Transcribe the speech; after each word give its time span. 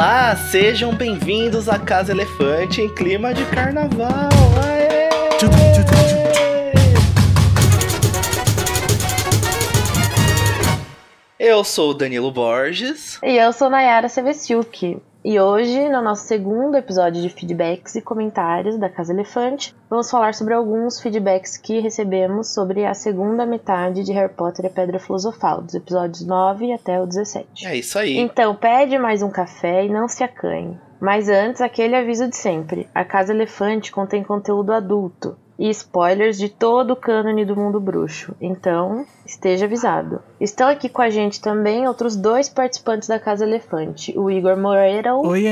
Olá, 0.00 0.34
sejam 0.34 0.94
bem-vindos 0.94 1.68
à 1.68 1.78
Casa 1.78 2.12
Elefante 2.12 2.80
em 2.80 2.88
clima 2.88 3.34
de 3.34 3.44
carnaval. 3.50 4.30
Aê! 4.64 5.10
Eu 11.38 11.62
sou 11.62 11.90
o 11.90 11.94
Danilo 11.94 12.32
Borges. 12.32 13.18
E 13.22 13.36
eu 13.36 13.52
sou 13.52 13.68
Nayara 13.68 14.08
Sevestiuk. 14.08 14.96
E 15.22 15.38
hoje, 15.38 15.86
no 15.90 16.00
nosso 16.00 16.26
segundo 16.26 16.78
episódio 16.78 17.20
de 17.20 17.28
feedbacks 17.28 17.94
e 17.94 18.00
comentários 18.00 18.78
da 18.78 18.88
Casa 18.88 19.12
Elefante, 19.12 19.74
vamos 19.88 20.10
falar 20.10 20.32
sobre 20.32 20.54
alguns 20.54 20.98
feedbacks 20.98 21.58
que 21.58 21.78
recebemos 21.78 22.54
sobre 22.54 22.86
a 22.86 22.94
segunda 22.94 23.44
metade 23.44 24.02
de 24.02 24.12
Harry 24.12 24.32
Potter 24.32 24.64
e 24.64 24.68
a 24.68 24.70
Pedra 24.70 24.98
Filosofal, 24.98 25.60
dos 25.60 25.74
episódios 25.74 26.24
9 26.24 26.72
até 26.72 26.98
o 27.02 27.06
17. 27.06 27.66
É 27.66 27.76
isso 27.76 27.98
aí. 27.98 28.16
Então, 28.16 28.54
pede 28.54 28.96
mais 28.96 29.20
um 29.20 29.30
café 29.30 29.84
e 29.84 29.90
não 29.90 30.08
se 30.08 30.24
acanhe. 30.24 30.78
Mas 30.98 31.28
antes, 31.28 31.60
aquele 31.60 31.96
aviso 31.96 32.26
de 32.26 32.36
sempre: 32.36 32.88
a 32.94 33.04
Casa 33.04 33.34
Elefante 33.34 33.92
contém 33.92 34.24
conteúdo 34.24 34.72
adulto 34.72 35.36
e 35.60 35.68
spoilers 35.68 36.38
de 36.38 36.48
todo 36.48 36.92
o 36.92 36.96
cânone 36.96 37.44
do 37.44 37.54
mundo 37.54 37.78
bruxo. 37.78 38.34
Então, 38.40 39.04
esteja 39.26 39.66
avisado. 39.66 40.22
Estão 40.40 40.66
aqui 40.66 40.88
com 40.88 41.02
a 41.02 41.10
gente 41.10 41.38
também 41.38 41.86
outros 41.86 42.16
dois 42.16 42.48
participantes 42.48 43.06
da 43.06 43.18
Casa 43.18 43.44
Elefante: 43.44 44.18
o 44.18 44.30
Igor 44.30 44.56
Moreira 44.56 45.14
Oi, 45.14 45.44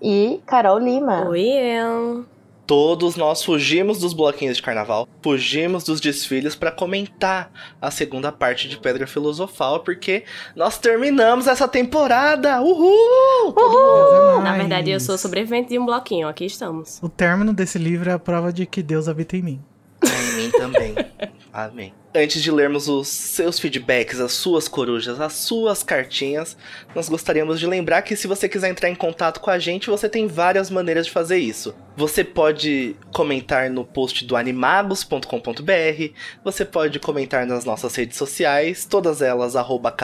e 0.00 0.40
Carol 0.46 0.78
Lima. 0.78 1.28
Oi, 1.28 1.42
eu. 1.42 2.24
Todos 2.66 3.14
nós 3.14 3.44
fugimos 3.44 3.98
dos 4.00 4.12
bloquinhos 4.12 4.56
de 4.56 4.62
carnaval, 4.62 5.08
fugimos 5.22 5.84
dos 5.84 6.00
desfiles 6.00 6.56
para 6.56 6.72
comentar 6.72 7.52
a 7.80 7.92
segunda 7.92 8.32
parte 8.32 8.68
de 8.68 8.76
Pedra 8.76 9.06
Filosofal, 9.06 9.80
porque 9.80 10.24
nós 10.56 10.76
terminamos 10.76 11.46
essa 11.46 11.68
temporada! 11.68 12.60
Uhul! 12.60 13.54
Uhul! 13.56 14.42
Na 14.42 14.56
verdade, 14.56 14.90
eu 14.90 14.98
sou 14.98 15.16
sobrevivente 15.16 15.68
de 15.68 15.78
um 15.78 15.86
bloquinho, 15.86 16.26
aqui 16.26 16.44
estamos. 16.44 16.98
O 17.00 17.08
término 17.08 17.52
desse 17.52 17.78
livro 17.78 18.10
é 18.10 18.14
a 18.14 18.18
prova 18.18 18.52
de 18.52 18.66
que 18.66 18.82
Deus 18.82 19.08
habita 19.08 19.36
em 19.36 19.42
mim. 19.42 19.64
Em 20.02 20.42
mim 20.42 20.50
também. 20.50 20.94
Amém. 21.56 21.94
Antes 22.14 22.42
de 22.42 22.50
lermos 22.50 22.86
os 22.86 23.08
seus 23.08 23.58
feedbacks, 23.58 24.20
as 24.20 24.32
suas 24.32 24.68
corujas, 24.68 25.18
as 25.18 25.32
suas 25.32 25.82
cartinhas, 25.82 26.54
nós 26.94 27.08
gostaríamos 27.08 27.58
de 27.58 27.66
lembrar 27.66 28.02
que 28.02 28.14
se 28.14 28.26
você 28.26 28.46
quiser 28.46 28.68
entrar 28.68 28.90
em 28.90 28.94
contato 28.94 29.40
com 29.40 29.48
a 29.48 29.58
gente, 29.58 29.88
você 29.88 30.06
tem 30.06 30.26
várias 30.26 30.68
maneiras 30.68 31.06
de 31.06 31.12
fazer 31.12 31.38
isso. 31.38 31.74
Você 31.96 32.22
pode 32.22 32.94
comentar 33.10 33.70
no 33.70 33.86
post 33.86 34.26
do 34.26 34.36
animagos.com.br, 34.36 36.12
você 36.44 36.62
pode 36.62 37.00
comentar 37.00 37.46
nas 37.46 37.64
nossas 37.64 37.96
redes 37.96 38.18
sociais, 38.18 38.84
todas 38.84 39.22
elas 39.22 39.56
arroba 39.56 39.96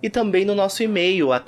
e 0.00 0.08
também 0.08 0.44
no 0.44 0.54
nosso 0.54 0.84
e-mail, 0.84 1.32
a. 1.32 1.42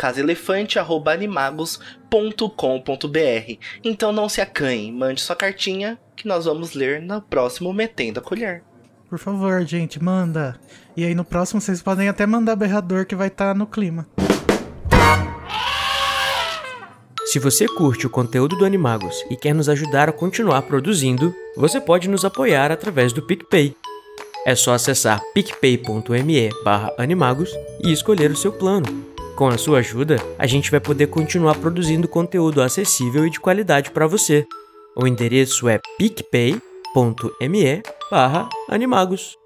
Então 3.85 4.13
não 4.13 4.29
se 4.29 4.41
acanhe, 4.41 4.91
mande 4.91 5.21
sua 5.21 5.37
cartinha 5.37 5.97
que 6.17 6.27
nós 6.27 6.45
vamos 6.45 6.73
ler 6.73 7.01
no 7.01 7.23
próximo 7.23 7.73
Metendo 7.73 8.19
a 8.19 8.23
Colher. 8.23 8.65
Por 9.09 9.19
favor, 9.19 9.65
gente, 9.65 10.03
manda. 10.03 10.59
E 10.97 11.05
aí 11.05 11.15
no 11.15 11.25
próximo 11.25 11.61
vocês 11.61 11.81
podem 11.81 12.09
até 12.09 12.27
mandar 12.27 12.57
berrador 12.57 13.07
que 13.07 13.15
vai 13.15 13.29
estar 13.29 13.55
no 13.55 13.67
clima. 13.67 14.07
Se 17.27 17.39
você 17.39 17.69
curte 17.69 18.07
o 18.07 18.11
conteúdo 18.11 18.57
do 18.57 18.65
Animagos 18.65 19.15
e 19.31 19.37
quer 19.37 19.55
nos 19.55 19.69
ajudar 19.69 20.09
a 20.09 20.13
continuar 20.13 20.63
produzindo, 20.63 21.35
você 21.57 21.81
pode 21.81 22.09
nos 22.09 22.25
apoiar 22.25 22.73
através 22.73 23.13
do 23.13 23.23
PicPay. 23.23 23.77
É 24.47 24.55
só 24.55 24.75
acessar 24.75 25.21
picpay.me 25.35 26.51
animagos 26.97 27.51
e 27.85 27.93
escolher 27.93 28.31
o 28.31 28.37
seu 28.37 28.53
plano. 28.53 28.87
Com 29.37 29.49
a 29.49 29.59
sua 29.59 29.81
ajuda, 29.81 30.17
a 30.39 30.47
gente 30.47 30.71
vai 30.71 30.81
poder 30.81 31.09
continuar 31.09 31.57
produzindo 31.57 32.09
conteúdo 32.09 32.63
acessível 32.63 33.27
e 33.27 33.31
de 33.31 33.39
qualidade 33.39 33.91
para 33.91 34.07
você. 34.07 34.47
O 34.97 35.07
endereço 35.07 35.69
é 35.69 35.79
picpay.me 35.99 36.76
animagos. 38.71 39.37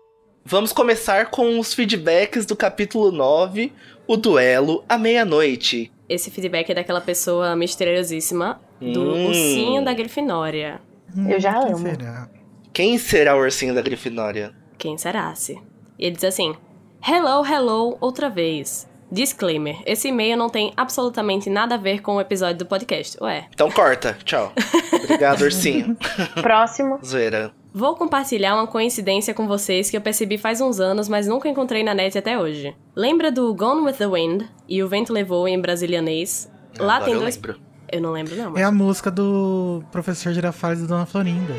Vamos 0.45 0.73
começar 0.73 1.31
com 1.31 1.59
os 1.59 1.75
feedbacks 1.75 2.47
do 2.47 2.55
capítulo 2.55 3.11
9, 3.11 3.73
o 4.07 4.17
duelo 4.17 4.85
à 4.89 4.97
meia-noite. 4.97 5.91
Esse 6.09 6.31
feedback 6.31 6.71
é 6.71 6.75
daquela 6.75 7.01
pessoa 7.01 7.57
misteriosíssima 7.57 8.61
do 8.81 9.03
Hum. 9.03 9.27
ursinho 9.27 9.85
da 9.85 9.93
Grifinória. 9.93 10.81
Eu 11.29 11.41
já 11.41 11.55
quem 11.61 11.73
amo. 11.73 11.79
será? 11.79 12.31
Quem 12.73 12.99
será 12.99 13.37
o 13.37 13.41
ursinho 13.41 13.75
da 13.75 13.83
Grifinória? 13.83 14.55
Quem 14.79 14.97
será-se? 14.97 15.61
E 15.99 16.07
ele 16.07 16.15
diz 16.15 16.25
assim: 16.25 16.55
Hello, 17.05 17.45
hello, 17.45 17.97
outra 18.01 18.31
vez. 18.31 18.89
Disclaimer: 19.11 19.77
esse 19.87 20.09
e-mail 20.09 20.37
não 20.37 20.49
tem 20.49 20.73
absolutamente 20.77 21.51
nada 21.51 21.75
a 21.75 21.79
ver 21.79 22.01
com 22.01 22.17
o 22.17 22.21
episódio 22.21 22.59
do 22.59 22.67
podcast. 22.67 23.17
Ué. 23.23 23.47
Então 23.53 23.71
corta, 23.71 24.17
tchau. 24.25 24.53
Obrigado, 25.05 25.43
ursinho. 25.43 25.97
Próximo. 26.41 26.99
Zoeira. 27.05 27.53
Vou 27.73 27.95
compartilhar 27.95 28.55
uma 28.57 28.67
coincidência 28.67 29.33
com 29.33 29.47
vocês 29.47 29.89
que 29.91 29.97
eu 29.97 30.01
percebi 30.01 30.37
faz 30.37 30.61
uns 30.61 30.81
anos, 30.81 31.09
mas 31.09 31.29
nunca 31.29 31.49
encontrei 31.49 31.85
na 31.85 31.95
net 31.95 32.19
até 32.19 32.37
hoje. 32.39 32.75
Lembra 32.97 33.31
do 33.31 33.55
Gone 33.55 33.83
with 33.83 33.95
the 33.95 34.09
Wind 34.09 34.43
e 34.69 34.83
O 34.83 34.89
Vento 34.89 35.13
Levou 35.13 35.47
em 35.47 35.61
brasilianês? 35.61 36.51
Lá 36.79 36.97
Agora 36.97 37.05
tem 37.05 37.15
eu 37.15 37.21
dois. 37.21 37.37
lembro. 37.37 37.61
Eu 37.93 38.01
não 38.01 38.13
lembro, 38.13 38.35
não. 38.37 38.51
Mas... 38.51 38.61
É 38.61 38.65
a 38.65 38.73
música 38.73 39.11
do 39.11 39.83
professor 39.91 40.33
Girafales 40.33 40.81
e 40.81 40.87
Dona 40.87 41.07
Florinda. 41.07 41.55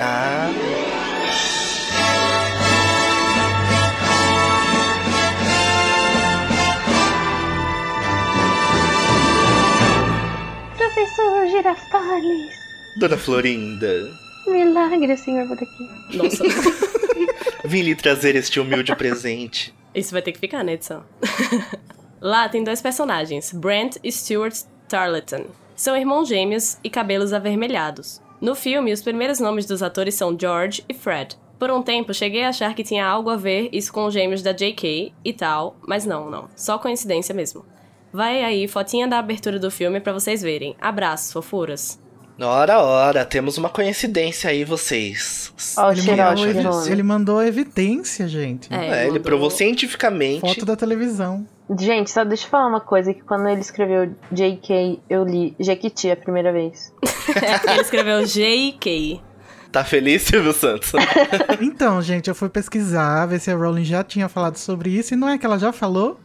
Ah, 0.00 0.50
Girafales. 11.58 12.54
Dona 13.00 13.16
Florinda. 13.16 14.16
Milagre, 14.46 15.16
senhor, 15.16 15.48
por 15.48 15.56
aqui. 15.56 16.16
Nossa, 16.16 16.44
Vim 17.66 17.82
lhe 17.82 17.96
trazer 17.96 18.36
este 18.36 18.60
humilde 18.60 18.94
presente. 18.94 19.74
isso 19.92 20.12
vai 20.12 20.22
ter 20.22 20.30
que 20.30 20.38
ficar 20.38 20.62
na 20.62 20.74
edição. 20.74 21.02
Lá 22.22 22.48
tem 22.48 22.62
dois 22.62 22.80
personagens, 22.80 23.52
Brent 23.52 23.96
e 24.04 24.12
Stuart 24.12 24.54
Tarleton. 24.88 25.46
São 25.74 25.96
irmãos 25.96 26.28
gêmeos 26.28 26.78
e 26.84 26.88
cabelos 26.88 27.32
avermelhados. 27.32 28.20
No 28.40 28.54
filme, 28.54 28.92
os 28.92 29.02
primeiros 29.02 29.40
nomes 29.40 29.66
dos 29.66 29.82
atores 29.82 30.14
são 30.14 30.38
George 30.38 30.84
e 30.88 30.94
Fred. 30.94 31.36
Por 31.58 31.72
um 31.72 31.82
tempo, 31.82 32.14
cheguei 32.14 32.44
a 32.44 32.50
achar 32.50 32.72
que 32.72 32.84
tinha 32.84 33.04
algo 33.04 33.30
a 33.30 33.36
ver 33.36 33.68
isso 33.72 33.92
com 33.92 34.04
os 34.06 34.14
gêmeos 34.14 34.42
da 34.42 34.52
J.K. 34.52 35.12
e 35.24 35.32
tal, 35.32 35.76
mas 35.84 36.06
não, 36.06 36.30
não. 36.30 36.48
Só 36.54 36.78
coincidência 36.78 37.34
mesmo. 37.34 37.64
Vai 38.12 38.42
aí, 38.42 38.66
fotinha 38.68 39.06
da 39.06 39.18
abertura 39.18 39.58
do 39.58 39.70
filme 39.70 40.00
pra 40.00 40.12
vocês 40.12 40.42
verem. 40.42 40.74
Abraços, 40.80 41.32
fofuras. 41.32 41.98
Ora, 42.40 42.78
ora, 42.80 43.24
temos 43.24 43.58
uma 43.58 43.68
coincidência 43.68 44.48
aí, 44.50 44.64
vocês. 44.64 45.52
Ó, 45.76 45.88
o 45.88 45.92
Ele 45.92 46.02
mandou, 46.14 46.46
evi- 46.46 46.62
nome. 46.62 46.90
ele 46.92 47.02
mandou 47.02 47.42
evidência, 47.42 48.28
gente. 48.28 48.72
É, 48.72 48.76
É, 48.76 49.00
ele 49.00 49.06
mandou- 49.08 49.22
provou 49.22 49.50
cientificamente. 49.50 50.40
Foto 50.40 50.64
da 50.64 50.76
televisão. 50.76 51.44
Gente, 51.78 52.10
só 52.10 52.24
deixa 52.24 52.46
eu 52.46 52.48
falar 52.50 52.68
uma 52.68 52.80
coisa, 52.80 53.12
que 53.12 53.20
quando 53.22 53.46
ele 53.48 53.60
escreveu 53.60 54.14
JK, 54.32 55.00
eu 55.10 55.24
li 55.24 55.54
Jequiti 55.58 56.10
a 56.10 56.16
primeira 56.16 56.50
vez. 56.52 56.92
Ele 57.70 57.80
escreveu 57.82 58.24
J.K. 58.24 59.20
Tá 59.70 59.84
feliz, 59.84 60.22
Silvio 60.22 60.52
Santos? 60.52 60.92
Então, 61.60 62.00
gente, 62.00 62.28
eu 62.28 62.34
fui 62.34 62.48
pesquisar, 62.48 63.26
ver 63.26 63.40
se 63.40 63.50
a 63.50 63.56
Rowling 63.56 63.84
já 63.84 64.02
tinha 64.02 64.28
falado 64.28 64.56
sobre 64.56 64.90
isso, 64.90 65.14
e 65.14 65.16
não 65.16 65.28
é 65.28 65.36
que 65.38 65.44
ela 65.44 65.58
já 65.58 65.72
falou? 65.72 66.18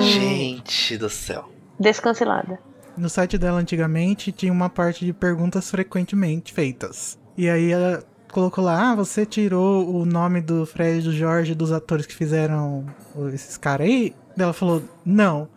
Gente 0.00 0.96
do 0.96 1.08
céu. 1.08 1.50
Descancelada. 1.78 2.58
No 2.96 3.08
site 3.08 3.38
dela 3.38 3.58
antigamente 3.58 4.30
tinha 4.30 4.52
uma 4.52 4.68
parte 4.68 5.04
de 5.04 5.12
perguntas 5.12 5.70
frequentemente 5.70 6.52
feitas. 6.52 7.18
E 7.36 7.48
aí 7.48 7.72
ela 7.72 8.04
colocou 8.30 8.64
lá, 8.64 8.90
ah, 8.90 8.94
você 8.94 9.26
tirou 9.26 9.94
o 9.94 10.04
nome 10.04 10.40
do 10.40 10.64
Fred 10.66 10.98
e 11.00 11.02
do 11.02 11.12
Jorge 11.12 11.54
dos 11.54 11.72
atores 11.72 12.06
que 12.06 12.14
fizeram 12.14 12.86
esses 13.32 13.56
caras 13.56 13.86
aí? 13.86 14.14
Ela 14.38 14.52
falou, 14.52 14.82
não. 15.04 15.48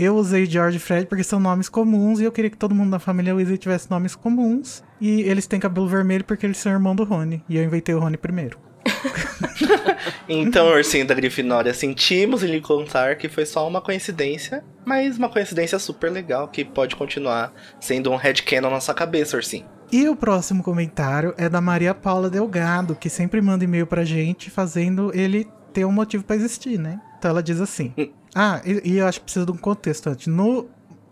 Eu 0.00 0.14
usei 0.14 0.46
George 0.46 0.76
e 0.76 0.80
Fred 0.80 1.06
porque 1.06 1.24
são 1.24 1.40
nomes 1.40 1.68
comuns 1.68 2.20
e 2.20 2.24
eu 2.24 2.30
queria 2.30 2.48
que 2.48 2.56
todo 2.56 2.72
mundo 2.72 2.92
da 2.92 3.00
família 3.00 3.34
Weasley 3.34 3.58
tivesse 3.58 3.90
nomes 3.90 4.14
comuns. 4.14 4.84
E 5.00 5.22
eles 5.22 5.48
têm 5.48 5.58
cabelo 5.58 5.88
vermelho 5.88 6.24
porque 6.24 6.46
eles 6.46 6.58
são 6.58 6.70
irmão 6.70 6.94
do 6.94 7.02
Rony. 7.02 7.42
E 7.48 7.56
eu 7.56 7.64
inventei 7.64 7.92
o 7.96 7.98
Rony 7.98 8.16
primeiro. 8.16 8.60
Então, 10.28 10.68
ursinho 10.68 11.06
da 11.06 11.14
Grifinória, 11.14 11.72
sentimos 11.72 12.42
em 12.42 12.48
lhe 12.48 12.60
contar 12.60 13.16
que 13.16 13.30
foi 13.30 13.46
só 13.46 13.66
uma 13.66 13.80
coincidência, 13.80 14.62
mas 14.84 15.16
uma 15.16 15.28
coincidência 15.30 15.78
super 15.78 16.12
legal 16.12 16.48
que 16.48 16.66
pode 16.66 16.94
continuar 16.94 17.50
sendo 17.80 18.10
um 18.10 18.16
headcanon 18.16 18.70
na 18.70 18.78
sua 18.78 18.94
cabeça, 18.94 19.36
ursinho. 19.36 19.64
E 19.90 20.06
o 20.06 20.14
próximo 20.14 20.62
comentário 20.62 21.34
é 21.38 21.48
da 21.48 21.62
Maria 21.62 21.94
Paula 21.94 22.28
Delgado, 22.28 22.94
que 22.94 23.08
sempre 23.08 23.40
manda 23.40 23.64
e-mail 23.64 23.86
pra 23.86 24.04
gente 24.04 24.50
fazendo 24.50 25.10
ele 25.14 25.48
ter 25.72 25.86
um 25.86 25.92
motivo 25.92 26.24
pra 26.24 26.36
existir, 26.36 26.78
né? 26.78 27.00
Então 27.18 27.30
ela 27.30 27.42
diz 27.42 27.58
assim: 27.60 27.94
Ah, 28.40 28.62
e, 28.64 28.92
e 28.92 28.98
eu 28.98 29.06
acho 29.08 29.18
que 29.18 29.24
precisa 29.24 29.44
de 29.44 29.50
um 29.50 29.56
contexto 29.56 30.08
antes. 30.08 30.28
No 30.28 30.68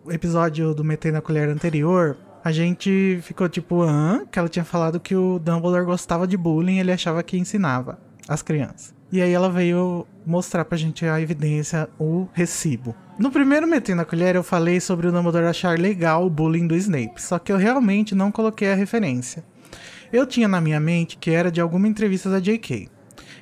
episódio 0.08 0.72
do 0.72 0.84
Metendo 0.84 1.18
a 1.18 1.20
Colher 1.20 1.48
anterior, 1.48 2.16
a 2.44 2.52
gente 2.52 3.18
ficou 3.20 3.48
tipo, 3.48 3.82
hã? 3.82 4.24
Que 4.30 4.38
ela 4.38 4.48
tinha 4.48 4.64
falado 4.64 5.00
que 5.00 5.16
o 5.16 5.40
Dumbledore 5.40 5.84
gostava 5.84 6.24
de 6.24 6.36
bullying 6.36 6.76
e 6.76 6.78
ele 6.78 6.92
achava 6.92 7.20
que 7.24 7.36
ensinava 7.36 7.98
as 8.28 8.42
crianças. 8.42 8.94
E 9.10 9.20
aí 9.20 9.32
ela 9.32 9.50
veio 9.50 10.06
mostrar 10.24 10.64
pra 10.64 10.78
gente 10.78 11.04
a 11.04 11.20
evidência, 11.20 11.88
o 11.98 12.28
recibo. 12.32 12.94
No 13.18 13.32
primeiro 13.32 13.66
Metendo 13.66 14.02
a 14.02 14.04
Colher 14.04 14.36
eu 14.36 14.44
falei 14.44 14.78
sobre 14.78 15.08
o 15.08 15.12
Dumbledore 15.12 15.46
achar 15.46 15.76
legal 15.76 16.24
o 16.24 16.30
bullying 16.30 16.68
do 16.68 16.76
Snape, 16.76 17.20
só 17.20 17.40
que 17.40 17.50
eu 17.50 17.56
realmente 17.56 18.14
não 18.14 18.30
coloquei 18.30 18.70
a 18.70 18.76
referência. 18.76 19.44
Eu 20.12 20.26
tinha 20.26 20.46
na 20.46 20.60
minha 20.60 20.78
mente 20.78 21.16
que 21.16 21.32
era 21.32 21.50
de 21.50 21.60
alguma 21.60 21.88
entrevista 21.88 22.30
da 22.30 22.38
J.K. 22.38 22.88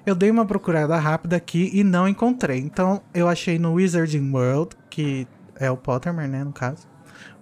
Eu 0.06 0.14
dei 0.14 0.30
uma 0.30 0.44
procurada 0.44 0.98
rápida 0.98 1.36
aqui 1.36 1.70
e 1.72 1.82
não 1.82 2.06
encontrei, 2.06 2.58
então 2.58 3.00
eu 3.14 3.26
achei 3.26 3.58
no 3.58 3.72
Wizarding 3.72 4.30
World, 4.32 4.76
que 4.90 5.26
é 5.58 5.70
o 5.70 5.78
Pottermore, 5.78 6.28
né, 6.28 6.44
no 6.44 6.52
caso, 6.52 6.86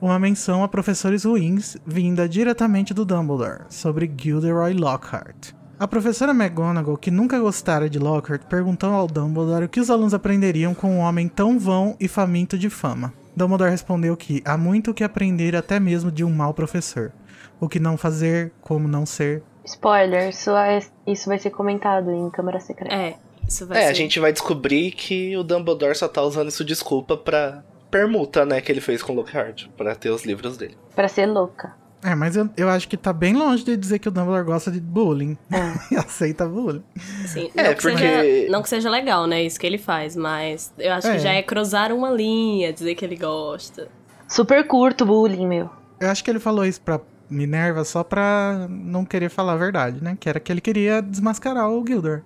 uma 0.00 0.17
menção 0.17 0.62
a 0.62 0.69
professores 0.69 1.25
ruins 1.25 1.76
vinda 1.85 2.29
diretamente 2.29 2.94
do 2.94 3.05
Dumbledore, 3.05 3.64
sobre 3.69 4.09
Gilderoy 4.17 4.75
Lockhart. 4.75 5.50
A 5.76 5.88
professora 5.88 6.31
McGonagall, 6.31 6.97
que 6.97 7.11
nunca 7.11 7.41
gostara 7.41 7.91
de 7.91 7.99
Lockhart, 7.99 8.44
perguntou 8.44 8.93
ao 8.93 9.09
Dumbledore 9.09 9.64
o 9.64 9.69
que 9.69 9.81
os 9.81 9.91
alunos 9.91 10.14
aprenderiam 10.14 10.73
com 10.73 10.93
um 10.93 10.99
homem 10.99 11.26
tão 11.26 11.59
vão 11.59 11.97
e 11.99 12.06
faminto 12.06 12.56
de 12.56 12.70
fama. 12.70 13.12
Dumbledore 13.35 13.73
respondeu 13.73 14.17
que 14.17 14.41
há 14.44 14.56
muito 14.56 14.94
que 14.94 15.03
aprender 15.03 15.56
até 15.56 15.81
mesmo 15.81 16.12
de 16.12 16.23
um 16.23 16.31
mau 16.31 16.55
professor. 16.55 17.11
O 17.59 17.69
que 17.69 17.81
não 17.81 17.97
fazer, 17.97 18.53
como 18.61 18.87
não 18.87 19.05
ser. 19.05 19.43
Spoiler, 19.64 20.29
isso, 20.31 20.50
é, 20.50 20.81
isso 21.06 21.29
vai 21.29 21.38
ser 21.38 21.50
comentado 21.50 22.11
em 22.11 22.29
Câmara 22.31 22.59
Secreta. 22.61 22.94
É, 22.94 23.14
isso 23.49 23.67
vai 23.67 23.79
É, 23.79 23.82
ser. 23.87 23.91
a 23.91 23.94
gente 23.94 24.19
vai 24.20 24.32
descobrir 24.32 24.91
que 24.93 25.37
o 25.37 25.43
Dumbledore 25.44 25.94
só 25.94 26.09
tá 26.09 26.23
usando 26.23 26.49
isso 26.49 26.64
de 26.64 26.73
desculpa 26.73 27.17
pra 27.17 27.62
permuta, 27.91 28.44
né, 28.47 28.61
que 28.61 28.73
ele 28.73 28.81
fez 28.81 29.03
com 29.03 29.12
o 29.12 29.17
Lockhart, 29.17 29.67
pra 29.76 29.94
ter 29.94 30.11
os 30.11 30.25
livros 30.25 30.56
dele. 30.56 30.76
Pra 30.97 31.09
ser 31.09 31.26
louca. 31.26 31.75
É, 32.05 32.17
mas 32.17 32.35
eu, 32.35 32.49
eu 32.56 32.69
acho 32.69 32.88
que 32.88 32.97
tá 32.97 33.12
bem 33.12 33.32
longe 33.35 33.62
de 33.62 33.76
dizer 33.76 34.00
que 34.00 34.09
o 34.09 34.11
Dumbledore 34.11 34.44
gosta 34.44 34.73
de 34.73 34.81
bullying. 34.81 35.38
e 35.93 35.94
aceita 35.97 36.44
bullying. 36.49 36.82
Assim, 37.23 37.49
É, 37.55 37.62
não, 37.62 37.75
que 37.75 37.82
porque- 37.82 37.99
seja, 37.99 38.50
não 38.50 38.62
que 38.62 38.69
seja 38.69 38.91
legal, 38.91 39.26
né? 39.29 39.44
Isso 39.44 39.61
que 39.61 39.67
ele 39.67 39.79
faz, 39.79 40.17
mas 40.17 40.73
eu 40.79 40.93
acho 40.94 41.06
É. 41.06 41.12
que 41.12 41.19
já 41.20 41.32
é 41.32 41.43
cruzar 41.43 41.93
uma 41.93 42.11
linha, 42.11 42.73
dizer 42.73 42.97
que 42.97 43.05
ele 43.05 43.14
gosta. 43.17 43.87
Super 44.26 44.67
curto 44.67 45.06
bullying, 45.06 45.47
meu. 45.47 45.70
Eu 46.00 46.11
acho 46.11 46.25
que 46.25 46.31
ele 46.31 46.41
falou 46.41 46.64
isso 46.67 46.81
pra 46.81 46.99
Minerva 47.30 47.84
só 47.84 48.02
pra 48.04 48.66
não 48.69 49.04
querer 49.04 49.28
falar 49.30 49.52
a 49.54 49.56
verdade, 49.56 50.02
né? 50.02 50.16
Que 50.19 50.28
era 50.28 50.40
que 50.40 50.52
ele 50.52 50.60
queria 50.60 51.00
desmascarar 51.00 51.69
o 51.70 51.84
Gildor. 51.86 52.22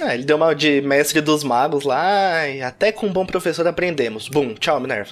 É, 0.00 0.14
ele 0.14 0.24
deu 0.24 0.36
uma 0.36 0.54
de 0.54 0.80
mestre 0.82 1.20
dos 1.22 1.42
magos 1.42 1.84
lá, 1.84 2.46
e 2.48 2.60
até 2.62 2.92
com 2.92 3.06
um 3.06 3.12
bom 3.12 3.24
professor 3.24 3.66
aprendemos. 3.66 4.28
Bum, 4.28 4.54
tchau, 4.54 4.78
Minerva. 4.80 5.10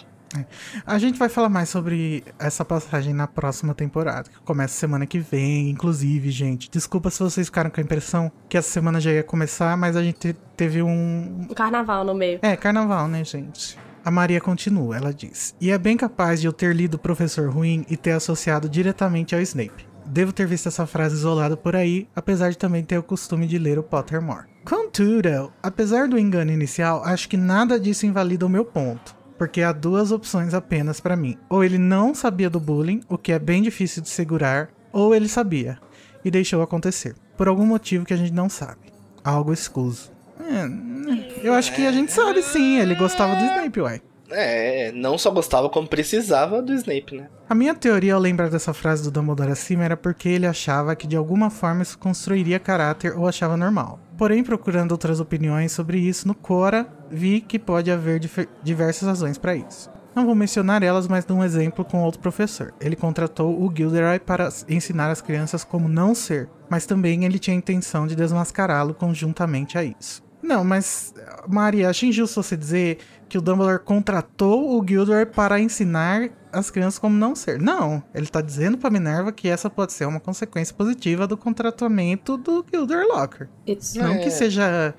A 0.84 0.98
gente 0.98 1.16
vai 1.16 1.28
falar 1.28 1.48
mais 1.48 1.68
sobre 1.68 2.24
essa 2.40 2.64
passagem 2.64 3.14
na 3.14 3.26
próxima 3.28 3.72
temporada, 3.72 4.28
que 4.28 4.38
começa 4.40 4.74
semana 4.74 5.06
que 5.06 5.20
vem. 5.20 5.70
Inclusive, 5.70 6.28
gente, 6.32 6.68
desculpa 6.68 7.08
se 7.08 7.20
vocês 7.20 7.46
ficaram 7.46 7.70
com 7.70 7.80
a 7.80 7.84
impressão 7.84 8.32
que 8.48 8.58
essa 8.58 8.68
semana 8.68 9.00
já 9.00 9.12
ia 9.12 9.22
começar, 9.22 9.76
mas 9.76 9.96
a 9.96 10.02
gente 10.02 10.18
te- 10.18 10.36
teve 10.56 10.82
um. 10.82 11.46
Um 11.48 11.54
carnaval 11.54 12.04
no 12.04 12.14
meio. 12.14 12.40
É, 12.42 12.56
carnaval, 12.56 13.06
né, 13.06 13.24
gente? 13.24 13.78
A 14.04 14.10
Maria 14.10 14.38
continua, 14.38 14.98
ela 14.98 15.14
diz. 15.14 15.54
E 15.58 15.70
é 15.70 15.78
bem 15.78 15.96
capaz 15.96 16.38
de 16.38 16.46
eu 16.46 16.52
ter 16.52 16.76
lido 16.76 16.98
Professor 16.98 17.48
Ruim 17.48 17.86
e 17.88 17.96
ter 17.96 18.10
associado 18.10 18.68
diretamente 18.68 19.34
ao 19.34 19.40
Snape. 19.40 19.88
Devo 20.04 20.30
ter 20.30 20.46
visto 20.46 20.68
essa 20.68 20.86
frase 20.86 21.16
isolada 21.16 21.56
por 21.56 21.74
aí, 21.74 22.06
apesar 22.14 22.50
de 22.50 22.58
também 22.58 22.84
ter 22.84 22.98
o 22.98 23.02
costume 23.02 23.46
de 23.46 23.58
ler 23.58 23.78
o 23.78 23.82
Pottermore. 23.82 24.44
Contudo, 24.62 25.50
apesar 25.62 26.06
do 26.06 26.18
engano 26.18 26.52
inicial, 26.52 27.02
acho 27.02 27.26
que 27.26 27.38
nada 27.38 27.80
disso 27.80 28.04
invalida 28.04 28.44
o 28.44 28.48
meu 28.48 28.66
ponto. 28.66 29.16
Porque 29.38 29.62
há 29.62 29.72
duas 29.72 30.12
opções 30.12 30.52
apenas 30.52 31.00
pra 31.00 31.16
mim. 31.16 31.38
Ou 31.48 31.64
ele 31.64 31.78
não 31.78 32.14
sabia 32.14 32.50
do 32.50 32.60
bullying, 32.60 33.00
o 33.08 33.16
que 33.16 33.32
é 33.32 33.38
bem 33.38 33.62
difícil 33.62 34.02
de 34.02 34.10
segurar, 34.10 34.68
ou 34.92 35.14
ele 35.14 35.28
sabia 35.28 35.78
e 36.22 36.30
deixou 36.30 36.60
acontecer. 36.60 37.14
Por 37.38 37.48
algum 37.48 37.64
motivo 37.64 38.04
que 38.04 38.12
a 38.12 38.18
gente 38.18 38.32
não 38.32 38.50
sabe. 38.50 38.92
Algo 39.24 39.50
escuso. 39.50 40.13
É, 40.40 41.46
eu 41.46 41.54
acho 41.54 41.74
que 41.74 41.86
a 41.86 41.92
gente 41.92 42.12
sabe 42.12 42.42
sim, 42.42 42.78
ele 42.78 42.94
gostava 42.94 43.36
do 43.36 43.44
Snape, 43.44 43.80
uai. 43.80 44.02
É, 44.30 44.90
não 44.92 45.18
só 45.18 45.30
gostava 45.30 45.68
como 45.68 45.86
precisava 45.86 46.62
do 46.62 46.72
Snape, 46.72 47.16
né? 47.16 47.28
A 47.48 47.54
minha 47.54 47.74
teoria 47.74 48.14
ao 48.14 48.20
lembrar 48.20 48.48
dessa 48.48 48.72
frase 48.72 49.02
do 49.02 49.10
Dumbledore 49.10 49.52
acima 49.52 49.84
era 49.84 49.96
porque 49.96 50.28
ele 50.28 50.46
achava 50.46 50.96
que 50.96 51.06
de 51.06 51.14
alguma 51.14 51.50
forma 51.50 51.82
isso 51.82 51.98
construiria 51.98 52.58
caráter 52.58 53.16
ou 53.16 53.28
achava 53.28 53.56
normal. 53.56 54.00
Porém, 54.16 54.42
procurando 54.42 54.92
outras 54.92 55.20
opiniões 55.20 55.72
sobre 55.72 55.98
isso 55.98 56.26
no 56.26 56.34
Cora, 56.34 56.86
vi 57.10 57.40
que 57.40 57.58
pode 57.58 57.90
haver 57.90 58.20
diversas 58.62 59.06
razões 59.06 59.36
para 59.36 59.54
isso. 59.54 59.90
Não 60.14 60.24
vou 60.24 60.34
mencionar 60.34 60.82
elas, 60.84 61.08
mas 61.08 61.24
dou 61.24 61.38
um 61.38 61.44
exemplo 61.44 61.84
com 61.84 62.02
outro 62.02 62.20
professor. 62.20 62.72
Ele 62.80 62.94
contratou 62.94 63.60
o 63.60 63.72
Gilderoy 63.74 64.20
para 64.20 64.48
ensinar 64.68 65.10
as 65.10 65.20
crianças 65.20 65.64
como 65.64 65.88
não 65.88 66.14
ser, 66.14 66.48
mas 66.70 66.86
também 66.86 67.24
ele 67.24 67.38
tinha 67.38 67.54
a 67.54 67.58
intenção 67.58 68.06
de 68.06 68.14
desmascará-lo 68.14 68.94
conjuntamente 68.94 69.76
a 69.76 69.82
isso. 69.82 70.23
Não, 70.44 70.62
mas, 70.64 71.14
Maria, 71.48 71.88
acho 71.88 72.04
injusto 72.06 72.42
você 72.42 72.56
dizer 72.56 72.98
que 73.28 73.38
o 73.38 73.40
Dumbledore 73.40 73.78
contratou 73.82 74.78
o 74.78 74.86
Gilderoy 74.86 75.24
para 75.26 75.58
ensinar 75.58 76.28
as 76.52 76.70
crianças 76.70 76.98
como 76.98 77.16
não 77.16 77.34
ser. 77.34 77.58
Não, 77.60 78.02
ele 78.14 78.26
tá 78.26 78.40
dizendo 78.40 78.76
pra 78.76 78.90
Minerva 78.90 79.32
que 79.32 79.48
essa 79.48 79.68
pode 79.70 79.92
ser 79.92 80.06
uma 80.06 80.20
consequência 80.20 80.74
positiva 80.76 81.26
do 81.26 81.36
contratamento 81.36 82.36
do 82.36 82.64
Gilderoy 82.70 83.06
Lockhart. 83.08 83.48
It's- 83.66 83.94
Não 83.94 84.12
É. 84.14 84.18
que 84.18 84.30
seja 84.30 84.94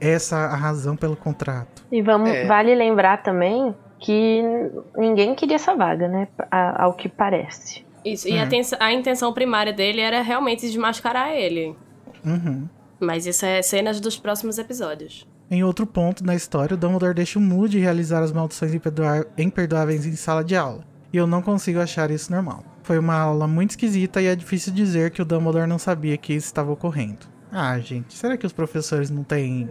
essa 0.00 0.36
a 0.36 0.56
razão 0.56 0.96
pelo 0.96 1.16
contrato. 1.16 1.84
E 1.90 2.02
vamos, 2.02 2.28
É. 2.30 2.44
vale 2.46 2.74
lembrar 2.74 3.22
também 3.22 3.74
que 4.00 4.42
ninguém 4.96 5.34
queria 5.34 5.56
essa 5.56 5.74
vaga, 5.74 6.08
né? 6.08 6.26
Ao 6.50 6.94
que 6.94 7.08
parece. 7.08 7.84
Isso, 8.04 8.26
e 8.28 8.32
É. 8.32 8.48
a 8.80 8.92
intenção 8.92 9.32
primária 9.32 9.72
dele 9.72 10.00
era 10.00 10.20
realmente 10.22 10.62
desmascarar 10.66 11.30
ele. 11.30 11.76
Uhum. 12.24 12.68
Mas 13.00 13.26
isso 13.26 13.44
é 13.46 13.62
cenas 13.62 13.98
dos 13.98 14.18
próximos 14.18 14.58
episódios. 14.58 15.26
Em 15.50 15.64
outro 15.64 15.86
ponto 15.86 16.22
da 16.22 16.34
história, 16.34 16.74
o 16.74 16.78
Dumbledore 16.78 17.14
deixa 17.14 17.38
o 17.38 17.42
Moody 17.42 17.78
realizar 17.78 18.22
as 18.22 18.30
maldições 18.30 18.72
imperdoáveis 19.36 20.06
em 20.06 20.14
sala 20.14 20.44
de 20.44 20.54
aula. 20.54 20.84
E 21.12 21.16
eu 21.16 21.26
não 21.26 21.42
consigo 21.42 21.80
achar 21.80 22.10
isso 22.10 22.30
normal. 22.30 22.62
Foi 22.84 22.98
uma 22.98 23.14
aula 23.14 23.48
muito 23.48 23.70
esquisita 23.70 24.22
e 24.22 24.26
é 24.26 24.36
difícil 24.36 24.72
dizer 24.72 25.10
que 25.10 25.20
o 25.20 25.24
Dumbledore 25.24 25.66
não 25.66 25.78
sabia 25.78 26.16
que 26.16 26.32
isso 26.32 26.46
estava 26.46 26.70
ocorrendo. 26.70 27.26
Ah, 27.50 27.78
gente, 27.80 28.16
será 28.16 28.36
que 28.36 28.46
os 28.46 28.52
professores 28.52 29.10
não 29.10 29.24
têm. 29.24 29.68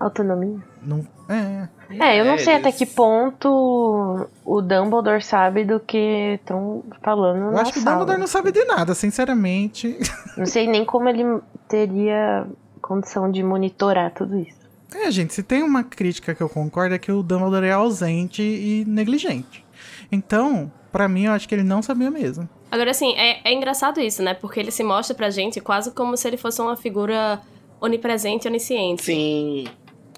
Autonomia. 0.00 0.56
Não... 0.82 1.06
É. 1.28 1.68
É, 1.90 2.20
eu 2.20 2.24
não 2.24 2.38
sei 2.38 2.54
eles- 2.54 2.66
até 2.66 2.72
que 2.72 2.86
ponto 2.86 4.26
o 4.44 4.60
Dumbledore 4.62 5.22
sabe 5.22 5.64
do 5.64 5.78
que 5.78 6.38
estão 6.40 6.82
falando 7.02 7.36
Eu 7.46 7.52
na 7.52 7.60
acho 7.62 7.72
que 7.74 7.78
o. 7.80 7.84
Dumbledore 7.84 8.18
não 8.18 8.26
sabe 8.26 8.50
de 8.50 8.64
nada, 8.64 8.94
sinceramente. 8.94 9.96
Não 10.36 10.46
sei 10.46 10.66
nem 10.66 10.84
como 10.84 11.08
ele 11.08 11.22
teria 11.68 12.46
condição 12.80 13.30
de 13.30 13.42
monitorar 13.42 14.10
tudo 14.12 14.38
isso. 14.38 14.58
É, 14.94 15.10
gente, 15.10 15.34
se 15.34 15.42
tem 15.42 15.62
uma 15.62 15.84
crítica 15.84 16.34
que 16.34 16.42
eu 16.42 16.48
concordo 16.48 16.94
é 16.94 16.98
que 16.98 17.12
o 17.12 17.22
Dumbledore 17.22 17.66
é 17.66 17.72
ausente 17.72 18.42
e 18.42 18.84
negligente. 18.88 19.64
Então, 20.10 20.72
pra 20.90 21.06
mim, 21.08 21.24
eu 21.26 21.32
acho 21.32 21.48
que 21.48 21.54
ele 21.54 21.62
não 21.62 21.82
sabia 21.82 22.10
mesmo. 22.10 22.48
Agora, 22.72 22.90
assim, 22.90 23.12
é, 23.16 23.40
é 23.48 23.52
engraçado 23.52 24.00
isso, 24.00 24.22
né? 24.22 24.34
Porque 24.34 24.58
ele 24.58 24.70
se 24.70 24.82
mostra 24.82 25.14
pra 25.14 25.30
gente 25.30 25.60
quase 25.60 25.90
como 25.92 26.16
se 26.16 26.26
ele 26.26 26.36
fosse 26.36 26.60
uma 26.60 26.76
figura 26.76 27.40
onipresente 27.80 28.46
e 28.46 28.50
onisciente. 28.50 29.02
Sim. 29.04 29.64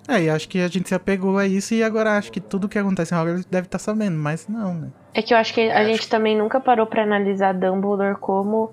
É, 0.08 0.22
e 0.22 0.30
acho 0.30 0.48
que 0.48 0.60
a 0.60 0.68
gente 0.68 0.88
se 0.88 0.94
apegou 0.94 1.38
a 1.38 1.46
isso 1.46 1.74
e 1.74 1.82
agora 1.82 2.16
acho 2.16 2.32
que 2.32 2.40
tudo 2.40 2.68
que 2.68 2.78
acontece 2.78 3.14
em 3.14 3.18
Hogwarts 3.18 3.44
deve 3.44 3.66
estar 3.66 3.78
sabendo, 3.78 4.16
mas 4.16 4.48
não, 4.48 4.74
né? 4.74 4.88
É 5.14 5.22
que 5.22 5.32
eu 5.32 5.38
acho 5.38 5.54
que 5.54 5.60
a 5.60 5.80
Acho 5.80 5.90
gente 5.90 6.08
também 6.08 6.36
nunca 6.36 6.60
parou 6.60 6.86
pra 6.86 7.02
analisar 7.02 7.54
Dumbledore 7.54 8.16
como 8.16 8.72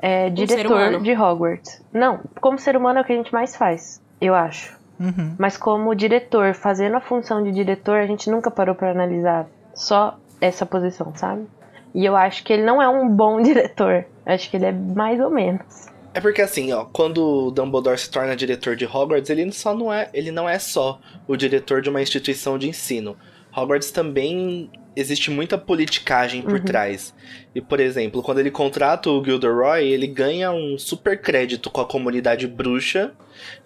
é, 0.00 0.28
ser 0.28 0.30
diretor 0.30 1.00
de 1.00 1.12
Hogwarts. 1.12 1.82
Não, 1.92 2.20
como 2.40 2.58
ser 2.58 2.76
humano 2.76 3.00
é 3.00 3.02
o 3.02 3.04
que 3.04 3.12
a 3.12 3.16
gente 3.16 3.32
mais 3.32 3.54
faz, 3.54 4.00
eu 4.20 4.34
acho. 4.34 4.80
Uhum. 4.98 5.34
Mas 5.38 5.56
como 5.56 5.94
diretor, 5.94 6.54
fazendo 6.54 6.96
a 6.96 7.00
função 7.00 7.42
de 7.42 7.50
diretor, 7.50 7.98
a 7.98 8.06
gente 8.06 8.30
nunca 8.30 8.50
parou 8.50 8.74
pra 8.74 8.90
analisar 8.90 9.46
só 9.74 10.16
essa 10.40 10.64
posição, 10.64 11.12
sabe? 11.14 11.46
E 11.94 12.04
eu 12.04 12.16
acho 12.16 12.42
que 12.44 12.52
ele 12.52 12.62
não 12.62 12.80
é 12.80 12.88
um 12.88 13.08
bom 13.08 13.40
diretor. 13.42 14.06
Eu 14.24 14.34
acho 14.34 14.50
que 14.50 14.56
ele 14.56 14.66
é 14.66 14.72
mais 14.72 15.20
ou 15.20 15.30
menos. 15.30 15.91
É 16.14 16.20
porque 16.20 16.42
assim, 16.42 16.72
ó, 16.72 16.84
quando 16.84 17.46
o 17.46 17.50
Dumbledore 17.50 17.98
se 17.98 18.10
torna 18.10 18.36
diretor 18.36 18.76
de 18.76 18.84
Hogwarts, 18.84 19.30
ele 19.30 19.50
só 19.52 19.74
não 19.74 19.92
é, 19.92 20.10
ele 20.12 20.30
não 20.30 20.48
é 20.48 20.58
só 20.58 21.00
o 21.26 21.36
diretor 21.36 21.80
de 21.80 21.88
uma 21.88 22.02
instituição 22.02 22.58
de 22.58 22.68
ensino. 22.68 23.16
Hogwarts 23.56 23.90
também 23.90 24.70
existe 24.94 25.30
muita 25.30 25.56
politicagem 25.56 26.42
por 26.42 26.54
Uhum. 26.54 26.64
trás. 26.64 27.14
E 27.54 27.60
por 27.62 27.80
exemplo, 27.80 28.22
quando 28.22 28.40
ele 28.40 28.50
contrata 28.50 29.08
o 29.10 29.24
Gilderoy, 29.24 29.84
ele 29.86 30.06
ganha 30.06 30.52
um 30.52 30.78
super 30.78 31.18
crédito 31.20 31.70
com 31.70 31.80
a 31.80 31.86
comunidade 31.86 32.46
bruxa, 32.46 33.12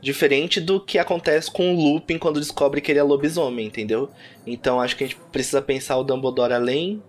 diferente 0.00 0.60
do 0.60 0.80
que 0.80 0.98
acontece 0.98 1.50
com 1.50 1.74
o 1.74 1.94
Lupin 1.94 2.16
quando 2.18 2.40
descobre 2.40 2.80
que 2.80 2.92
ele 2.92 3.00
é 3.00 3.02
lobisomem, 3.02 3.66
entendeu? 3.66 4.08
Então 4.46 4.80
acho 4.80 4.96
que 4.96 5.02
a 5.04 5.06
gente 5.08 5.18
precisa 5.32 5.60
pensar 5.60 5.96
o 5.96 6.04
Dumbledore 6.04 6.52
além 6.52 7.02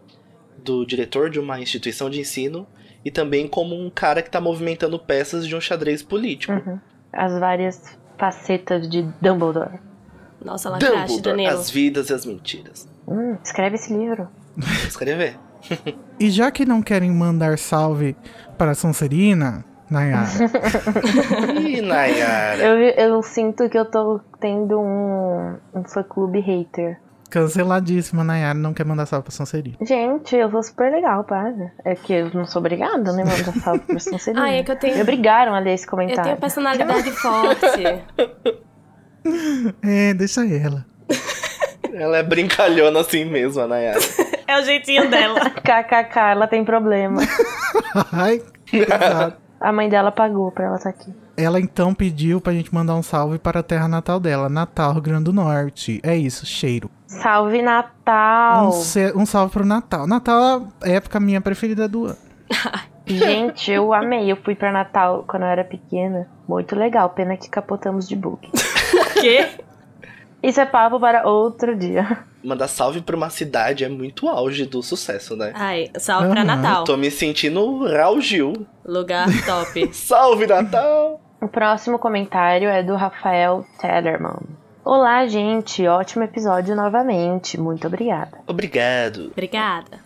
do 0.58 0.84
diretor 0.84 1.30
de 1.30 1.40
uma 1.40 1.60
instituição 1.60 2.10
de 2.10 2.20
ensino 2.20 2.68
e 3.04 3.12
também 3.12 3.48
como 3.48 3.76
um 3.76 3.90
cara 3.90 4.22
que 4.22 4.30
tá 4.30 4.42
movimentando 4.42 4.98
peças 5.00 5.48
de 5.48 5.56
um 5.56 5.62
xadrez 5.62 6.02
político. 6.04 6.54
Uhum. 6.54 6.80
As 7.14 7.40
várias 7.40 7.98
facetas 8.18 8.90
de 8.90 9.04
Dumbledore. 9.22 9.80
Nossa, 10.44 10.70
lacraste, 10.70 10.98
Dumbledore, 10.98 11.22
Danilo. 11.22 11.54
as 11.54 11.70
vidas 11.70 12.10
e 12.10 12.14
as 12.14 12.26
mentiras. 12.26 12.88
Hum, 13.08 13.38
escreve 13.44 13.76
esse 13.76 13.94
livro. 13.94 14.28
Vou 14.56 14.88
escrever. 14.88 15.38
E 16.20 16.30
já 16.30 16.52
que 16.52 16.66
não 16.66 16.82
querem 16.82 17.12
mandar 17.12 17.58
salve 17.58 18.16
para 18.58 18.72
a 18.72 18.76
Sonserina, 18.76 19.66
Nayara. 19.90 20.28
Ih, 21.62 21.82
Nayara. 21.82 22.64
Eu, 22.64 22.78
eu 22.78 23.24
sinto 23.24 23.70
que 23.70 23.78
eu 23.78 23.86
tô 23.86 24.20
tendo 24.40 24.80
um, 24.80 25.58
um 25.74 25.84
fã-clube 25.84 26.40
hater. 26.40 27.00
Canceladíssima, 27.30 28.24
Nayara 28.24 28.58
não 28.58 28.74
quer 28.74 28.86
mandar 28.86 29.06
salve 29.06 29.24
pra 29.26 29.32
Sonserina. 29.32 29.78
Gente, 29.82 30.36
eu 30.36 30.50
sou 30.50 30.64
super 30.64 30.92
legal, 30.92 31.24
para. 31.24 31.54
É 31.86 31.94
que 31.96 32.14
eu 32.14 32.32
não 32.34 32.46
sou 32.46 32.60
obrigada, 32.60 33.12
né, 33.14 33.24
mandar 33.24 33.54
salve 33.62 33.80
pra 33.82 34.00
Sonserina. 34.00 34.44
Ah, 34.48 34.52
é 34.54 34.64
que 34.64 34.72
eu 34.72 34.76
tenho- 34.80 34.96
Me 34.96 35.02
obrigaram 35.02 35.54
a 35.54 35.60
ler 35.60 35.74
esse 35.74 35.86
Eu 35.86 35.90
comentário. 35.92 36.24
tenho 36.24 36.38
personalidade 36.38 37.12
forte. 37.12 37.66
É, 39.84 40.14
deixa 40.14 40.46
ela. 40.46 40.86
Ela 41.94 42.18
é 42.18 42.24
brincalhona 42.24 43.00
assim 43.02 43.26
mesmo, 43.26 43.62
a 43.62 43.68
Nayara. 43.68 44.00
É 44.48 44.60
o 44.60 44.64
jeitinho 44.64 45.10
dela. 45.10 45.50
KKK, 45.50 46.20
ela 46.32 46.48
tem 46.48 46.64
problema. 46.64 47.22
Ai, 48.12 48.42
exato. 48.72 49.36
A 49.60 49.72
mãe 49.74 49.90
dela 49.90 50.12
pagou 50.12 50.52
pra 50.52 50.66
ela 50.66 50.76
estar 50.78 50.90
aqui. 50.92 51.12
Ela 51.38 51.60
então 51.60 51.94
pediu 51.94 52.42
pra 52.42 52.52
gente 52.52 52.74
mandar 52.74 52.96
um 52.96 53.04
salve 53.04 53.38
para 53.38 53.60
a 53.60 53.64
terra 53.64 53.88
natal 53.88 54.20
dela, 54.20 54.50
Natal, 54.50 54.92
Rio 54.94 55.02
Grande 55.04 55.26
do 55.26 55.34
Norte. 55.34 56.00
É 56.04 56.16
isso, 56.18 56.46
cheiro. 56.48 56.90
Salve 57.06 57.62
Natal! 57.62 58.68
Um, 58.70 58.72
se- 58.72 59.14
um 59.16 59.26
salve 59.26 59.54
pro 59.54 59.64
Natal. 59.66 60.08
Natal 60.08 60.68
é 60.84 60.90
a 60.90 60.94
época 60.96 61.20
minha 61.20 61.40
preferida 61.40 61.88
do 61.88 62.06
ano. 62.08 62.18
Gente, 63.06 63.72
eu 63.72 63.94
amei. 63.94 64.30
Eu 64.32 64.36
fui 64.44 64.56
pra 64.56 64.72
Natal 64.72 65.24
quando 65.28 65.44
eu 65.44 65.48
era 65.50 65.64
pequena. 65.64 66.28
Muito 66.48 66.76
legal. 66.76 67.10
Pena 67.12 67.38
que 67.38 67.50
capotamos 67.50 68.08
de 68.08 68.16
bug. 68.16 68.50
Quê? 69.22 69.48
Isso 70.44 70.60
é 70.60 70.66
papo 70.66 71.00
para 71.00 71.26
outro 71.28 71.76
dia. 71.78 72.26
Mandar 72.44 72.68
salve 72.68 73.02
pra 73.02 73.16
uma 73.16 73.30
cidade 73.30 73.84
é 73.84 73.90
muito 73.90 74.28
auge 74.28 74.66
do 74.66 74.84
sucesso, 74.84 75.36
né? 75.36 75.52
Ai, 75.56 75.90
salve 75.98 76.30
pra 76.30 76.42
Aham. 76.42 76.56
Natal. 76.56 76.84
Tô 76.84 76.98
me 76.98 77.10
sentindo 77.10 77.86
Raul 77.88 78.20
Gil. 78.22 78.54
Lugar 78.86 79.28
top. 79.46 79.90
Salve, 79.94 80.46
Natal! 80.48 81.22
O 81.40 81.48
próximo 81.48 82.00
comentário 82.00 82.68
é 82.68 82.82
do 82.82 82.96
Rafael 82.96 83.64
Tellerman. 83.80 84.40
Olá, 84.84 85.28
gente. 85.28 85.88
Ótimo 85.88 86.24
episódio 86.24 86.76
novamente. 86.76 87.60
Muito 87.60 87.86
obrigada. 87.86 88.40
Obrigado. 88.48 89.28
Obrigada. 89.28 90.00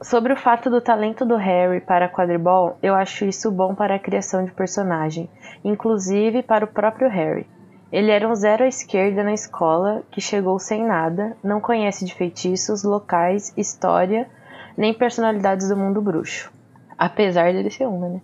Sobre 0.00 0.32
o 0.32 0.36
fato 0.36 0.70
do 0.70 0.80
talento 0.80 1.26
do 1.26 1.34
Harry 1.34 1.80
para 1.80 2.08
quadribol, 2.08 2.78
eu 2.80 2.94
acho 2.94 3.24
isso 3.24 3.50
bom 3.50 3.74
para 3.74 3.96
a 3.96 3.98
criação 3.98 4.44
de 4.44 4.52
personagem, 4.52 5.28
inclusive 5.64 6.44
para 6.44 6.64
o 6.64 6.68
próprio 6.68 7.08
Harry. 7.08 7.44
Ele 7.90 8.12
era 8.12 8.28
um 8.28 8.34
zero 8.36 8.62
à 8.62 8.68
esquerda 8.68 9.24
na 9.24 9.32
escola, 9.32 10.04
que 10.12 10.20
chegou 10.20 10.60
sem 10.60 10.86
nada, 10.86 11.36
não 11.42 11.60
conhece 11.60 12.04
de 12.04 12.14
feitiços, 12.14 12.84
locais, 12.84 13.52
história, 13.56 14.28
nem 14.76 14.94
personalidades 14.94 15.68
do 15.68 15.76
mundo 15.76 16.00
bruxo. 16.00 16.52
Apesar 16.96 17.52
dele 17.52 17.68
ser 17.68 17.88
uma, 17.88 18.08
né? 18.08 18.20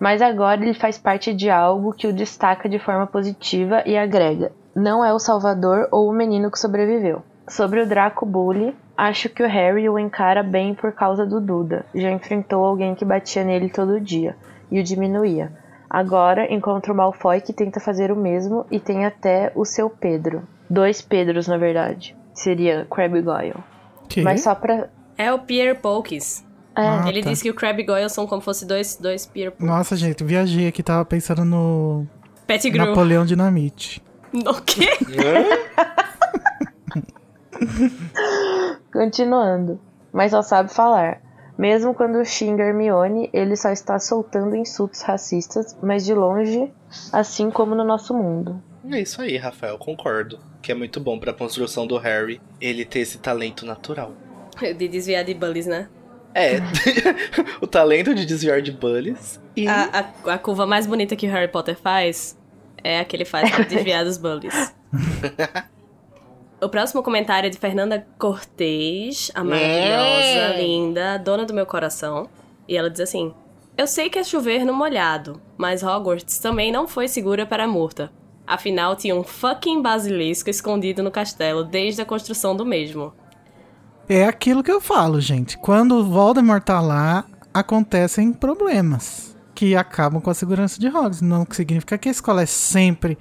Mas 0.00 0.22
agora 0.22 0.62
ele 0.62 0.72
faz 0.72 0.96
parte 0.96 1.34
de 1.34 1.50
algo 1.50 1.92
que 1.92 2.06
o 2.06 2.12
destaca 2.12 2.68
de 2.68 2.78
forma 2.78 3.06
positiva 3.06 3.82
e 3.84 3.98
agrega. 3.98 4.50
Não 4.74 5.04
é 5.04 5.12
o 5.12 5.18
salvador 5.18 5.86
ou 5.92 6.08
o 6.08 6.12
menino 6.12 6.50
que 6.50 6.58
sobreviveu. 6.58 7.22
Sobre 7.46 7.82
o 7.82 7.86
Draco 7.86 8.24
Bully, 8.24 8.74
acho 8.96 9.28
que 9.28 9.42
o 9.42 9.48
Harry 9.48 9.88
o 9.88 9.98
encara 9.98 10.42
bem 10.42 10.74
por 10.74 10.92
causa 10.92 11.26
do 11.26 11.40
Duda. 11.40 11.84
Já 11.94 12.10
enfrentou 12.10 12.64
alguém 12.64 12.94
que 12.94 13.04
batia 13.04 13.44
nele 13.44 13.68
todo 13.68 14.00
dia 14.00 14.36
e 14.70 14.80
o 14.80 14.84
diminuía. 14.84 15.52
Agora 15.90 16.50
encontra 16.50 16.92
o 16.92 16.96
Malfoy 16.96 17.40
que 17.40 17.52
tenta 17.52 17.80
fazer 17.80 18.12
o 18.12 18.16
mesmo 18.16 18.64
e 18.70 18.78
tem 18.78 19.04
até 19.04 19.52
o 19.54 19.64
seu 19.64 19.90
Pedro. 19.90 20.44
Dois 20.68 21.02
Pedros, 21.02 21.48
na 21.48 21.58
verdade. 21.58 22.16
Seria 22.32 22.86
Crabbe 22.88 23.18
e 23.18 23.22
Goyle. 23.22 23.54
Que? 24.08 24.22
Mas 24.22 24.42
só 24.42 24.54
pra. 24.54 24.88
É 25.18 25.32
o 25.32 25.40
Pierre 25.40 25.76
Polkis. 25.76 26.46
É, 26.80 26.88
Ah, 26.88 27.04
Ele 27.08 27.22
tá. 27.22 27.30
disse 27.30 27.42
que 27.42 27.50
o 27.50 27.54
Crab 27.54 27.80
e 27.80 27.84
Goyle 27.84 28.08
são 28.10 28.26
como 28.26 28.40
fosse 28.40 28.64
dois, 28.66 28.96
dois 28.96 29.26
Pierre 29.26 29.50
Polkis. 29.50 29.66
Nossa, 29.66 29.96
gente, 29.96 30.22
viajei 30.24 30.68
aqui, 30.68 30.82
tava 30.82 31.04
pensando 31.04 31.44
no 31.44 32.06
Pettigrew. 32.46 32.86
Napoleão 32.86 33.24
Dinamite. 33.24 34.02
O 34.32 34.62
quê? 34.62 34.88
Continuando. 38.92 39.80
Mas 40.12 40.30
só 40.30 40.42
sabe 40.42 40.72
falar. 40.72 41.20
Mesmo 41.58 41.92
quando 41.94 42.24
xinga 42.24 42.64
Hermione, 42.64 43.28
ele 43.32 43.54
só 43.54 43.70
está 43.70 43.98
soltando 43.98 44.56
insultos 44.56 45.02
racistas, 45.02 45.76
mas 45.82 46.04
de 46.06 46.14
longe, 46.14 46.72
assim 47.12 47.50
como 47.50 47.74
no 47.74 47.84
nosso 47.84 48.14
mundo. 48.14 48.62
É 48.90 49.00
isso 49.00 49.20
aí, 49.20 49.36
Rafael, 49.36 49.76
concordo. 49.76 50.38
Que 50.62 50.72
é 50.72 50.74
muito 50.74 51.00
bom 51.00 51.18
pra 51.18 51.34
construção 51.34 51.86
do 51.86 51.98
Harry 51.98 52.40
ele 52.60 52.84
ter 52.84 53.00
esse 53.00 53.18
talento 53.18 53.66
natural. 53.66 54.12
De 54.58 54.88
desviar 54.88 55.22
de 55.24 55.34
bullies, 55.34 55.66
né? 55.66 55.88
É, 56.34 56.58
o 57.60 57.66
talento 57.66 58.14
de 58.14 58.24
desviar 58.24 58.62
de 58.62 58.70
bullies 58.70 59.40
e 59.56 59.66
A, 59.66 60.12
a, 60.26 60.34
a 60.34 60.38
curva 60.38 60.64
mais 60.66 60.86
bonita 60.86 61.16
que 61.16 61.26
o 61.26 61.30
Harry 61.30 61.48
Potter 61.48 61.76
faz 61.76 62.38
é 62.84 63.00
a 63.00 63.04
que 63.04 63.16
ele 63.16 63.24
faz 63.24 63.50
pra 63.50 63.64
desviar 63.64 64.04
dos 64.04 64.16
bullies. 64.16 64.74
O 66.62 66.68
próximo 66.68 67.02
comentário 67.02 67.46
é 67.46 67.50
de 67.50 67.56
Fernanda 67.56 68.06
Cortez, 68.18 69.30
a 69.34 69.42
maravilhosa, 69.42 70.54
Hum. 70.54 70.58
linda, 70.58 71.16
dona 71.16 71.46
do 71.46 71.54
meu 71.54 71.64
coração. 71.64 72.28
E 72.68 72.76
ela 72.76 72.90
diz 72.90 73.00
assim: 73.00 73.32
Eu 73.78 73.86
sei 73.86 74.10
que 74.10 74.18
é 74.18 74.22
chover 74.24 74.62
no 74.62 74.74
molhado, 74.74 75.40
mas 75.56 75.82
Hogwarts 75.82 76.38
também 76.38 76.70
não 76.70 76.86
foi 76.86 77.08
segura 77.08 77.46
para 77.46 77.64
a 77.64 77.66
Murta. 77.66 78.12
Afinal, 78.46 78.94
tinha 78.94 79.16
um 79.16 79.22
fucking 79.24 79.80
basilisco 79.80 80.50
escondido 80.50 81.02
no 81.02 81.10
castelo 81.10 81.64
desde 81.64 82.02
a 82.02 82.04
construção 82.04 82.54
do 82.54 82.66
mesmo. 82.66 83.14
É 84.10 84.24
aquilo 84.24 84.64
que 84.64 84.72
eu 84.72 84.80
falo, 84.80 85.20
gente. 85.20 85.56
Quando 85.56 85.94
o 85.94 86.04
Voldemort 86.04 86.64
tá 86.64 86.80
lá, 86.80 87.24
acontecem 87.54 88.32
problemas 88.32 89.36
que 89.54 89.76
acabam 89.76 90.20
com 90.20 90.28
a 90.28 90.34
segurança 90.34 90.80
de 90.80 90.88
Hogwarts. 90.88 91.22
Não 91.22 91.46
significa 91.48 91.96
que 91.96 92.08
a 92.08 92.10
escola 92.10 92.42
é 92.42 92.46
sempre 92.46 93.16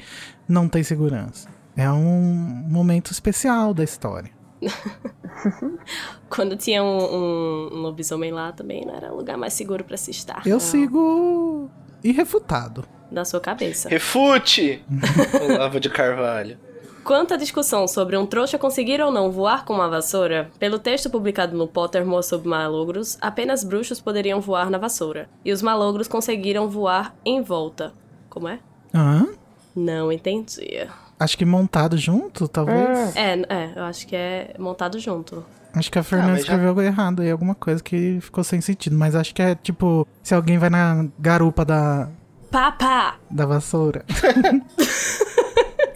não 0.48 0.68
tem 0.68 0.82
segurança. 0.82 1.48
É 1.78 1.92
um 1.92 2.66
momento 2.68 3.12
especial 3.12 3.72
da 3.72 3.84
história. 3.84 4.32
Quando 6.28 6.58
tinha 6.58 6.84
um, 6.84 6.98
um, 6.98 7.70
um 7.72 7.78
lobisomem 7.82 8.32
lá 8.32 8.52
também, 8.52 8.84
não 8.84 8.96
era 8.96 9.14
o 9.14 9.18
lugar 9.18 9.38
mais 9.38 9.54
seguro 9.54 9.84
para 9.84 9.96
se 9.96 10.10
estar. 10.10 10.42
Eu 10.44 10.54
Não, 10.54 10.60
sigo 10.60 11.70
irrefutado. 12.04 12.84
Da 13.12 13.24
sua 13.24 13.40
cabeça. 13.40 13.90
refute! 13.90 14.84
Olavo 15.40 15.80
de 15.80 15.90
Carvalho. 15.92 16.58
Quanto 17.04 17.34
à 17.34 17.38
discussão 17.38 17.88
sobre 17.88 18.16
um 18.18 18.26
trouxa 18.26 18.58
conseguir 18.60 19.02
ou 19.02 19.12
não 19.12 19.32
voar 19.32 19.66
com 19.66 19.74
uma 19.74 19.90
vassoura, 19.90 20.52
pelo 20.60 20.78
texto 20.78 21.10
publicado 21.10 21.58
no 21.58 21.68
Pottermore 21.68 22.24
sobre 22.24 22.48
malogros, 22.50 23.18
apenas 23.20 23.64
bruxos 23.64 24.00
poderiam 24.00 24.40
voar 24.40 24.70
na 24.70 24.78
vassoura. 24.78 25.28
E 25.44 25.52
os 25.52 25.62
malogros 25.62 26.08
conseguiram 26.08 26.70
voar 26.70 27.16
em 27.26 27.42
volta. 27.42 27.94
Como 28.30 28.48
é? 28.48 28.60
Hã? 28.94 29.28
Não 29.76 30.12
entendi. 30.12 30.88
Acho 31.20 31.38
que 31.38 31.46
montado 31.46 31.98
junto, 31.98 32.48
talvez. 32.48 33.16
É, 33.16 33.34
é, 33.50 33.74
eu 33.76 33.84
acho 33.86 34.06
que 34.06 34.16
é 34.16 34.54
montado 34.60 35.00
junto. 35.00 35.44
Acho 35.74 35.92
que 35.92 36.00
a 36.00 36.04
Fernanda 36.04 36.32
mas 36.34 36.40
já- 36.40 36.44
escreveu 36.46 36.70
algo 36.70 36.82
errado 36.82 37.22
aí, 37.22 37.32
alguma 37.32 37.56
coisa 37.56 37.82
que 37.84 38.20
ficou 38.22 38.44
sem 38.44 38.62
sentido. 38.62 38.96
Mas 38.96 39.16
acho 39.16 39.34
que 39.34 39.42
é 39.42 39.56
tipo, 39.56 40.08
se 40.22 40.34
alguém 40.36 40.58
vai 40.58 40.70
na 40.70 41.08
garupa 41.18 41.66
da, 41.66 42.10
Papá! 42.52 43.16
da 43.32 43.46
vassoura. 43.46 44.06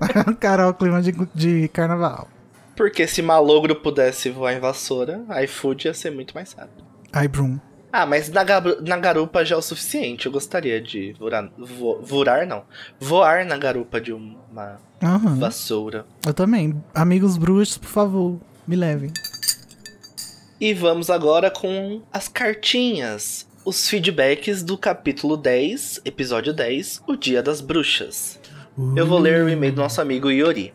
Carol, 0.40 0.74
clima 0.74 1.02
de, 1.02 1.12
de 1.34 1.68
carnaval. 1.70 2.28
Porque 2.76 3.08
se 3.08 3.22
malogro 3.22 3.76
pudesse 3.76 4.30
voar 4.30 4.54
em 4.54 4.60
vassoura, 4.60 5.24
iFood 5.44 5.88
ia 5.88 5.94
ser 5.94 6.12
muito 6.12 6.34
mais 6.34 6.54
rápido. 6.54 6.84
Ai, 7.12 7.28
Brum. 7.28 7.60
Ah, 7.92 8.08
mas 8.08 8.28
na, 8.30 8.44
na 8.82 8.98
garupa 8.98 9.46
já 9.46 9.56
é 9.56 9.60
o 9.60 9.62
suficiente. 9.62 10.26
Eu 10.26 10.32
gostaria 10.32 10.82
de 10.82 11.14
voar, 11.20 11.52
vo, 11.56 12.02
voar 12.02 12.48
não. 12.48 12.64
Voar 13.00 13.46
na 13.46 13.56
garupa 13.56 14.02
de 14.02 14.12
uma 14.12 14.80
Aham. 15.02 15.38
vassoura. 15.38 16.04
Eu 16.26 16.34
também. 16.34 16.84
Amigos 16.96 17.38
bruxos, 17.38 17.78
por 17.78 17.90
favor, 17.90 18.40
me 18.68 18.76
levem. 18.76 19.12
E 20.60 20.74
vamos 20.74 21.12
agora 21.12 21.52
com 21.52 22.02
as 22.12 22.28
cartinhas. 22.28 23.46
Os 23.64 23.88
feedbacks 23.88 24.64
do 24.64 24.76
capítulo 24.78 25.38
10, 25.38 26.02
episódio 26.04 26.52
10, 26.52 27.04
O 27.08 27.16
Dia 27.16 27.44
das 27.44 27.62
Bruxas. 27.62 28.40
Eu 28.96 29.06
vou 29.06 29.20
ler 29.20 29.44
o 29.44 29.50
e-mail 29.50 29.72
do 29.72 29.82
nosso 29.82 30.02
amigo 30.02 30.32
Yori. 30.32 30.74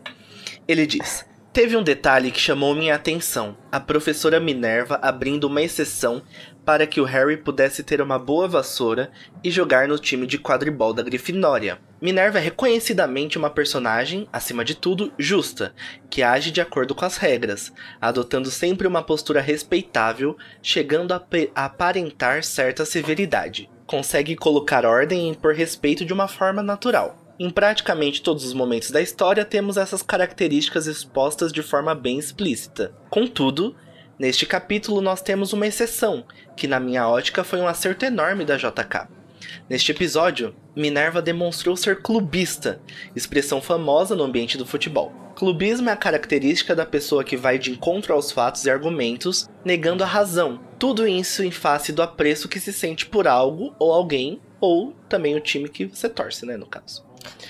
Ele 0.65 0.87
diz: 0.87 1.25
Teve 1.51 1.75
um 1.75 1.83
detalhe 1.83 2.31
que 2.31 2.39
chamou 2.39 2.73
minha 2.73 2.95
atenção: 2.95 3.57
a 3.69 3.77
professora 3.77 4.39
Minerva 4.39 4.97
abrindo 5.01 5.47
uma 5.47 5.61
exceção 5.61 6.21
para 6.63 6.87
que 6.87 7.01
o 7.01 7.03
Harry 7.03 7.35
pudesse 7.35 7.83
ter 7.83 8.01
uma 8.01 8.17
boa 8.17 8.47
vassoura 8.47 9.11
e 9.43 9.51
jogar 9.51 9.85
no 9.85 9.99
time 9.99 10.25
de 10.25 10.39
quadribol 10.39 10.93
da 10.93 11.03
Grifinória. 11.03 11.77
Minerva 12.01 12.37
é 12.37 12.41
reconhecidamente 12.41 13.37
uma 13.37 13.49
personagem, 13.49 14.29
acima 14.31 14.63
de 14.63 14.75
tudo, 14.75 15.11
justa, 15.19 15.73
que 16.09 16.23
age 16.23 16.51
de 16.51 16.61
acordo 16.61 16.95
com 16.95 17.03
as 17.03 17.17
regras, 17.17 17.73
adotando 17.99 18.49
sempre 18.49 18.87
uma 18.87 19.03
postura 19.03 19.41
respeitável, 19.41 20.37
chegando 20.61 21.13
a, 21.13 21.21
a 21.53 21.65
aparentar 21.65 22.45
certa 22.45 22.85
severidade. 22.85 23.69
Consegue 23.85 24.37
colocar 24.37 24.85
ordem 24.85 25.27
e 25.27 25.29
impor 25.31 25.53
respeito 25.53 26.05
de 26.05 26.13
uma 26.13 26.29
forma 26.29 26.63
natural. 26.63 27.28
Em 27.41 27.49
praticamente 27.49 28.21
todos 28.21 28.43
os 28.43 28.51
momentos 28.51 28.91
da 28.91 29.01
história 29.01 29.45
temos 29.45 29.77
essas 29.77 30.01
características 30.01 30.87
expostas 30.87 31.53
de 31.53 31.63
forma 31.63 31.95
bem 31.95 32.19
explícita. 32.19 32.93
Contudo, 33.09 33.77
neste 34.19 34.45
capítulo 34.45 34.99
nós 34.99 35.21
temos 35.21 35.53
uma 35.53 35.65
exceção, 35.65 36.25
que 36.57 36.67
na 36.67 36.81
minha 36.81 37.07
ótica 37.07 37.41
foi 37.41 37.61
um 37.61 37.67
acerto 37.67 38.03
enorme 38.03 38.43
da 38.43 38.57
JK. 38.57 39.07
Neste 39.69 39.93
episódio, 39.93 40.53
Minerva 40.75 41.21
demonstrou 41.21 41.77
ser 41.77 42.01
clubista, 42.01 42.81
expressão 43.15 43.61
famosa 43.61 44.17
no 44.17 44.23
ambiente 44.23 44.57
do 44.57 44.65
futebol. 44.65 45.13
Clubismo 45.33 45.89
é 45.89 45.93
a 45.93 45.95
característica 45.95 46.75
da 46.75 46.85
pessoa 46.85 47.23
que 47.23 47.37
vai 47.37 47.57
de 47.57 47.71
encontro 47.71 48.13
aos 48.13 48.33
fatos 48.33 48.65
e 48.65 48.69
argumentos, 48.69 49.49
negando 49.63 50.03
a 50.03 50.07
razão. 50.07 50.59
Tudo 50.77 51.07
isso 51.07 51.41
em 51.41 51.51
face 51.51 51.93
do 51.93 52.01
apreço 52.01 52.49
que 52.49 52.59
se 52.59 52.73
sente 52.73 53.05
por 53.05 53.29
algo 53.29 53.73
ou 53.79 53.93
alguém, 53.93 54.41
ou 54.59 54.91
também 55.07 55.37
o 55.37 55.39
time 55.39 55.69
que 55.69 55.85
você 55.85 56.09
torce, 56.09 56.45
né, 56.45 56.57
no 56.57 56.65
caso. 56.65 57.07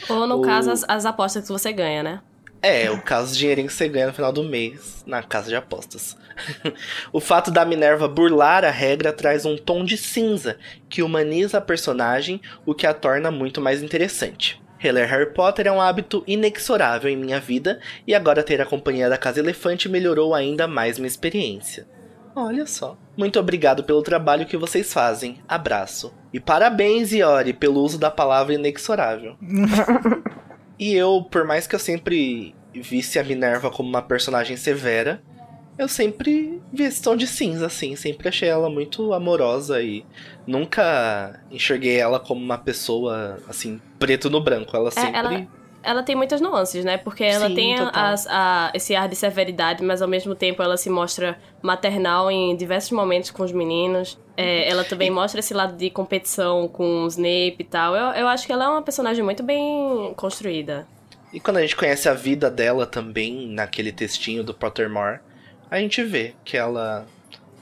Ou, 0.10 0.28
no 0.28 0.42
caso, 0.42 0.72
as, 0.72 0.86
as 0.88 1.06
apostas 1.06 1.44
que 1.46 1.52
você 1.52 1.72
ganha, 1.72 2.04
né? 2.04 2.22
É, 2.62 2.92
o 2.92 3.02
caso 3.02 3.32
do 3.32 3.38
dinheirinho 3.38 3.68
que 3.68 3.74
você 3.74 3.88
ganha 3.88 4.08
no 4.08 4.14
final 4.14 4.34
do 4.34 4.44
mês 4.44 5.04
na 5.08 5.24
casa 5.24 5.48
de 5.48 5.56
apostas. 5.56 6.18
o 7.14 7.20
fato 7.20 7.50
da 7.52 7.66
Minerva 7.66 8.08
burlar 8.08 8.66
a 8.66 8.70
regra 8.70 9.14
traz 9.14 9.46
um 9.46 9.58
tom 9.58 9.86
de 9.86 9.96
cinza 9.96 10.58
que 10.90 11.02
humaniza 11.02 11.58
a 11.58 11.62
personagem, 11.62 12.42
o 12.66 12.74
que 12.74 12.86
a 12.86 12.94
torna 12.94 13.32
muito 13.32 13.62
mais 13.62 13.82
interessante. 13.82 14.62
Reler 14.78 15.10
Harry 15.10 15.34
Potter 15.34 15.68
é 15.68 15.72
um 15.72 15.82
hábito 15.82 16.24
inexorável 16.26 17.10
em 17.10 17.18
minha 17.18 17.40
vida 17.40 17.80
e 18.08 18.14
agora 18.16 18.44
ter 18.44 18.62
a 18.62 18.66
companhia 18.66 19.10
da 19.10 19.18
Casa 19.18 19.40
Elefante 19.40 19.90
melhorou 19.90 20.34
ainda 20.34 20.68
mais 20.68 20.98
minha 20.98 21.08
experiência. 21.08 21.88
Olha 22.36 22.66
só. 22.66 22.98
Muito 23.20 23.38
obrigado 23.38 23.84
pelo 23.84 24.02
trabalho 24.02 24.46
que 24.46 24.56
vocês 24.56 24.94
fazem. 24.94 25.40
Abraço. 25.46 26.14
E 26.32 26.40
parabéns, 26.40 27.12
Iori, 27.12 27.52
pelo 27.52 27.82
uso 27.82 27.98
da 28.00 28.10
palavra 28.10 28.54
inexorável. 28.54 29.36
E 30.82 30.96
eu, 30.96 31.28
por 31.30 31.44
mais 31.46 31.68
que 31.68 31.76
eu 31.76 31.80
sempre 31.80 32.56
visse 32.74 33.20
a 33.20 33.24
Minerva 33.26 33.70
como 33.70 33.90
uma 33.90 34.02
personagem 34.02 34.56
severa, 34.56 35.22
eu 35.78 35.90
sempre 35.90 36.62
vi 36.72 36.84
esse 36.86 37.02
tom 37.02 37.18
de 37.18 37.28
cinza, 37.28 37.66
assim. 37.66 37.98
Sempre 37.98 38.30
achei 38.30 38.48
ela 38.48 38.70
muito 38.70 39.14
amorosa 39.14 39.82
e 39.82 40.06
nunca 40.48 41.42
enxerguei 41.52 41.98
ela 41.98 42.18
como 42.18 42.42
uma 42.42 42.58
pessoa, 42.58 43.40
assim, 43.50 43.82
preto 44.00 44.30
no 44.30 44.40
branco. 44.40 44.74
Ela 44.74 44.90
sempre. 44.90 45.18
ela- 45.20 45.48
Ela 45.82 46.04
tem 46.04 46.16
muitas 46.16 46.42
nuances, 46.42 46.84
né? 46.84 46.98
Porque 46.98 47.24
ela 47.24 47.48
Sim, 47.48 47.56
tem 47.56 47.76
a- 47.80 48.16
a- 48.30 48.72
esse 48.74 48.94
ar 48.96 49.08
de 49.08 49.16
severidade, 49.16 49.84
mas 49.84 50.02
ao 50.02 50.08
mesmo 50.08 50.36
tempo 50.36 50.62
ela 50.62 50.76
se 50.76 50.90
mostra 50.90 51.40
maternal 51.62 52.30
em 52.30 52.56
diversos 52.56 52.92
momentos 52.92 53.32
com 53.32 53.44
os 53.44 53.52
meninos. 53.52 54.20
É, 54.36 54.70
ela 54.70 54.84
também 54.84 55.10
mostra 55.10 55.40
esse 55.40 55.54
lado 55.54 55.78
de 55.78 55.90
competição 55.90 56.68
com 56.68 57.04
o 57.04 57.08
Snape 57.08 57.56
e 57.60 57.64
tal. 57.64 57.96
Eu, 57.96 58.08
eu 58.22 58.28
acho 58.28 58.46
que 58.46 58.52
ela 58.52 58.66
é 58.66 58.68
uma 58.70 58.82
personagem 58.82 59.24
muito 59.24 59.42
bem 59.42 60.14
construída. 60.16 60.86
E 61.32 61.40
quando 61.40 61.58
a 61.58 61.62
gente 61.62 61.76
conhece 61.76 62.10
a 62.10 62.14
vida 62.14 62.50
dela 62.50 62.86
também, 62.86 63.48
naquele 63.48 63.92
textinho 63.92 64.44
do 64.44 64.54
Pottermore, 64.54 65.20
a 65.70 65.80
gente 65.80 66.04
vê 66.04 66.34
que 66.44 66.58
ela 66.58 67.06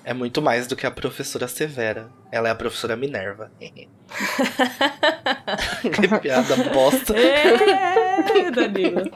é 0.04 0.14
muito 0.14 0.42
mais 0.42 0.66
do 0.68 0.76
que 0.76 0.88
a 0.88 0.92
professora 0.92 1.48
Severa. 1.48 2.10
Ela 2.32 2.50
é 2.50 2.52
a 2.52 2.56
professora 2.56 2.96
Minerva. 2.96 3.52
que 5.82 6.20
piada 6.20 6.56
bosta. 6.74 7.14
É, 7.18 8.52
Danilo. 8.52 9.12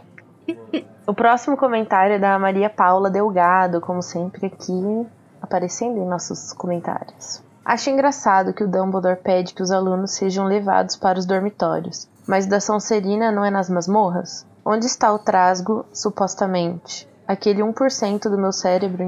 O 1.05 1.13
próximo 1.13 1.57
comentário 1.57 2.15
é 2.15 2.19
da 2.19 2.37
Maria 2.39 2.69
Paula 2.69 3.09
Delgado, 3.09 3.81
como 3.81 4.01
sempre 4.01 4.47
aqui 4.47 5.05
aparecendo 5.41 5.97
em 5.97 6.05
nossos 6.05 6.53
comentários. 6.53 7.43
Acho 7.65 7.89
engraçado 7.89 8.53
que 8.53 8.63
o 8.63 8.67
Dumbledore 8.67 9.17
pede 9.17 9.53
que 9.53 9.61
os 9.61 9.71
alunos 9.71 10.11
sejam 10.11 10.45
levados 10.45 10.95
para 10.95 11.19
os 11.19 11.25
dormitórios, 11.25 12.07
mas 12.27 12.45
o 12.45 12.49
da 12.49 12.59
Sonserina 12.59 13.31
não 13.31 13.43
é 13.43 13.51
nas 13.51 13.69
masmorras? 13.69 14.45
Onde 14.63 14.85
está 14.85 15.11
o 15.11 15.19
trasgo, 15.19 15.85
supostamente? 15.91 17.07
Aquele 17.27 17.61
1% 17.61 18.23
do 18.23 18.37
meu 18.37 18.51
cérebro 18.51 19.03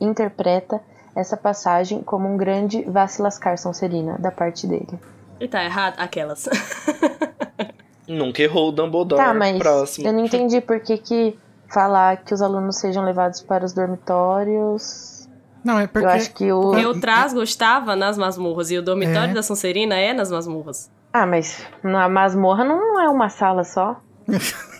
interpreta 0.00 0.80
essa 1.16 1.36
passagem 1.36 2.02
como 2.02 2.28
um 2.28 2.36
grande 2.36 2.82
vacilascar 2.84 3.56
Sonserina 3.58 4.16
da 4.18 4.30
parte 4.30 4.66
dele. 4.66 4.98
E 5.40 5.48
tá 5.48 5.64
errado? 5.64 5.94
Aquelas. 5.98 6.48
Nunca 8.06 8.42
errou 8.42 8.68
o 8.68 8.72
Dumbledore. 8.72 9.20
Tá, 9.20 9.34
mas 9.34 9.58
Próximo. 9.58 10.06
eu 10.06 10.12
não 10.12 10.24
entendi 10.24 10.60
por 10.60 10.78
que, 10.78 10.96
que 10.98 11.38
falar 11.68 12.18
que 12.18 12.32
os 12.32 12.40
alunos 12.40 12.76
sejam 12.76 13.04
levados 13.04 13.40
para 13.40 13.64
os 13.64 13.72
dormitórios. 13.72 15.28
Não, 15.64 15.78
é 15.80 15.86
porque. 15.88 16.06
Eu 16.06 16.10
acho 16.10 16.32
que 16.32 16.52
o. 16.52 16.60
Porque 16.70 16.86
o 16.86 17.00
Trasgo 17.00 17.42
estava 17.42 17.96
nas 17.96 18.16
masmorras 18.16 18.70
e 18.70 18.78
o 18.78 18.82
dormitório 18.82 19.30
É. 19.30 19.34
da 19.34 19.42
Sonserina 19.42 19.96
é 19.96 20.12
nas 20.12 20.30
masmorras. 20.30 20.88
Ah, 21.12 21.26
mas 21.26 21.66
na 21.82 22.08
masmorra 22.08 22.64
não 22.64 23.00
é 23.00 23.08
uma 23.08 23.28
sala 23.28 23.64
só. 23.64 24.00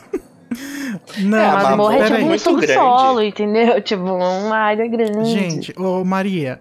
Não, 1.19 1.39
É, 1.39 1.47
a 1.49 1.53
masmorra 1.55 1.97
é 1.97 2.05
tipo 2.05 2.17
é 2.17 2.19
um 2.23 2.27
muito 2.27 2.43
subsolo, 2.43 3.23
entendeu? 3.23 3.81
Tipo, 3.83 4.03
uma 4.03 4.57
área 4.57 4.87
grande. 4.89 5.31
Gente, 5.31 5.75
ô 5.79 6.05
Maria, 6.05 6.61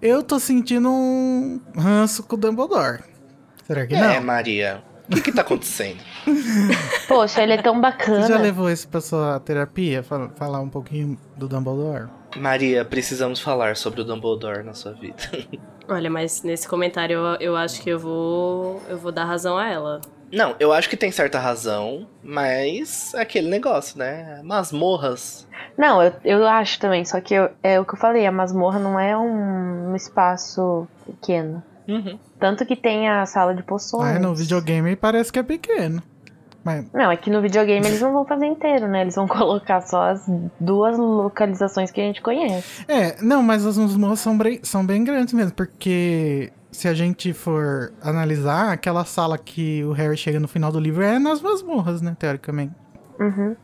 eu 0.00 0.22
tô 0.22 0.38
sentindo 0.38 0.88
um 0.90 1.60
ranço 1.76 2.22
com 2.22 2.36
o 2.36 2.38
Dumbledore. 2.38 3.00
Será 3.66 3.86
que 3.86 3.94
É, 3.94 4.16
não? 4.18 4.22
Maria. 4.26 4.82
O 5.08 5.14
que 5.14 5.22
que 5.22 5.32
tá 5.32 5.42
acontecendo? 5.42 5.98
Poxa, 7.08 7.42
ele 7.42 7.54
é 7.54 7.62
tão 7.62 7.80
bacana. 7.80 8.22
Você 8.22 8.32
já 8.32 8.38
levou 8.38 8.70
isso 8.70 8.88
pra 8.88 9.00
sua 9.00 9.40
terapia? 9.40 10.02
Fala- 10.02 10.30
Falar 10.36 10.60
um 10.60 10.68
pouquinho 10.68 11.18
do 11.36 11.48
Dumbledore? 11.48 12.08
Maria, 12.36 12.84
precisamos 12.84 13.40
falar 13.40 13.76
sobre 13.76 14.02
o 14.02 14.04
Dumbledore 14.04 14.62
na 14.62 14.72
sua 14.72 14.92
vida. 14.92 15.16
Olha, 15.88 16.08
mas 16.08 16.42
nesse 16.44 16.68
comentário 16.68 17.14
eu, 17.18 17.24
eu 17.40 17.56
acho 17.56 17.82
que 17.82 17.90
eu 17.90 17.98
vou. 17.98 18.80
Eu 18.88 18.98
vou 18.98 19.10
dar 19.10 19.24
razão 19.24 19.58
a 19.58 19.68
ela. 19.68 20.00
Não, 20.32 20.54
eu 20.60 20.72
acho 20.72 20.88
que 20.88 20.96
tem 20.96 21.10
certa 21.10 21.38
razão, 21.38 22.06
mas 22.22 23.12
é 23.14 23.22
aquele 23.22 23.48
negócio, 23.48 23.98
né? 23.98 24.40
Masmorras. 24.44 25.46
Não, 25.76 26.02
eu, 26.02 26.12
eu 26.24 26.46
acho 26.46 26.78
também, 26.78 27.04
só 27.04 27.20
que 27.20 27.34
eu- 27.34 27.50
é 27.62 27.80
o 27.80 27.84
que 27.84 27.94
eu 27.94 27.98
falei, 27.98 28.26
a 28.26 28.32
masmorra 28.32 28.78
não 28.78 28.98
é 28.98 29.16
um, 29.16 29.90
um 29.92 29.96
espaço 29.96 30.86
pequeno. 31.06 31.62
Uhum. 31.88 32.18
Tanto 32.38 32.64
que 32.64 32.76
tem 32.76 33.08
a 33.08 33.26
sala 33.26 33.54
de 33.54 33.62
poções. 33.62 34.16
Ah, 34.16 34.18
no 34.18 34.34
videogame 34.34 34.94
parece 34.94 35.32
que 35.32 35.38
é 35.38 35.42
pequeno. 35.42 36.02
Mas, 36.62 36.84
Não, 36.92 37.10
é 37.10 37.16
que 37.16 37.30
no 37.30 37.40
videogame 37.40 37.86
eles 37.86 38.02
não 38.02 38.12
vão 38.12 38.24
fazer 38.26 38.44
inteiro, 38.46 38.86
né? 38.86 39.00
Eles 39.00 39.14
vão 39.16 39.26
colocar 39.28 39.80
só 39.80 40.10
as 40.10 40.22
duas 40.60 40.96
localizações 40.98 41.90
que 41.90 42.00
a 42.00 42.04
gente 42.04 42.20
conhece. 42.20 42.84
é, 42.86 43.16
não, 43.22 43.42
mas 43.42 43.64
as 43.66 43.78
masmorras 43.78 44.20
são, 44.20 44.38
são 44.62 44.84
bem 44.86 45.02
grandes 45.02 45.32
mesmo, 45.34 45.52
porque 45.52 46.52
se 46.72 46.88
a 46.88 46.94
gente 46.94 47.32
for 47.32 47.92
analisar, 48.02 48.72
aquela 48.72 49.04
sala 49.04 49.36
que 49.38 49.82
o 49.84 49.92
Harry 49.92 50.16
chega 50.16 50.38
no 50.40 50.48
final 50.48 50.70
do 50.72 50.78
livro 50.80 51.02
é 51.02 51.18
nas 51.18 51.40
masmorras, 51.40 52.00
né, 52.00 52.16
teoricamente. 52.18 52.72
Uhum. 53.18 53.56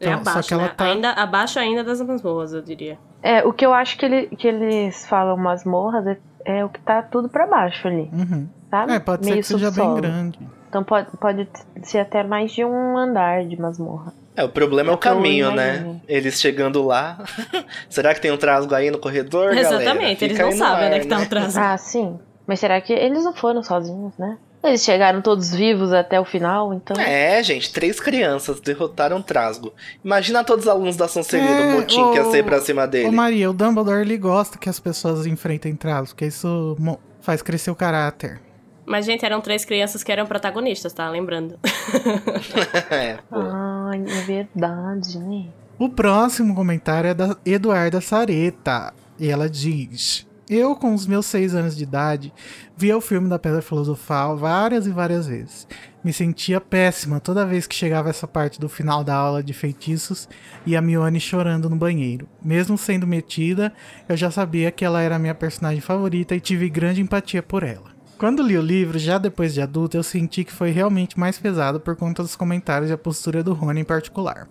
É 0.00 0.06
Então, 0.06 0.24
só 0.24 0.30
abaixo, 0.30 0.48
que 0.48 0.54
ela 0.54 0.62
né? 0.64 0.72
tá- 0.76 0.84
Ainda 0.84 1.10
abaixo 1.12 1.58
ainda 1.58 1.82
das 1.84 2.00
masmorras, 2.00 2.52
eu 2.52 2.62
diria. 2.62 2.98
É, 3.22 3.44
o 3.44 3.52
que 3.52 3.66
eu 3.66 3.72
acho 3.74 3.98
que, 3.98 4.04
ele, 4.04 4.26
que 4.28 4.46
eles 4.46 5.06
falam 5.06 5.36
masmorras 5.36 6.06
é, 6.06 6.18
é 6.44 6.64
o 6.64 6.68
que 6.68 6.78
tá 6.80 7.02
tudo 7.02 7.28
pra 7.28 7.46
baixo 7.46 7.88
ali, 7.88 8.08
Uhum. 8.12 8.48
sabe? 8.70 8.92
É, 8.92 8.98
pode 9.00 9.24
ser 9.24 9.30
Meio 9.30 9.42
que 9.42 9.48
seja 9.48 9.66
subsolo. 9.72 9.92
bem 9.94 10.02
grande. 10.02 10.38
Então 10.68 10.84
pode, 10.84 11.08
pode 11.16 11.48
ser 11.82 11.98
até 11.98 12.22
mais 12.22 12.52
de 12.52 12.62
um 12.64 12.96
andar 12.96 13.42
de 13.44 13.58
masmorra. 13.60 14.12
É, 14.36 14.44
o 14.44 14.48
problema 14.50 14.90
é 14.90 14.92
É 14.92 14.94
o 14.94 14.96
o 14.96 14.98
que 15.00 15.08
eu 15.08 15.14
caminho, 15.14 15.50
né? 15.52 16.00
Eles 16.06 16.38
chegando 16.40 16.84
lá. 16.84 17.18
Será 17.90 18.14
que 18.14 18.20
tem 18.20 18.30
um 18.30 18.36
trasgo 18.36 18.72
aí 18.74 18.88
no 18.90 18.98
corredor, 18.98 19.52
galera? 19.54 19.82
Exatamente, 19.82 20.24
eles 20.24 20.38
não 20.38 20.52
sabem 20.52 20.86
onde 20.86 20.94
é 20.94 20.96
ar, 20.98 21.00
que 21.00 21.08
tá 21.08 21.18
né? 21.18 21.24
o 21.24 21.28
Trasgo. 21.28 21.58
Ah, 21.60 21.76
sim. 21.78 22.20
Mas 22.48 22.58
será 22.58 22.80
que 22.80 22.92
eles 22.94 23.22
não 23.22 23.34
foram 23.34 23.62
sozinhos, 23.62 24.16
né? 24.18 24.38
Eles 24.64 24.82
chegaram 24.82 25.22
todos 25.22 25.54
vivos 25.54 25.92
até 25.92 26.18
o 26.18 26.24
final, 26.24 26.74
então. 26.74 27.00
É, 27.00 27.40
gente, 27.44 27.72
três 27.72 28.00
crianças 28.00 28.58
derrotaram 28.58 29.18
o 29.18 29.22
Trasgo. 29.22 29.72
Imagina 30.04 30.42
todos 30.42 30.64
os 30.64 30.68
alunos 30.70 30.96
da 30.96 31.06
Sonserina, 31.06 31.48
É, 31.48 31.74
o 31.74 31.76
motim 31.78 32.10
que 32.10 32.16
ia 32.16 32.26
ô- 32.26 32.30
ser 32.32 32.42
pra 32.44 32.60
cima 32.60 32.82
Ô 32.82 32.86
dele. 32.88 33.10
Maria, 33.14 33.48
o 33.50 33.52
Dumbledore 33.52 34.00
ele 34.00 34.16
gosta 34.18 34.58
que 34.58 34.68
as 34.68 34.80
pessoas 34.80 35.26
enfrentem 35.26 35.76
traumas, 35.76 36.12
porque 36.12 36.24
isso 36.26 36.76
faz 37.20 37.40
crescer 37.42 37.70
o 37.70 37.76
caráter. 37.76 38.40
Mas, 38.84 39.04
gente, 39.04 39.24
eram 39.24 39.40
três 39.42 39.64
crianças 39.66 40.02
que 40.02 40.10
eram 40.10 40.26
protagonistas, 40.26 40.92
tá? 40.94 41.08
Lembrando. 41.10 41.58
é, 42.90 43.18
pô. 43.28 43.36
Ai, 43.36 44.02
é 44.08 44.22
verdade, 44.22 45.18
né? 45.18 45.44
O 45.78 45.88
próximo 45.90 46.54
comentário 46.54 47.10
é 47.10 47.14
da 47.14 47.36
Eduarda 47.44 48.00
Sareta. 48.00 48.92
E 49.20 49.28
ela 49.28 49.48
diz: 49.48 50.26
Eu, 50.50 50.74
com 50.74 50.94
os 50.94 51.06
meus 51.06 51.26
seis 51.26 51.54
anos 51.54 51.76
de 51.76 51.82
idade, 51.82 52.32
via 52.74 52.96
o 52.96 53.02
filme 53.02 53.28
da 53.28 53.38
Pedra 53.38 53.60
Filosofal 53.60 54.34
várias 54.34 54.86
e 54.86 54.90
várias 54.90 55.26
vezes. 55.26 55.68
Me 56.02 56.10
sentia 56.10 56.58
péssima 56.58 57.20
toda 57.20 57.44
vez 57.44 57.66
que 57.66 57.74
chegava 57.74 58.08
essa 58.08 58.26
parte 58.26 58.58
do 58.58 58.66
final 58.66 59.04
da 59.04 59.14
aula 59.14 59.42
de 59.42 59.52
feitiços 59.52 60.26
e 60.64 60.74
a 60.74 60.80
Mione 60.80 61.20
chorando 61.20 61.68
no 61.68 61.76
banheiro. 61.76 62.26
Mesmo 62.42 62.78
sendo 62.78 63.06
metida, 63.06 63.74
eu 64.08 64.16
já 64.16 64.30
sabia 64.30 64.70
que 64.70 64.86
ela 64.86 65.02
era 65.02 65.16
a 65.16 65.18
minha 65.18 65.34
personagem 65.34 65.82
favorita 65.82 66.34
e 66.34 66.40
tive 66.40 66.70
grande 66.70 67.02
empatia 67.02 67.42
por 67.42 67.62
ela. 67.62 67.90
Quando 68.16 68.42
li 68.42 68.56
o 68.56 68.62
livro, 68.62 68.98
já 68.98 69.18
depois 69.18 69.52
de 69.52 69.60
adulto, 69.60 69.98
eu 69.98 70.02
senti 70.02 70.44
que 70.44 70.52
foi 70.52 70.70
realmente 70.70 71.20
mais 71.20 71.38
pesado 71.38 71.78
por 71.78 71.94
conta 71.94 72.22
dos 72.22 72.34
comentários 72.34 72.90
e 72.90 72.94
a 72.94 72.98
postura 72.98 73.44
do 73.44 73.52
Rony 73.52 73.80
em 73.82 73.84
particular. 73.84 74.48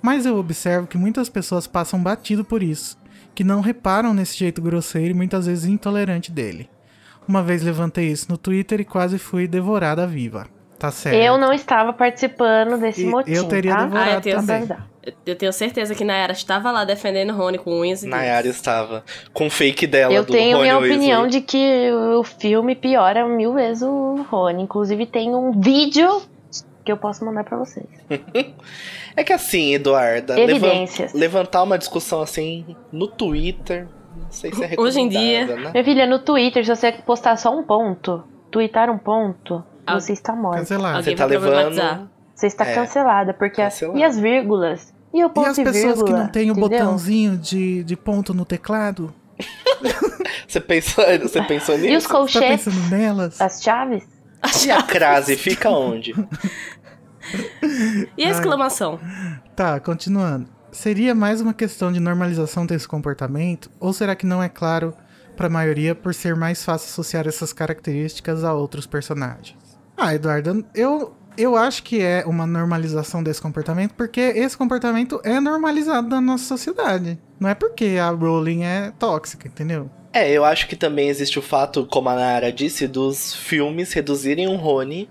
Mas 0.00 0.24
eu 0.24 0.38
observo 0.38 0.88
que 0.88 0.98
muitas 0.98 1.28
pessoas 1.28 1.66
passam 1.66 2.02
batido 2.02 2.44
por 2.44 2.62
isso, 2.62 2.96
que 3.34 3.44
não 3.44 3.60
reparam 3.60 4.12
nesse 4.14 4.36
jeito 4.38 4.60
grosseiro 4.60 5.10
e 5.10 5.14
muitas 5.14 5.46
vezes 5.46 5.64
intolerante 5.66 6.30
dele. 6.30 6.68
Uma 7.26 7.42
vez 7.42 7.62
levantei 7.62 8.08
isso 8.08 8.26
no 8.28 8.36
Twitter 8.36 8.80
e 8.80 8.84
quase 8.84 9.18
fui 9.18 9.46
devorada 9.46 10.06
viva. 10.06 10.46
Tá 10.78 10.90
certo. 10.90 11.16
Eu 11.16 11.38
não 11.38 11.52
estava 11.52 11.92
participando 11.92 12.76
desse 12.80 13.02
E 13.02 13.06
motim, 13.06 13.30
eu 13.30 13.44
teria 13.44 13.74
tá? 13.76 13.84
devorado 13.84 14.10
Ah, 14.10 14.14
eu 14.14 14.20
tenho 14.20 14.36
também. 14.44 14.62
Eu- 15.04 15.12
Eu 15.26 15.34
tenho 15.36 15.52
certeza 15.52 15.94
que 15.96 16.04
Nayara 16.04 16.32
estava 16.32 16.70
lá 16.70 16.84
defendendo 16.84 17.32
Rony 17.32 17.58
com 17.58 17.80
unhas 17.80 18.04
e 18.04 18.06
Nayara 18.08 18.46
estava 18.46 19.04
com 19.32 19.46
o 19.46 19.50
fake 19.50 19.84
dela 19.86 20.12
Eu 20.14 20.22
do 20.24 20.32
tenho 20.32 20.56
Rony 20.56 20.62
minha 20.62 20.78
Weasley. 20.78 20.96
opinião 20.96 21.26
de 21.26 21.40
que 21.40 21.90
o 22.16 22.22
filme 22.22 22.76
piora 22.76 23.26
mil 23.26 23.52
vezes 23.52 23.82
o 23.82 24.24
Rony. 24.30 24.62
Inclusive 24.62 25.06
tem 25.06 25.34
um 25.34 25.60
vídeo 25.60 26.22
que 26.84 26.90
eu 26.92 26.96
posso 26.96 27.24
mandar 27.24 27.44
pra 27.44 27.56
vocês. 27.58 27.86
É 29.14 29.22
que 29.22 29.32
assim, 29.32 29.74
Eduarda, 29.74 30.34
levan- 30.34 30.68
Evidências. 30.68 31.12
levantar 31.12 31.62
uma 31.62 31.76
discussão 31.76 32.22
assim 32.22 32.74
no 32.90 33.06
Twitter, 33.06 33.86
não 34.16 34.30
sei 34.30 34.50
se 34.54 34.64
é 34.64 34.74
Hoje 34.78 35.00
em 35.00 35.08
dia- 35.08 35.46
né? 35.54 35.70
Minha 35.70 35.84
filha, 35.84 36.06
no 36.06 36.18
Twitter, 36.18 36.64
se 36.64 36.74
você 36.74 36.92
postar 36.92 37.36
só 37.36 37.54
um 37.54 37.62
ponto, 37.62 38.24
twittar 38.50 38.88
um 38.88 38.96
ponto, 38.96 39.62
Ah. 39.86 40.00
você 40.00 40.14
está 40.14 40.34
morta. 40.34 40.60
Cancelado. 40.60 41.02
Você 41.04 41.14
tá 41.14 41.26
vai 41.26 41.36
levando... 41.36 42.08
Você 42.34 42.46
está 42.46 42.64
É. 42.66 42.74
cancelada, 42.74 43.34
porque 43.34 43.60
a- 43.60 43.68
e 43.94 44.02
as 44.02 44.18
vírgulas? 44.18 44.94
E 45.12 45.22
o 45.22 45.26
E 45.28 45.30
ponto 45.30 45.50
as 45.50 45.58
e 45.58 45.62
pessoas 45.64 45.82
que 45.98 46.04
vírgula? 46.04 46.18
não 46.20 46.28
têm 46.28 46.50
o 46.50 46.54
botãozinho 46.54 47.36
de, 47.36 47.84
de 47.84 47.94
ponto 47.96 48.32
no 48.32 48.46
teclado? 48.46 49.12
Você 50.48 50.60
pensou, 50.60 51.04
você 51.22 51.42
pensou 51.42 51.74
E 51.76 51.78
os 51.78 51.82
nisso? 51.84 52.08
Tá 52.08 52.14
colchetes? 52.14 52.64
pensando 52.64 52.90
nelas? 52.90 53.40
As 53.40 53.62
chaves? 53.62 54.04
E 54.64 54.70
a 54.70 54.82
crase 54.84 55.36
fica 55.36 55.70
onde? 55.70 56.14
E 58.16 58.24
a 58.24 58.30
exclamação? 58.30 59.00
Tá, 59.54 59.78
continuando. 59.80 60.48
Seria 60.72 61.14
mais 61.14 61.40
uma 61.40 61.52
questão 61.52 61.92
de 61.92 62.00
normalização 62.00 62.64
desse 62.64 62.88
comportamento? 62.88 63.70
Ou 63.78 63.92
será 63.92 64.16
que 64.16 64.26
não 64.26 64.42
é 64.42 64.48
claro 64.48 64.94
pra 65.36 65.48
maioria 65.48 65.94
por 65.94 66.14
ser 66.14 66.34
mais 66.34 66.64
fácil 66.64 66.88
associar 66.88 67.26
essas 67.26 67.52
características 67.52 68.42
a 68.42 68.54
outros 68.54 68.86
personagens? 68.86 69.58
Ah, 69.96 70.14
Eduardo, 70.14 70.64
eu, 70.74 71.14
eu 71.36 71.56
acho 71.56 71.82
que 71.82 72.00
é 72.00 72.24
uma 72.26 72.46
normalização 72.46 73.22
desse 73.22 73.40
comportamento 73.40 73.92
porque 73.94 74.20
esse 74.20 74.56
comportamento 74.56 75.20
é 75.24 75.38
normalizado 75.40 76.08
na 76.08 76.20
nossa 76.20 76.44
sociedade. 76.44 77.18
Não 77.38 77.48
é 77.48 77.54
porque 77.54 77.98
a 78.00 78.08
Rowling 78.10 78.64
é 78.64 78.92
tóxica, 78.98 79.48
entendeu? 79.48 79.90
É, 80.12 80.30
eu 80.30 80.44
acho 80.44 80.68
que 80.68 80.76
também 80.76 81.08
existe 81.08 81.38
o 81.38 81.42
fato, 81.42 81.86
como 81.86 82.08
a 82.10 82.14
Nara 82.14 82.52
disse, 82.52 82.86
dos 82.86 83.34
filmes 83.34 83.92
reduzirem 83.94 84.46
o 84.46 84.56
Rony 84.56 85.08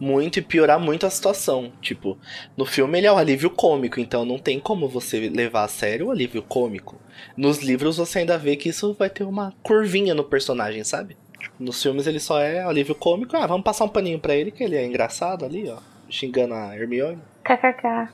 muito 0.00 0.38
e 0.38 0.42
piorar 0.42 0.80
muito 0.80 1.04
a 1.04 1.10
situação. 1.10 1.70
Tipo, 1.82 2.16
no 2.56 2.64
filme 2.64 2.98
ele 2.98 3.06
é 3.06 3.12
o 3.12 3.18
alívio 3.18 3.50
cômico, 3.50 4.00
então 4.00 4.24
não 4.24 4.38
tem 4.38 4.58
como 4.58 4.88
você 4.88 5.28
levar 5.28 5.64
a 5.64 5.68
sério 5.68 6.06
o 6.06 6.10
alívio 6.10 6.42
cômico. 6.42 6.96
Nos 7.36 7.58
livros 7.58 7.98
você 7.98 8.20
ainda 8.20 8.38
vê 8.38 8.56
que 8.56 8.70
isso 8.70 8.94
vai 8.98 9.10
ter 9.10 9.24
uma 9.24 9.52
curvinha 9.62 10.14
no 10.14 10.24
personagem, 10.24 10.82
sabe? 10.82 11.16
Nos 11.58 11.82
filmes 11.82 12.06
ele 12.06 12.20
só 12.20 12.40
é 12.40 12.62
alívio 12.62 12.94
cômico. 12.94 13.36
Ah, 13.36 13.46
vamos 13.46 13.64
passar 13.64 13.84
um 13.84 13.88
paninho 13.88 14.18
pra 14.18 14.34
ele 14.34 14.50
que 14.50 14.62
ele 14.62 14.76
é 14.76 14.86
engraçado 14.86 15.44
ali, 15.44 15.68
ó. 15.68 15.78
Xingando 16.08 16.54
a 16.54 16.74
Hermione. 16.74 17.20
KKK. 17.44 18.08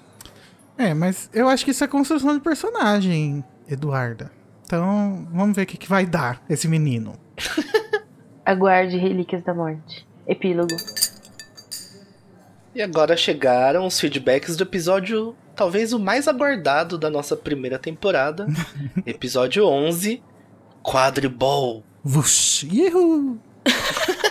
É, 0.77 0.93
mas 0.93 1.31
eu 1.33 1.49
acho 1.49 1.65
que 1.65 1.71
isso 1.71 1.85
é 1.85 1.87
construção 1.87 2.35
de 2.35 2.41
personagem, 2.41 3.45
Eduarda. 3.69 4.33
Então, 4.65 5.27
vamos 5.33 5.55
ver 5.55 5.63
o 5.63 5.67
que, 5.67 5.77
que 5.77 5.89
vai 5.89 6.07
dar 6.07 6.43
esse 6.49 6.67
menino. 6.67 7.19
Aguarde 8.45 8.97
Relíquias 8.97 9.43
da 9.43 9.55
Morte. 9.55 10.07
Epílogo. 10.27 10.75
E 12.75 12.83
agora 12.83 13.17
chegaram 13.17 13.87
os 13.87 14.01
feedbacks 14.01 14.57
do 14.57 14.65
episódio, 14.65 15.37
talvez 15.55 15.93
o 15.93 15.99
mais 15.99 16.27
aguardado 16.27 16.99
da 16.99 17.09
nossa 17.09 17.37
primeira 17.37 17.79
temporada. 17.79 18.47
episódio 19.07 19.67
11, 19.67 20.23
Quadribol. 20.83 21.85
Vush, 22.03 22.65
Yuhu! 22.65 23.39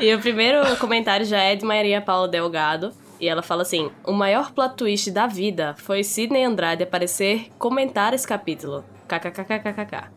E 0.00 0.14
o 0.14 0.20
primeiro 0.20 0.76
comentário 0.78 1.24
já 1.26 1.38
é 1.38 1.54
de 1.54 1.64
Maria 1.64 2.00
Paula 2.00 2.26
Delgado. 2.26 2.92
E 3.20 3.28
ela 3.28 3.42
fala 3.42 3.62
assim: 3.62 3.90
O 4.04 4.12
maior 4.12 4.50
plot 4.50 4.74
twist 4.76 5.10
da 5.10 5.26
vida 5.26 5.74
foi 5.78 6.02
Sidney 6.02 6.42
Andrade 6.42 6.82
aparecer 6.82 7.48
comentar 7.58 8.12
esse 8.14 8.26
capítulo. 8.26 8.84
KKKKKK. 9.18 10.10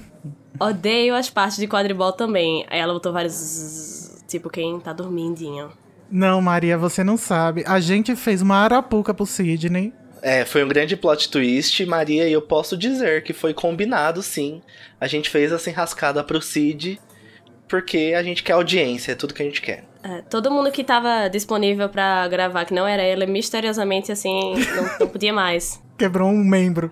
Odeio 0.60 1.14
as 1.14 1.30
partes 1.30 1.58
de 1.58 1.68
quadribol 1.68 2.12
também. 2.12 2.66
Aí 2.68 2.80
ela 2.80 2.92
botou 2.92 3.12
vários. 3.12 3.32
zzz, 3.32 4.24
Tipo, 4.26 4.50
quem 4.50 4.78
tá 4.78 4.92
dormindinho. 4.92 5.70
Não, 6.10 6.40
Maria, 6.40 6.76
você 6.76 7.02
não 7.02 7.16
sabe. 7.16 7.64
A 7.66 7.80
gente 7.80 8.14
fez 8.14 8.42
uma 8.42 8.56
arapuca 8.56 9.14
pro 9.14 9.24
Sidney. 9.24 9.92
É, 10.22 10.44
foi 10.44 10.64
um 10.64 10.68
grande 10.68 10.96
plot 10.96 11.30
twist, 11.30 11.84
Maria, 11.86 12.28
e 12.28 12.32
eu 12.32 12.42
posso 12.42 12.76
dizer 12.76 13.22
que 13.22 13.32
foi 13.32 13.54
combinado, 13.54 14.22
sim. 14.22 14.60
A 15.00 15.06
gente 15.06 15.30
fez 15.30 15.52
essa 15.52 15.70
enrascada 15.70 16.24
pro 16.24 16.42
Cid, 16.42 17.00
porque 17.68 18.14
a 18.16 18.22
gente 18.22 18.42
quer 18.42 18.54
audiência, 18.54 19.12
é 19.12 19.14
tudo 19.14 19.32
que 19.32 19.42
a 19.42 19.46
gente 19.46 19.62
quer. 19.62 19.84
É, 20.02 20.22
todo 20.22 20.50
mundo 20.50 20.70
que 20.70 20.82
tava 20.82 21.28
disponível 21.28 21.88
pra 21.88 22.26
gravar, 22.28 22.64
que 22.64 22.74
não 22.74 22.86
era 22.86 23.02
ela, 23.02 23.26
misteriosamente 23.26 24.10
assim, 24.10 24.54
não, 24.74 24.98
não 25.00 25.08
podia 25.08 25.32
mais. 25.32 25.80
Quebrou 25.96 26.28
um 26.28 26.44
membro. 26.44 26.90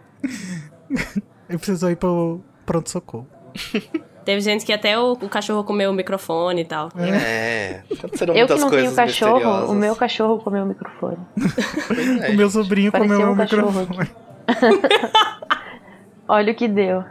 Ele 1.49 1.59
precisou 1.59 1.91
ir 1.91 1.97
pro 1.97 2.41
pronto-socorro. 2.65 3.27
Teve 4.25 4.41
gente 4.41 4.67
que 4.67 4.73
até 4.73 4.99
o, 4.99 5.13
o 5.13 5.29
cachorro 5.29 5.63
comeu 5.63 5.89
o 5.91 5.95
microfone 5.95 6.63
e 6.63 6.65
tal. 6.65 6.89
É, 6.97 7.85
aconteceram 7.97 8.35
Eu 8.35 8.49
que 8.49 8.55
não 8.57 8.69
tenho 8.71 8.93
cachorro, 8.93 9.71
o 9.71 9.75
meu 9.75 9.95
cachorro 9.95 10.39
comeu 10.41 10.65
o 10.65 10.67
microfone. 10.67 11.19
É, 12.23 12.31
O 12.33 12.37
meu 12.37 12.51
sobrinho 12.51 12.91
Parecia 12.91 13.15
comeu 13.15 13.29
um 13.29 13.33
o 13.35 13.37
microfone. 13.37 14.11
Olha 16.29 16.53
o 16.53 16.57
que 16.57 16.67
deu. 16.67 17.05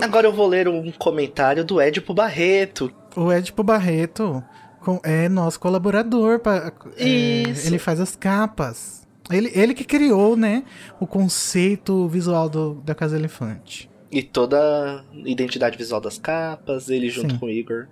Agora 0.00 0.26
eu 0.26 0.32
vou 0.32 0.46
ler 0.46 0.68
um 0.68 0.92
comentário 0.92 1.64
do 1.64 1.80
Edipo 1.80 2.12
Barreto. 2.12 2.92
O 3.16 3.32
Edipo 3.32 3.62
Barreto 3.62 4.44
com- 4.80 5.00
é 5.02 5.26
nosso 5.28 5.58
colaborador. 5.58 6.38
Pra, 6.38 6.70
é, 6.98 7.04
Isso. 7.04 7.66
ele 7.66 7.78
faz 7.78 7.98
as 7.98 8.14
capas. 8.14 8.97
Ele, 9.30 9.50
ele 9.54 9.74
que 9.74 9.84
criou, 9.84 10.36
né, 10.36 10.64
o 10.98 11.06
conceito 11.06 12.08
visual 12.08 12.48
do, 12.48 12.74
da 12.84 12.94
Casa 12.94 13.16
Elefante. 13.16 13.90
E 14.10 14.22
toda 14.22 14.58
a 14.58 15.04
identidade 15.28 15.76
visual 15.76 16.00
das 16.00 16.18
capas, 16.18 16.88
ele 16.88 17.10
junto 17.10 17.32
Sim. 17.32 17.38
com 17.38 17.46
o 17.46 17.50
Igor. 17.50 17.86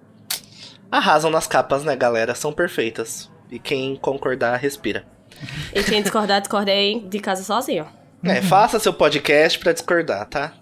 Arrasam 0.91 1.31
nas 1.31 1.47
capas, 1.47 1.85
né, 1.85 1.95
galera? 1.95 2.35
São 2.35 2.53
perfeitas. 2.53 3.31
E 3.51 3.59
quem 3.59 3.97
concordar, 3.97 4.57
respira. 4.57 5.05
E 5.75 5.83
quem 5.83 6.03
discordar, 6.03 6.41
discordei 6.41 7.01
de 7.01 7.19
casa 7.21 7.43
sozinho. 7.43 7.87
É, 8.23 8.41
faça 8.41 8.79
seu 8.79 8.93
podcast 8.93 9.59
pra 9.59 9.73
discordar, 9.73 10.27
tá? 10.27 10.55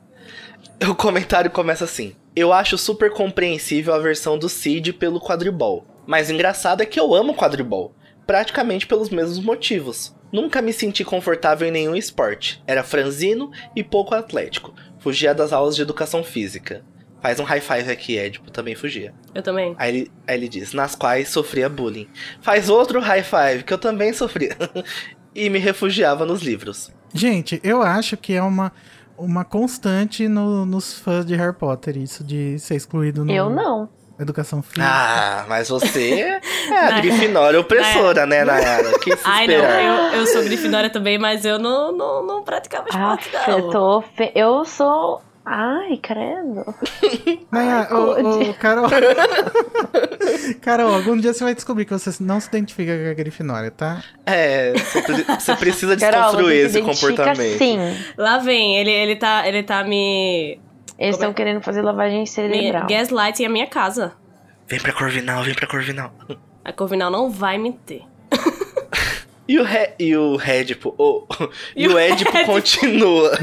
O 0.89 0.95
comentário 0.95 1.51
começa 1.51 1.85
assim. 1.85 2.15
Eu 2.35 2.53
acho 2.53 2.77
super 2.77 3.13
compreensível 3.13 3.95
a 3.95 3.99
versão 3.99 4.37
do 4.37 4.49
Cid 4.49 4.93
pelo 4.95 5.21
quadribol. 5.21 5.87
Mas 6.07 6.31
engraçado 6.31 6.83
é 6.83 6.87
que 6.87 6.99
eu 6.99 7.15
amo 7.15 7.35
quadribol. 7.35 7.95
Praticamente 8.27 8.87
pelos 8.87 9.09
mesmos 9.09 9.39
motivos. 9.39 10.15
Nunca 10.35 10.61
me 10.61 10.73
senti 10.73 11.05
confortável 11.05 11.69
em 11.69 11.71
nenhum 11.71 11.95
esporte. 11.95 12.61
Era 12.67 12.83
franzino 12.83 13.53
e 13.77 13.85
pouco 13.85 14.17
atlético. 14.17 14.75
Fugia 14.99 15.33
das 15.33 15.53
aulas 15.53 15.77
de 15.77 15.83
educação 15.83 16.25
física. 16.25 16.83
Faz 17.23 17.39
um 17.39 17.45
high 17.45 17.61
five 17.61 17.89
aqui, 17.89 18.17
Edipo, 18.19 18.51
também 18.51 18.75
fugia. 18.75 19.15
Eu 19.33 19.43
também. 19.45 19.77
Aí 19.79 19.97
ele, 19.97 20.13
aí 20.27 20.37
ele 20.37 20.49
diz, 20.49 20.73
nas 20.73 20.97
quais 20.97 21.29
sofria 21.29 21.69
bullying. 21.69 22.09
Faz 22.43 22.69
outro 22.69 22.99
high 23.01 23.23
five, 23.23 23.63
que 23.63 23.73
eu 23.73 23.79
também 23.79 24.13
sofria. 24.13 24.57
e 25.33 25.49
me 25.49 25.61
refugiava 25.61 26.27
nos 26.27 26.43
livros. 26.43 26.91
Gente, 27.15 27.61
eu 27.63 27.81
acho 27.81 28.17
que 28.17 28.33
é 28.33 28.43
uma, 28.43 28.73
uma 29.17 29.45
constante 29.45 30.27
no- 30.27 30.67
nos 30.67 30.99
fãs 30.99 31.25
de 31.25 31.37
Harry 31.37 31.55
Potter, 31.57 31.97
isso 31.97 32.25
de 32.25 32.59
ser 32.59 32.75
excluído 32.75 33.25
no 33.25 33.31
Eu 33.33 33.49
não. 33.49 33.89
Educação 34.19 34.63
Física. 34.63 34.85
Ah, 34.85 35.45
mas 35.49 35.69
você 35.69 36.21
é 36.71 36.77
a 36.89 36.93
Grifinória 37.03 37.59
opressora, 37.61 38.25
né, 38.27 38.45
Nayara? 38.45 38.99
Que 39.01 39.17
se 39.17 39.23
Ai, 39.25 39.47
não, 39.49 39.55
eu, 39.55 40.21
eu 40.21 40.27
sou 40.27 40.43
grifinória 40.45 40.89
também, 40.91 41.19
mas 41.19 41.45
eu 41.45 41.59
não, 41.59 41.91
não, 41.91 42.25
não 42.25 42.43
praticava 42.45 42.87
Ah, 42.93 43.17
esporte, 43.21 43.51
eu 43.51 43.59
não. 43.59 43.71
tô. 43.71 44.03
Fe... 44.17 44.31
Eu 44.35 44.65
sou. 44.65 45.21
Ai, 45.47 45.99
credo. 46.03 46.65
Nayara, 47.53 47.89
Ai, 47.91 47.97
ô, 48.23 48.55
Carol. 48.55 48.87
Carol, 50.63 50.95
algum 50.95 51.17
dia 51.17 51.33
você 51.33 51.45
vai 51.45 51.55
descobrir 51.55 51.85
que 51.85 51.93
você 51.93 52.11
não 52.21 52.41
se 52.41 52.49
identifica 52.49 52.97
com 52.97 53.11
a 53.11 53.15
Grifinória, 53.15 53.71
tá? 53.71 54.03
É, 54.27 54.73
você, 54.73 55.03
pre- 55.03 55.25
você 55.39 55.57
precisa 55.57 55.97
Carol, 55.97 56.21
desconstruir 56.23 56.71
você 56.71 56.79
esse 56.79 56.83
comportamento. 56.83 57.59
Sim. 57.59 57.79
Lá 58.17 58.39
vem, 58.39 58.79
ele, 58.79 58.91
ele, 58.91 59.17
tá, 59.17 59.47
ele 59.47 59.63
tá 59.63 59.85
me, 59.85 60.59
Eles 60.99 61.17
estão 61.17 61.31
é? 61.31 61.35
querendo 61.35 61.61
fazer 61.61 61.83
lavagem 61.83 62.21
me 62.21 62.27
cerebral. 62.27 62.87
gaslighting 62.87 63.45
a 63.45 63.49
minha 63.49 63.67
casa. 63.67 64.15
Vem 64.67 64.81
pra 64.81 64.93
Corvinal, 64.93 65.43
vem 65.43 65.55
pra 65.55 65.67
Corvinal. 65.67 66.13
A 66.65 66.73
Corvinal 66.73 67.11
não 67.11 67.31
vai 67.31 67.59
me 67.59 67.73
ter. 67.73 68.03
E 69.47 69.59
o, 69.59 69.65
e 69.99 70.17
o 70.17 70.39
oh, 70.97 71.27
e, 71.77 71.85
E 71.85 71.89
o 71.89 71.95
o 71.95 71.99
Edipo 71.99 72.33
continua. 72.47 73.39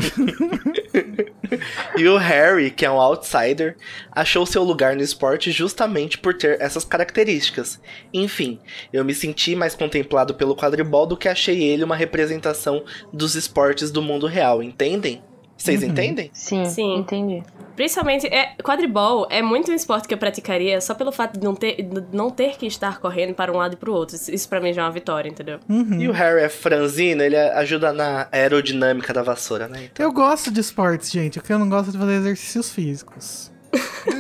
e 1.96 2.08
o 2.08 2.18
Harry, 2.18 2.72
que 2.72 2.84
é 2.84 2.90
um 2.90 3.00
outsider, 3.00 3.78
achou 4.12 4.44
seu 4.48 4.64
lugar 4.64 4.96
no 4.96 5.04
esporte 5.04 5.52
justamente 5.52 6.18
por 6.18 6.34
ter 6.34 6.60
essas 6.60 6.84
características. 6.84 7.80
Enfim, 8.12 8.60
eu 8.92 9.06
me 9.06 9.14
senti 9.14 9.56
mais 9.56 9.76
contemplado 9.76 10.34
pelo 10.34 10.56
quadribol 10.56 11.06
do 11.06 11.16
que 11.16 11.30
achei 11.30 11.62
ele 11.64 11.84
uma 11.84 11.96
representação 11.96 12.84
dos 13.14 13.36
esportes 13.36 13.92
do 13.92 14.02
mundo 14.02 14.26
real, 14.26 14.64
entendem? 14.64 15.22
Vocês 15.62 15.82
Uhum. 15.84 15.90
entendem? 15.90 16.30
Sim, 16.34 16.66
Sim. 16.66 16.96
entendi. 16.98 17.44
Principalmente, 17.76 18.28
é, 18.28 18.54
quadribol 18.64 19.28
é 19.30 19.42
muito 19.42 19.72
um 19.72 19.74
esporte 19.76 20.08
que 20.08 20.14
eu 20.14 20.18
praticaria 20.18 20.80
só 20.82 20.94
pelo 20.94 21.12
fato 21.12 21.40
de 21.40 21.46
não 21.46 21.56
ter, 21.56 21.82
de 21.82 22.16
não 22.16 22.30
ter 22.30 22.58
que 22.58 22.66
estar 22.68 23.00
correndo 23.00 23.34
para 23.34 23.52
um 23.52 23.58
lado 23.58 23.74
e 23.74 23.78
pro 23.78 23.94
outro. 23.94 24.16
Isso- 24.16 24.48
pra 24.50 24.60
mim 24.60 24.74
já 24.74 24.82
é 24.82 24.86
uma 24.86 24.92
vitória, 24.92 25.30
entendeu? 25.30 25.60
Uhum. 25.70 26.00
E 26.00 26.08
o 26.08 26.12
Harry 26.12 26.42
é 26.42 26.50
franzino, 26.50 27.24
ele 27.24 27.38
ajuda 27.38 27.94
na 27.94 28.28
aerodinâmica 28.32 29.14
da 29.14 29.24
vassoura, 29.24 29.68
né? 29.68 29.90
Então, 29.92 30.06
Eu 30.06 30.12
gosto 30.12 30.52
de 30.52 30.60
esportes, 30.60 31.10
gente. 31.12 31.40
O 31.40 31.42
que 31.42 31.52
eu 31.54 31.58
não 31.60 31.70
gosto 31.70 31.90
é 31.90 31.92
de 31.94 31.98
fazer 31.98 32.14
exercícios 32.14 32.70
físicos. 32.72 33.52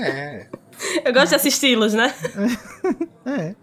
é. 0.03 0.47
Eu 1.05 1.13
gosto 1.13 1.29
de 1.29 1.35
assisti-los, 1.35 1.93
né? 1.93 2.11
É. 3.25 3.53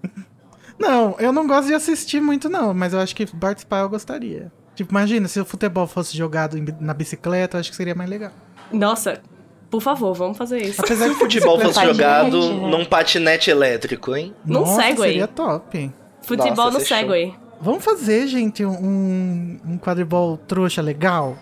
Não, 0.78 1.16
eu 1.18 1.32
não 1.32 1.46
gosto 1.48 1.66
de 1.66 1.74
assistir 1.74 2.20
muito, 2.20 2.48
não, 2.48 2.72
mas 2.72 2.92
eu 2.92 3.00
acho 3.00 3.14
que 3.16 3.26
participar 3.26 3.80
eu 3.80 3.88
gostaria. 3.88 4.52
Tipo, 4.78 4.92
imagina, 4.92 5.26
se 5.26 5.40
o 5.40 5.44
futebol 5.44 5.88
fosse 5.88 6.16
jogado 6.16 6.56
na 6.78 6.94
bicicleta, 6.94 7.56
eu 7.56 7.60
acho 7.60 7.68
que 7.68 7.74
seria 7.76 7.96
mais 7.96 8.08
legal. 8.08 8.30
Nossa, 8.72 9.20
por 9.68 9.82
favor, 9.82 10.14
vamos 10.14 10.38
fazer 10.38 10.62
isso. 10.62 10.80
Apesar 10.80 11.06
Se 11.06 11.10
de 11.10 11.16
o 11.16 11.18
futebol 11.18 11.58
fosse 11.58 11.84
jogado 11.84 12.38
né? 12.54 12.70
num 12.70 12.84
patinete 12.84 13.50
elétrico, 13.50 14.14
hein? 14.14 14.32
Num 14.46 14.60
Nossa, 14.60 14.80
Segway. 14.82 15.08
seria 15.10 15.26
top. 15.26 15.90
Futebol 16.22 16.54
Nossa, 16.66 16.70
no 16.70 16.76
é 16.76 16.84
show. 16.84 16.96
Segway. 16.96 17.34
Vamos 17.60 17.84
fazer, 17.84 18.28
gente, 18.28 18.64
um, 18.64 19.58
um 19.66 19.78
quadribol 19.78 20.36
trouxa 20.38 20.80
legal? 20.80 21.36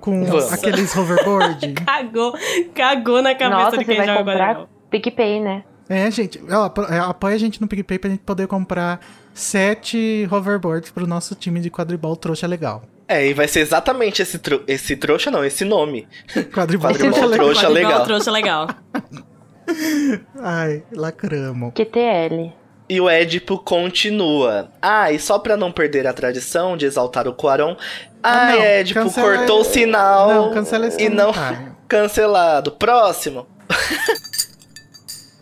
Com 0.00 0.24
Vamos. 0.24 0.52
aqueles 0.52 0.92
hoverboard? 0.96 1.72
Cagou, 1.86 2.34
cagou 2.74 3.22
na 3.22 3.32
cabeça 3.32 3.62
Nossa, 3.62 3.78
de 3.78 3.84
você 3.84 3.84
quem 3.84 3.96
vai 3.98 4.06
joga 4.08 4.18
comprar 4.18 4.38
quadribol. 4.48 4.68
PicPay, 4.90 5.40
né? 5.40 5.62
é, 5.88 6.10
gente, 6.10 6.42
ó, 6.50 6.64
apo- 6.64 6.80
apoia 6.82 7.36
a 7.36 7.38
gente 7.38 7.60
no 7.60 7.68
PicPay 7.68 7.96
pra 8.00 8.10
gente 8.10 8.24
poder 8.24 8.48
comprar 8.48 8.98
sete 9.36 10.26
hoverboards 10.30 10.90
pro 10.90 11.06
nosso 11.06 11.34
time 11.34 11.60
de 11.60 11.70
quadribol 11.70 12.16
trouxa 12.16 12.46
legal. 12.46 12.82
É, 13.06 13.24
e 13.28 13.34
vai 13.34 13.46
ser 13.46 13.60
exatamente 13.60 14.20
esse, 14.22 14.38
tro 14.38 14.64
esse 14.66 14.96
trouxa, 14.96 15.30
não, 15.30 15.44
esse 15.44 15.64
nome. 15.64 16.08
Quadribol, 16.52 16.90
Quadribol 16.90 17.12
trouxa 17.12 17.26
legal. 17.28 17.44
trouxa 17.44 17.60
Quadribol 17.66 17.72
legal. 17.72 18.04
trouxa 18.04 18.30
legal. 18.30 18.68
Ai, 20.42 20.82
lacramo. 20.92 21.72
QTL. 21.72 22.52
E 22.88 23.00
o 23.00 23.08
Édipo 23.10 23.58
continua. 23.58 24.70
Ah, 24.80 25.10
e 25.12 25.18
só 25.18 25.38
pra 25.38 25.56
não 25.56 25.72
perder 25.72 26.06
a 26.06 26.12
tradição 26.12 26.76
de 26.76 26.86
exaltar 26.86 27.26
o 27.28 27.34
Quaron, 27.34 27.76
Ah, 28.22 28.48
ah, 28.48 28.52
não, 28.52 28.62
Édipo 28.62 29.00
cancela- 29.00 29.36
cortou 29.38 29.60
o 29.60 29.64
sinal 29.64 30.28
Não, 30.32 30.54
cancela 30.54 30.86
esse 30.86 31.02
e 31.02 31.08
não 31.08 31.32
comentário. 31.32 31.76
cancelado. 31.88 32.72
Próximo. 32.72 33.46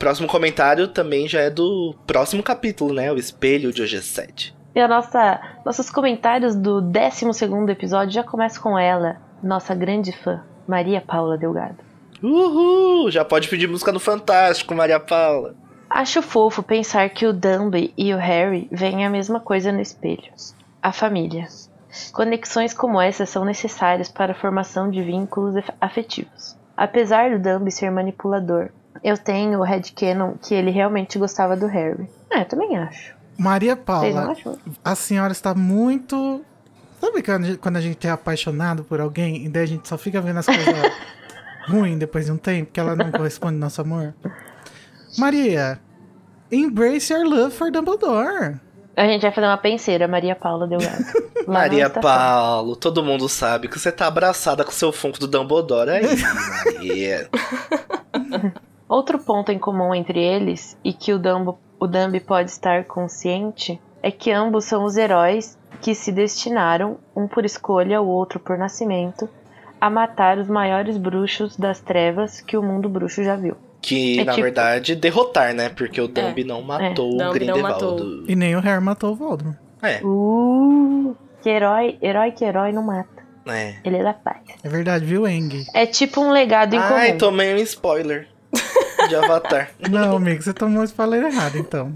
Próximo 0.05 0.29
comentário 0.29 0.87
também 0.89 1.27
já 1.27 1.41
é 1.41 1.49
do 1.49 1.95
próximo 2.07 2.43
capítulo, 2.43 2.93
né? 2.93 3.11
O 3.11 3.17
espelho 3.17 3.73
de 3.73 3.81
hoje 3.81 4.03
7. 4.03 4.55
E 4.75 4.79
a 4.79 4.87
nossa, 4.87 5.41
nossos 5.65 5.89
comentários 5.89 6.55
do 6.55 6.83
12 6.83 7.25
episódio 7.71 8.13
já 8.13 8.23
começam 8.23 8.63
com 8.63 8.79
ela, 8.79 9.17
nossa 9.43 9.75
grande 9.75 10.13
fã, 10.13 10.43
Maria 10.69 11.01
Paula 11.01 11.39
Delgado. 11.39 11.79
Uhul! 12.23 13.11
Já 13.11 13.25
pode 13.25 13.49
pedir 13.49 13.67
música 13.67 13.93
no 13.93 13.99
Fantástico, 13.99 14.75
Maria 14.75 15.01
Paula. 15.01 15.55
Acho 15.89 16.21
fofo 16.21 16.63
pensar 16.63 17.09
que 17.09 17.25
o 17.27 17.33
Dumby 17.33 17.95
e 17.97 18.13
o 18.13 18.19
Harry 18.19 18.69
veem 18.71 19.07
a 19.07 19.11
mesma 19.11 19.41
coisa 19.41 19.73
no 19.73 19.81
espelho. 19.81 20.31
A 20.83 20.93
família. 20.93 21.47
Conexões 22.13 22.75
como 22.75 23.01
essa 23.01 23.25
são 23.25 23.43
necessárias 23.43 24.11
para 24.11 24.33
a 24.33 24.37
formação 24.37 24.91
de 24.91 25.01
vínculos 25.03 25.57
af- 25.57 25.71
afetivos. 25.81 26.55
Apesar 26.77 27.31
do 27.31 27.39
Dumby 27.43 27.71
ser 27.71 27.91
manipulador, 27.91 28.69
eu 29.05 29.17
tenho 29.19 29.61
o 29.61 29.63
headcanon 29.63 30.33
que 30.43 30.55
ele 30.55 30.71
realmente 30.71 31.19
gostava 31.19 31.57
do 31.57 31.67
Harry. 31.67 32.09
É, 32.33 32.41
eu 32.41 32.45
também 32.47 32.77
acho. 32.77 33.15
Maria 33.39 33.75
Vocês 33.77 34.15
não 34.15 34.23
Paula, 34.25 34.33
acham? 34.33 34.59
a 34.85 34.95
senhora 34.95 35.33
está 35.33 35.55
muito. 35.55 36.43
Sabe 37.01 37.23
quando 37.23 37.45
a 37.45 37.47
gente- 37.47 37.59
quando 37.59 37.77
a 37.77 37.81
gente 37.81 38.07
é 38.07 38.11
apaixonado 38.11 38.83
por 38.85 39.01
alguém 39.01 39.45
e 39.45 39.49
daí 39.49 39.65
a 39.65 39.67
gente 39.67 39.87
só 39.89 39.99
fica 39.99 40.21
vendo 40.21 40.39
as 40.39 40.47
coisas 40.47 40.65
ruins 41.69 41.99
depois 41.99 42.27
de 42.27 42.33
um 42.33 42.37
tempo, 42.39 42.71
que 42.73 42.81
ela 42.81 42.97
não 42.97 43.11
corresponde 43.13 43.55
ao 43.55 43.61
nosso 43.61 43.81
amor? 43.81 44.15
Maria, 45.19 45.79
embrace 46.51 47.13
your 47.13 47.25
love 47.27 47.55
for 47.55 47.71
Dumbledore. 47.71 48.57
A 48.97 49.07
gente 49.07 49.23
vai 49.23 49.33
fazer 49.33 49.47
uma 49.49 49.59
penseira, 49.59 50.07
Maria 50.07 50.37
Paula 50.37 50.67
na 51.47 51.53
Maria. 51.53 51.91
Paulo, 51.91 52.77
todo 52.77 53.03
mundo 53.03 53.29
sabe 53.29 53.67
que 53.69 53.79
você 53.79 53.91
tá 53.91 54.07
abraçada 54.07 54.65
com 54.65 54.71
seu 54.71 54.93
funko 54.93 55.19
do 55.19 55.27
Dumbledore 55.27 55.91
aí, 55.91 56.07
Maria. 56.79 57.29
Outro 58.89 59.19
ponto 59.19 59.51
em 59.51 59.59
comum 59.59 59.95
entre 59.95 60.21
eles, 60.23 60.77
e 60.85 60.93
que 60.93 61.13
o, 61.13 61.19
Dumbo, 61.19 61.59
o 61.81 61.87
Dumby 61.87 62.21
pode 62.21 62.51
estar 62.51 62.85
consciente, 62.85 63.81
é 64.03 64.11
que 64.11 64.31
ambos 64.31 64.65
são 64.67 64.85
os 64.85 64.97
heróis 64.97 65.59
que 65.81 65.95
se 65.95 66.13
destinaram, 66.13 66.99
um 67.17 67.27
por 67.27 67.45
escolha, 67.45 68.01
o 68.01 68.07
outro 68.07 68.39
por 68.39 68.57
nascimento, 68.59 69.29
a 69.81 69.89
matar 69.91 70.39
os 70.39 70.49
maiores 70.49 70.97
bruxos 70.97 71.57
das 71.57 71.81
trevas 71.81 72.41
que 72.41 72.57
o 72.57 72.63
mundo 72.63 72.89
bruxo 72.89 73.23
já 73.25 73.37
viu. 73.37 73.57
Que, 73.83 74.21
É 74.21 74.25
na 74.25 74.33
tipo- 74.33 74.45
verdade, 74.45 74.95
derrotar, 74.95 75.53
né? 75.55 75.69
Porque 75.69 76.01
o 76.01 76.09
Dumby 76.09 76.43
não 76.45 76.63
matou 76.63 77.07
o 77.07 77.11
Dumby 77.11 77.17
não 77.19 77.33
Grindelwald. 77.33 78.25
E 78.29 78.35
nem 78.37 78.57
o 78.57 78.61
Harry 78.61 78.83
matou 78.83 79.13
o 79.13 79.15
Voldemort. 79.15 79.57
É, 79.83 80.01
Uh, 80.03 81.15
que 81.43 81.51
herói, 81.51 81.99
herói 82.01 82.31
que 82.33 82.45
herói 82.45 82.73
não 82.73 82.83
mata. 82.83 83.23
é. 83.47 83.75
Ele 83.85 83.97
é 83.99 84.03
da 84.03 84.15
paz. 84.15 84.39
É 84.63 84.69
verdade, 84.71 85.05
viu, 85.05 85.27
Eng? 85.29 85.67
É 85.75 85.85
tipo 85.85 86.21
um 86.23 86.31
legado 86.31 86.75
em 86.75 86.81
comum. 86.81 86.95
Ai, 86.95 87.13
tomei 87.19 87.53
um 87.53 87.59
spoiler 87.59 88.27
de 89.09 89.17
Avatar. 89.17 89.71
Não, 89.91 90.17
amigo, 90.17 90.43
você 90.43 90.53
tomou 90.53 90.83
o 90.83 90.85
spoiler 90.85 91.25
errado, 91.25 91.57
então. 91.57 91.93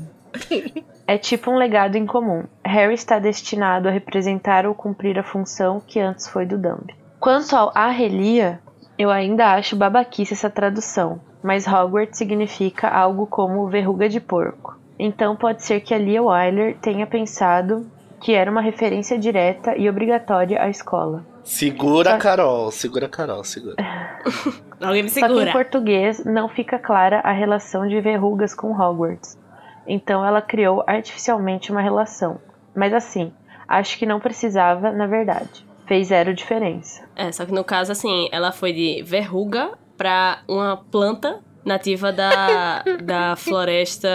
É 1.07 1.17
tipo 1.17 1.51
um 1.51 1.57
legado 1.57 1.97
em 1.97 2.07
comum. 2.07 2.45
Harry 2.65 2.95
está 2.95 3.19
destinado 3.19 3.89
a 3.89 3.91
representar 3.91 4.67
ou 4.67 4.75
cumprir 4.75 5.19
a 5.19 5.23
função 5.23 5.81
que 5.81 5.99
antes 5.99 6.29
foi 6.29 6.45
do 6.45 6.59
Dumb. 6.59 6.95
Quanto 7.19 7.57
ao 7.57 7.73
Arrelia, 7.75 8.61
eu 8.99 9.11
ainda 9.11 9.55
acho 9.55 9.77
babaquice 9.77 10.35
essa 10.35 10.51
tradução, 10.51 11.21
mas 11.43 11.67
Hogwarts 11.67 12.19
significa 12.19 12.89
algo 12.89 13.27
como 13.27 13.69
verruga 13.69 14.09
de 14.09 14.21
porco. 14.21 14.77
Então 14.99 15.37
pode 15.37 15.63
ser 15.63 15.81
que 15.81 15.95
a 15.95 15.99
Lia 15.99 16.23
Wyler 16.23 16.77
tenha 16.79 17.07
pensado 17.07 17.87
que 18.21 18.35
era 18.35 18.51
uma 18.51 18.61
referência 18.61 19.19
direta 19.19 19.77
e 19.77 19.89
obrigatória 19.89 20.61
à 20.61 20.69
escola. 20.69 21.25
Segura 21.49 22.11
Só- 22.11 22.17
a 22.17 22.19
Carol, 22.19 22.71
segura 22.71 23.07
a 23.07 23.09
Carol, 23.09 23.43
segura. 23.43 23.75
Alguém 24.81 25.03
me 25.03 25.09
Só 25.09 25.21
que 25.21 25.25
em 25.25 25.29
segura. 25.29 25.53
português 25.53 26.23
não 26.25 26.47
fica 26.47 26.79
clara 26.79 27.21
a 27.21 27.33
relação 27.33 27.89
de 27.89 27.99
verrugas 28.03 28.55
com 28.55 28.71
Hogwarts. 28.71 29.39
Então 29.87 30.23
ela 30.25 30.43
criou 30.43 30.85
artificialmente 30.87 31.73
uma 31.73 31.81
relação. 31.81 32.39
Mas 32.77 32.93
assim, 32.93 33.33
acho 33.67 33.97
que 33.99 34.05
não 34.05 34.21
precisava, 34.21 34.93
na 34.93 35.07
verdade. 35.07 35.67
Fez 35.87 36.09
zero 36.09 36.35
diferença. 36.35 37.03
É, 37.17 37.33
só 37.33 37.47
que 37.47 37.53
no 37.53 37.65
caso, 37.65 37.91
assim, 37.93 38.29
ela 38.31 38.53
foi 38.53 38.75
de 38.75 39.03
verruga 39.03 39.71
pra 39.97 40.41
uma 40.47 40.77
planta 40.77 41.41
nativa 41.65 42.13
da, 42.13 42.85
da 43.03 43.37
floresta. 43.37 44.11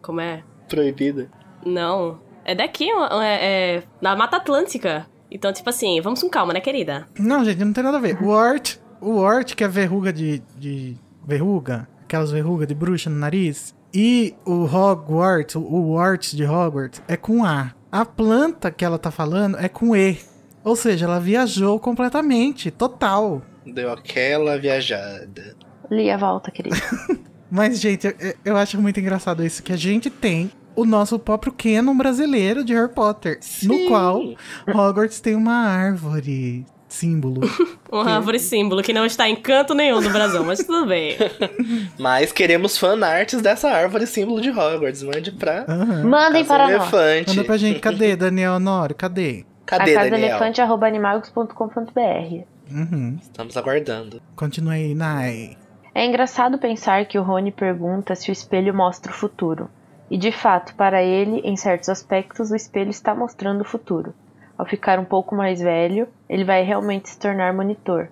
Como 0.00 0.22
é? 0.22 0.42
Proibida. 0.70 1.30
Não. 1.66 2.18
É 2.46 2.54
daqui, 2.54 2.88
é, 2.90 3.76
é 3.76 3.82
da 4.00 4.16
Mata 4.16 4.38
Atlântica. 4.38 5.06
Então, 5.34 5.52
tipo 5.52 5.68
assim, 5.68 6.00
vamos 6.00 6.22
com 6.22 6.30
calma, 6.30 6.52
né, 6.52 6.60
querida? 6.60 7.08
Não, 7.18 7.44
gente, 7.44 7.64
não 7.64 7.72
tem 7.72 7.82
nada 7.82 7.96
a 7.96 8.00
ver. 8.00 8.22
O 8.22 8.28
Ort, 8.28 8.76
o 9.00 9.16
Ort, 9.16 9.56
que 9.56 9.64
é 9.64 9.68
verruga 9.68 10.12
de, 10.12 10.40
de. 10.56 10.96
Verruga, 11.26 11.88
aquelas 12.04 12.30
verrugas 12.30 12.68
de 12.68 12.74
bruxa 12.74 13.10
no 13.10 13.16
nariz. 13.16 13.74
E 13.92 14.32
o 14.46 14.64
Hogwarts, 14.64 15.56
o, 15.56 15.90
Ort 15.90 16.34
de 16.34 16.44
Hogwarts, 16.44 17.02
é 17.08 17.16
com 17.16 17.44
A. 17.44 17.74
A 17.90 18.04
planta 18.04 18.70
que 18.70 18.84
ela 18.84 18.96
tá 18.96 19.10
falando 19.10 19.58
é 19.58 19.68
com 19.68 19.96
E. 19.96 20.18
Ou 20.62 20.76
seja, 20.76 21.06
ela 21.06 21.18
viajou 21.18 21.80
completamente, 21.80 22.70
total. 22.70 23.42
Deu 23.66 23.92
aquela 23.92 24.56
viajada. 24.56 25.56
Lia, 25.90 26.16
volta, 26.16 26.52
querida. 26.52 26.76
Mas, 27.50 27.80
gente, 27.80 28.06
eu, 28.06 28.34
eu 28.44 28.56
acho 28.56 28.80
muito 28.80 29.00
engraçado 29.00 29.44
isso, 29.44 29.62
que 29.64 29.72
a 29.72 29.76
gente 29.76 30.10
tem 30.10 30.50
o 30.76 30.84
nosso 30.84 31.18
próprio 31.18 31.52
canon 31.52 31.96
brasileiro 31.96 32.64
de 32.64 32.74
Harry 32.74 32.92
Potter, 32.92 33.38
no 33.62 33.74
Sim. 33.74 33.88
qual 33.88 34.20
Hogwarts 34.68 35.20
tem 35.20 35.34
uma 35.34 35.66
árvore 35.66 36.66
símbolo. 36.88 37.40
Uma 37.90 38.16
árvore 38.16 38.38
símbolo 38.40 38.82
que 38.82 38.92
não 38.92 39.06
está 39.06 39.28
em 39.28 39.36
canto 39.36 39.72
nenhum 39.74 40.00
do 40.00 40.10
Brasil, 40.10 40.44
mas 40.44 40.64
tudo 40.64 40.86
bem. 40.86 41.16
Mas 41.98 42.32
queremos 42.32 42.76
fanarts 42.76 43.40
dessa 43.40 43.68
árvore 43.70 44.04
símbolo 44.06 44.40
de 44.40 44.50
Hogwarts. 44.50 45.02
Mande 45.02 45.30
pra 45.30 45.64
Aham. 45.68 46.04
Mandem 46.04 46.44
para 46.44 46.64
nós. 46.64 46.74
Elefante. 46.74 47.30
Manda 47.30 47.44
pra 47.44 47.56
gente, 47.56 47.78
cadê, 47.78 48.14
Daniel 48.16 48.54
Honório? 48.54 48.96
Cadê? 48.96 49.44
Cadê, 49.64 49.92
a 49.92 49.94
casa 49.94 50.10
Daniel? 50.10 50.30
elefante 50.30 50.60
arroba 50.60 50.86
animagos.com.br. 50.88 52.44
Uhum. 52.70 53.18
Estamos 53.22 53.56
aguardando. 53.56 54.20
Continue 54.34 54.74
aí, 54.74 54.94
Nai. 54.94 55.56
É 55.94 56.04
engraçado 56.04 56.58
pensar 56.58 57.06
que 57.06 57.18
o 57.18 57.22
Rony 57.22 57.52
pergunta 57.52 58.14
se 58.16 58.30
o 58.30 58.32
espelho 58.32 58.74
mostra 58.74 59.12
o 59.12 59.14
futuro. 59.14 59.70
E 60.10 60.16
de 60.18 60.30
fato, 60.30 60.74
para 60.74 61.02
ele, 61.02 61.40
em 61.44 61.56
certos 61.56 61.88
aspectos, 61.88 62.50
o 62.50 62.56
espelho 62.56 62.90
está 62.90 63.14
mostrando 63.14 63.62
o 63.62 63.64
futuro. 63.64 64.14
Ao 64.56 64.64
ficar 64.66 64.98
um 64.98 65.04
pouco 65.04 65.34
mais 65.34 65.60
velho, 65.60 66.06
ele 66.28 66.44
vai 66.44 66.62
realmente 66.62 67.08
se 67.08 67.18
tornar 67.18 67.52
monitor. 67.52 68.08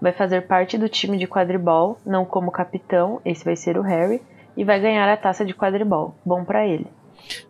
Vai 0.00 0.12
fazer 0.12 0.46
parte 0.46 0.76
do 0.76 0.88
time 0.88 1.16
de 1.16 1.26
quadribol, 1.26 1.98
não 2.04 2.24
como 2.24 2.50
capitão, 2.50 3.20
esse 3.24 3.44
vai 3.44 3.56
ser 3.56 3.78
o 3.78 3.82
Harry, 3.82 4.20
e 4.56 4.64
vai 4.64 4.80
ganhar 4.80 5.08
a 5.08 5.16
taça 5.16 5.44
de 5.44 5.54
quadribol. 5.54 6.16
Bom 6.24 6.44
para 6.44 6.66
ele. 6.66 6.86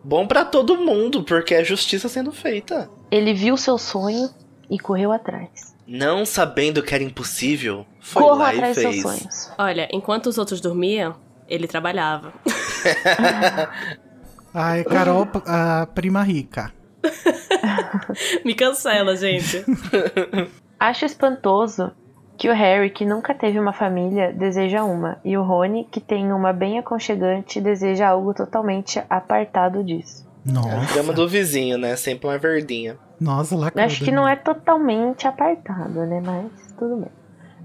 Bom 0.03 0.27
pra 0.27 0.45
todo 0.45 0.77
mundo, 0.77 1.23
porque 1.23 1.53
é 1.55 1.63
justiça 1.63 2.07
sendo 2.07 2.31
feita. 2.31 2.89
Ele 3.09 3.33
viu 3.33 3.57
seu 3.57 3.77
sonho 3.77 4.29
e 4.69 4.77
correu 4.79 5.11
atrás. 5.11 5.75
não 5.87 6.25
sabendo 6.25 6.81
que 6.83 6.93
era 6.95 7.03
impossível, 7.03 7.85
foi 7.99 8.23
Corram 8.23 8.37
lá 8.39 8.53
e 8.53 8.57
atrás 8.57 8.75
dos 8.75 8.81
seus 8.83 8.95
fez. 8.95 9.03
sonhos. 9.19 9.51
Olha, 9.57 9.87
enquanto 9.91 10.27
os 10.27 10.37
outros 10.37 10.61
dormiam, 10.61 11.15
ele 11.47 11.67
trabalhava. 11.67 12.33
Ai, 14.53 14.83
Carol, 14.83 15.27
a 15.45 15.87
prima 15.93 16.23
rica. 16.23 16.71
Me 18.43 18.53
cancela, 18.55 19.15
gente. 19.15 19.63
Acho 20.79 21.05
espantoso 21.05 21.91
que 22.37 22.49
o 22.49 22.53
Harry, 22.53 22.89
que 22.89 23.05
nunca 23.05 23.33
teve 23.33 23.59
uma 23.59 23.71
família, 23.73 24.33
deseja 24.33 24.83
uma, 24.83 25.17
e 25.23 25.37
o 25.37 25.43
Rony, 25.43 25.87
que 25.89 26.01
tem 26.01 26.31
uma 26.33 26.51
bem 26.51 26.77
aconchegante, 26.79 27.61
deseja 27.61 28.09
algo 28.09 28.33
totalmente 28.33 29.01
apartado 29.09 29.83
disso. 29.83 30.25
É 30.45 30.49
a 30.49 30.53
Nossa, 30.53 30.93
grama 30.93 31.13
do 31.13 31.27
vizinho, 31.27 31.77
né? 31.77 31.95
Sempre 31.95 32.27
uma 32.27 32.37
verdinha. 32.37 32.97
nossa, 33.19 33.55
Eu 33.55 33.59
lacrou. 33.59 33.85
acho 33.85 34.03
que 34.03 34.11
não 34.11 34.27
é 34.27 34.35
totalmente 34.35 35.27
apartado, 35.27 36.05
né? 36.05 36.21
Mas 36.23 36.73
tudo 36.77 36.97
bem. 36.97 37.09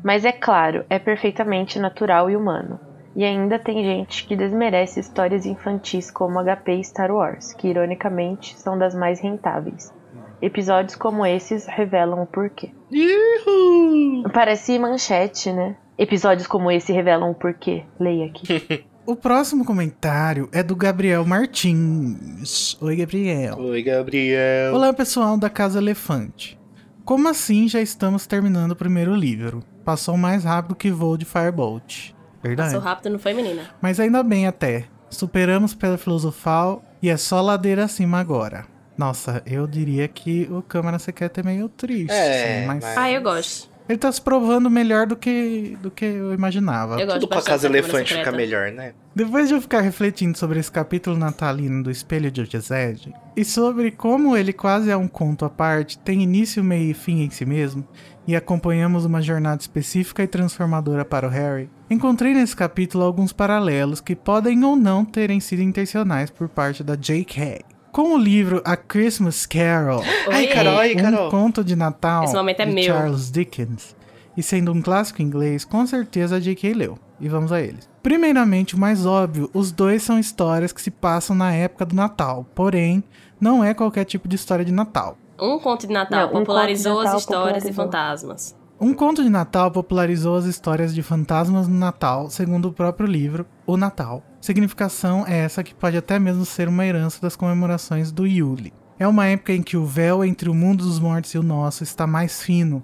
Mas 0.02 0.24
é 0.24 0.32
claro, 0.32 0.84
é 0.88 0.98
perfeitamente 0.98 1.78
natural 1.78 2.30
e 2.30 2.36
humano. 2.36 2.80
E 3.14 3.24
ainda 3.24 3.58
tem 3.58 3.82
gente 3.82 4.26
que 4.26 4.36
desmerece 4.36 5.00
histórias 5.00 5.44
infantis 5.44 6.10
como 6.10 6.38
HP 6.42 6.74
e 6.74 6.84
Star 6.84 7.10
Wars, 7.10 7.52
que 7.52 7.68
ironicamente 7.68 8.58
são 8.58 8.78
das 8.78 8.94
mais 8.94 9.20
rentáveis. 9.20 9.92
Episódios 10.40 10.94
como 10.94 11.26
esses 11.26 11.66
revelam 11.66 12.22
o 12.22 12.26
porquê. 12.26 12.70
Uhul! 12.90 14.22
Parece 14.32 14.78
manchete, 14.78 15.52
né? 15.52 15.76
Episódios 15.98 16.46
como 16.46 16.70
esse 16.70 16.92
revelam 16.92 17.30
o 17.30 17.34
porquê. 17.34 17.84
Leia 17.98 18.26
aqui. 18.26 18.84
O 19.06 19.16
próximo 19.16 19.64
comentário 19.64 20.48
é 20.52 20.62
do 20.62 20.76
Gabriel 20.76 21.24
Martins. 21.24 22.76
Oi, 22.80 22.94
Gabriel. 22.94 23.58
Oi, 23.58 23.82
Gabriel. 23.82 24.74
Olá, 24.74 24.92
pessoal 24.92 25.36
da 25.36 25.50
Casa 25.50 25.78
Elefante. 25.80 26.60
Como 27.04 27.26
assim 27.26 27.66
já 27.66 27.80
estamos 27.80 28.24
terminando 28.26 28.72
o 28.72 28.76
primeiro 28.76 29.12
livro? 29.12 29.64
Passou 29.84 30.16
mais 30.16 30.44
rápido 30.44 30.76
que 30.76 30.92
voo 30.92 31.16
de 31.16 31.24
Firebolt. 31.24 32.14
Verdade. 32.42 32.70
Passou 32.74 32.80
rápido, 32.84 33.10
não 33.12 33.18
foi, 33.18 33.32
menina? 33.34 33.62
Mas 33.80 33.98
ainda 34.00 34.22
bem 34.22 34.46
até. 34.46 34.84
Superamos 35.10 35.74
pela 35.74 35.98
filosofal 35.98 36.82
e 37.02 37.08
é 37.10 37.16
só 37.16 37.40
ladeira 37.40 37.84
acima 37.84 38.18
agora. 38.18 38.64
Nossa, 38.96 39.42
eu 39.46 39.66
diria 39.66 40.06
que 40.08 40.46
o 40.50 40.62
Câmara 40.62 40.98
Secreta 40.98 41.40
é 41.40 41.42
meio 41.44 41.68
triste. 41.68 42.12
É, 42.12 42.58
assim, 42.58 42.66
mas 42.66 42.82
mas- 42.84 42.98
Ah, 42.98 43.10
eu 43.10 43.22
gosto. 43.22 43.68
ele 43.88 43.98
tá 43.98 44.12
se 44.12 44.20
provando 44.20 44.68
melhor 44.70 45.06
do 45.06 45.16
que, 45.16 45.76
do 45.82 45.90
que 45.90 46.04
eu 46.04 46.34
imaginava. 46.34 47.00
Eu 47.00 47.06
gosto 47.06 47.20
Tudo 47.20 47.28
pra 47.30 47.42
casa 47.42 47.66
elefante 47.66 48.14
ficar 48.14 48.30
melhor, 48.32 48.70
né? 48.70 48.92
Depois 49.16 49.48
de 49.48 49.54
eu 49.54 49.60
ficar 49.60 49.80
refletindo 49.80 50.36
sobre 50.38 50.60
esse 50.60 50.70
capítulo 50.70 51.16
natalino 51.16 51.82
do 51.82 51.90
Espelho 51.90 52.30
de 52.30 52.42
Ogezed 52.42 53.12
e 53.36 53.44
sobre 53.44 53.90
como 53.90 54.36
ele 54.36 54.52
quase 54.52 54.90
é 54.90 54.96
um 54.96 55.08
conto 55.08 55.44
à 55.44 55.50
parte, 55.50 55.98
tem 55.98 56.22
início, 56.22 56.62
meio 56.62 56.90
e 56.90 56.94
fim 56.94 57.22
em 57.22 57.30
si 57.30 57.44
mesmo, 57.44 57.84
e 58.26 58.36
acompanhamos 58.36 59.04
uma 59.04 59.22
jornada 59.22 59.60
específica 59.60 60.22
e 60.22 60.26
transformadora 60.26 61.04
para 61.04 61.26
o 61.26 61.30
Harry, 61.30 61.68
encontrei 61.90 62.34
nesse 62.34 62.54
capítulo 62.54 63.04
alguns 63.04 63.32
paralelos 63.32 64.00
que 64.00 64.14
podem 64.14 64.64
ou 64.64 64.76
não 64.76 65.04
terem 65.04 65.40
sido 65.40 65.62
intencionais 65.62 66.30
por 66.30 66.48
parte 66.48 66.84
da 66.84 66.94
J.K. 66.94 67.62
Com 67.92 68.14
o 68.14 68.18
livro 68.18 68.62
A 68.64 68.76
Christmas 68.76 69.46
Carol, 69.46 70.02
Ai, 70.30 70.46
Oi. 70.46 70.46
Carol, 70.46 70.80
um 70.84 70.94
Carol. 70.96 71.30
conto 71.30 71.64
de 71.64 71.74
Natal 71.74 72.24
é 72.24 72.66
de 72.66 72.72
meu. 72.72 72.84
Charles 72.84 73.30
Dickens. 73.30 73.96
E 74.36 74.42
sendo 74.42 74.72
um 74.72 74.80
clássico 74.80 75.20
inglês, 75.20 75.64
com 75.64 75.84
certeza 75.86 76.36
a 76.36 76.40
J.K. 76.40 76.72
leu. 76.72 76.98
E 77.20 77.28
vamos 77.28 77.52
a 77.52 77.60
eles. 77.60 77.88
Primeiramente, 78.02 78.76
o 78.76 78.78
mais 78.78 79.04
óbvio, 79.04 79.50
os 79.52 79.72
dois 79.72 80.02
são 80.02 80.18
histórias 80.18 80.72
que 80.72 80.80
se 80.80 80.90
passam 80.90 81.36
na 81.36 81.52
época 81.52 81.84
do 81.84 81.94
Natal. 81.94 82.46
Porém, 82.54 83.04
não 83.40 83.62
é 83.62 83.74
qualquer 83.74 84.04
tipo 84.04 84.28
de 84.28 84.36
história 84.36 84.64
de 84.64 84.72
Natal. 84.72 85.18
Um 85.40 85.58
conto 85.58 85.86
de 85.86 85.92
Natal 85.92 86.20
Não, 86.20 86.28
um 86.28 86.40
popularizou 86.40 86.96
conto 86.96 87.00
de 87.00 87.04
Natal 87.04 87.16
as 87.16 87.22
histórias 87.22 87.64
e 87.64 87.68
popularizou. 87.68 87.84
fantasmas. 87.84 88.56
Um 88.80 88.94
conto 88.94 89.22
de 89.22 89.28
Natal 89.28 89.70
popularizou 89.70 90.36
as 90.36 90.44
histórias 90.46 90.94
de 90.94 91.02
fantasmas 91.02 91.68
no 91.68 91.74
Natal, 91.76 92.30
segundo 92.30 92.68
o 92.68 92.72
próprio 92.72 93.06
livro, 93.06 93.46
O 93.66 93.76
Natal. 93.76 94.22
Significação 94.40 95.24
é 95.26 95.38
essa 95.38 95.62
que 95.62 95.74
pode 95.74 95.96
até 95.96 96.18
mesmo 96.18 96.46
ser 96.46 96.66
uma 96.66 96.86
herança 96.86 97.20
das 97.20 97.36
comemorações 97.36 98.10
do 98.10 98.26
Yule. 98.26 98.72
É 98.98 99.06
uma 99.06 99.26
época 99.26 99.52
em 99.52 99.62
que 99.62 99.76
o 99.76 99.84
véu 99.84 100.24
entre 100.24 100.48
o 100.48 100.54
mundo 100.54 100.84
dos 100.84 100.98
mortos 100.98 101.32
e 101.34 101.38
o 101.38 101.42
nosso 101.42 101.82
está 101.82 102.06
mais 102.06 102.42
fino. 102.42 102.82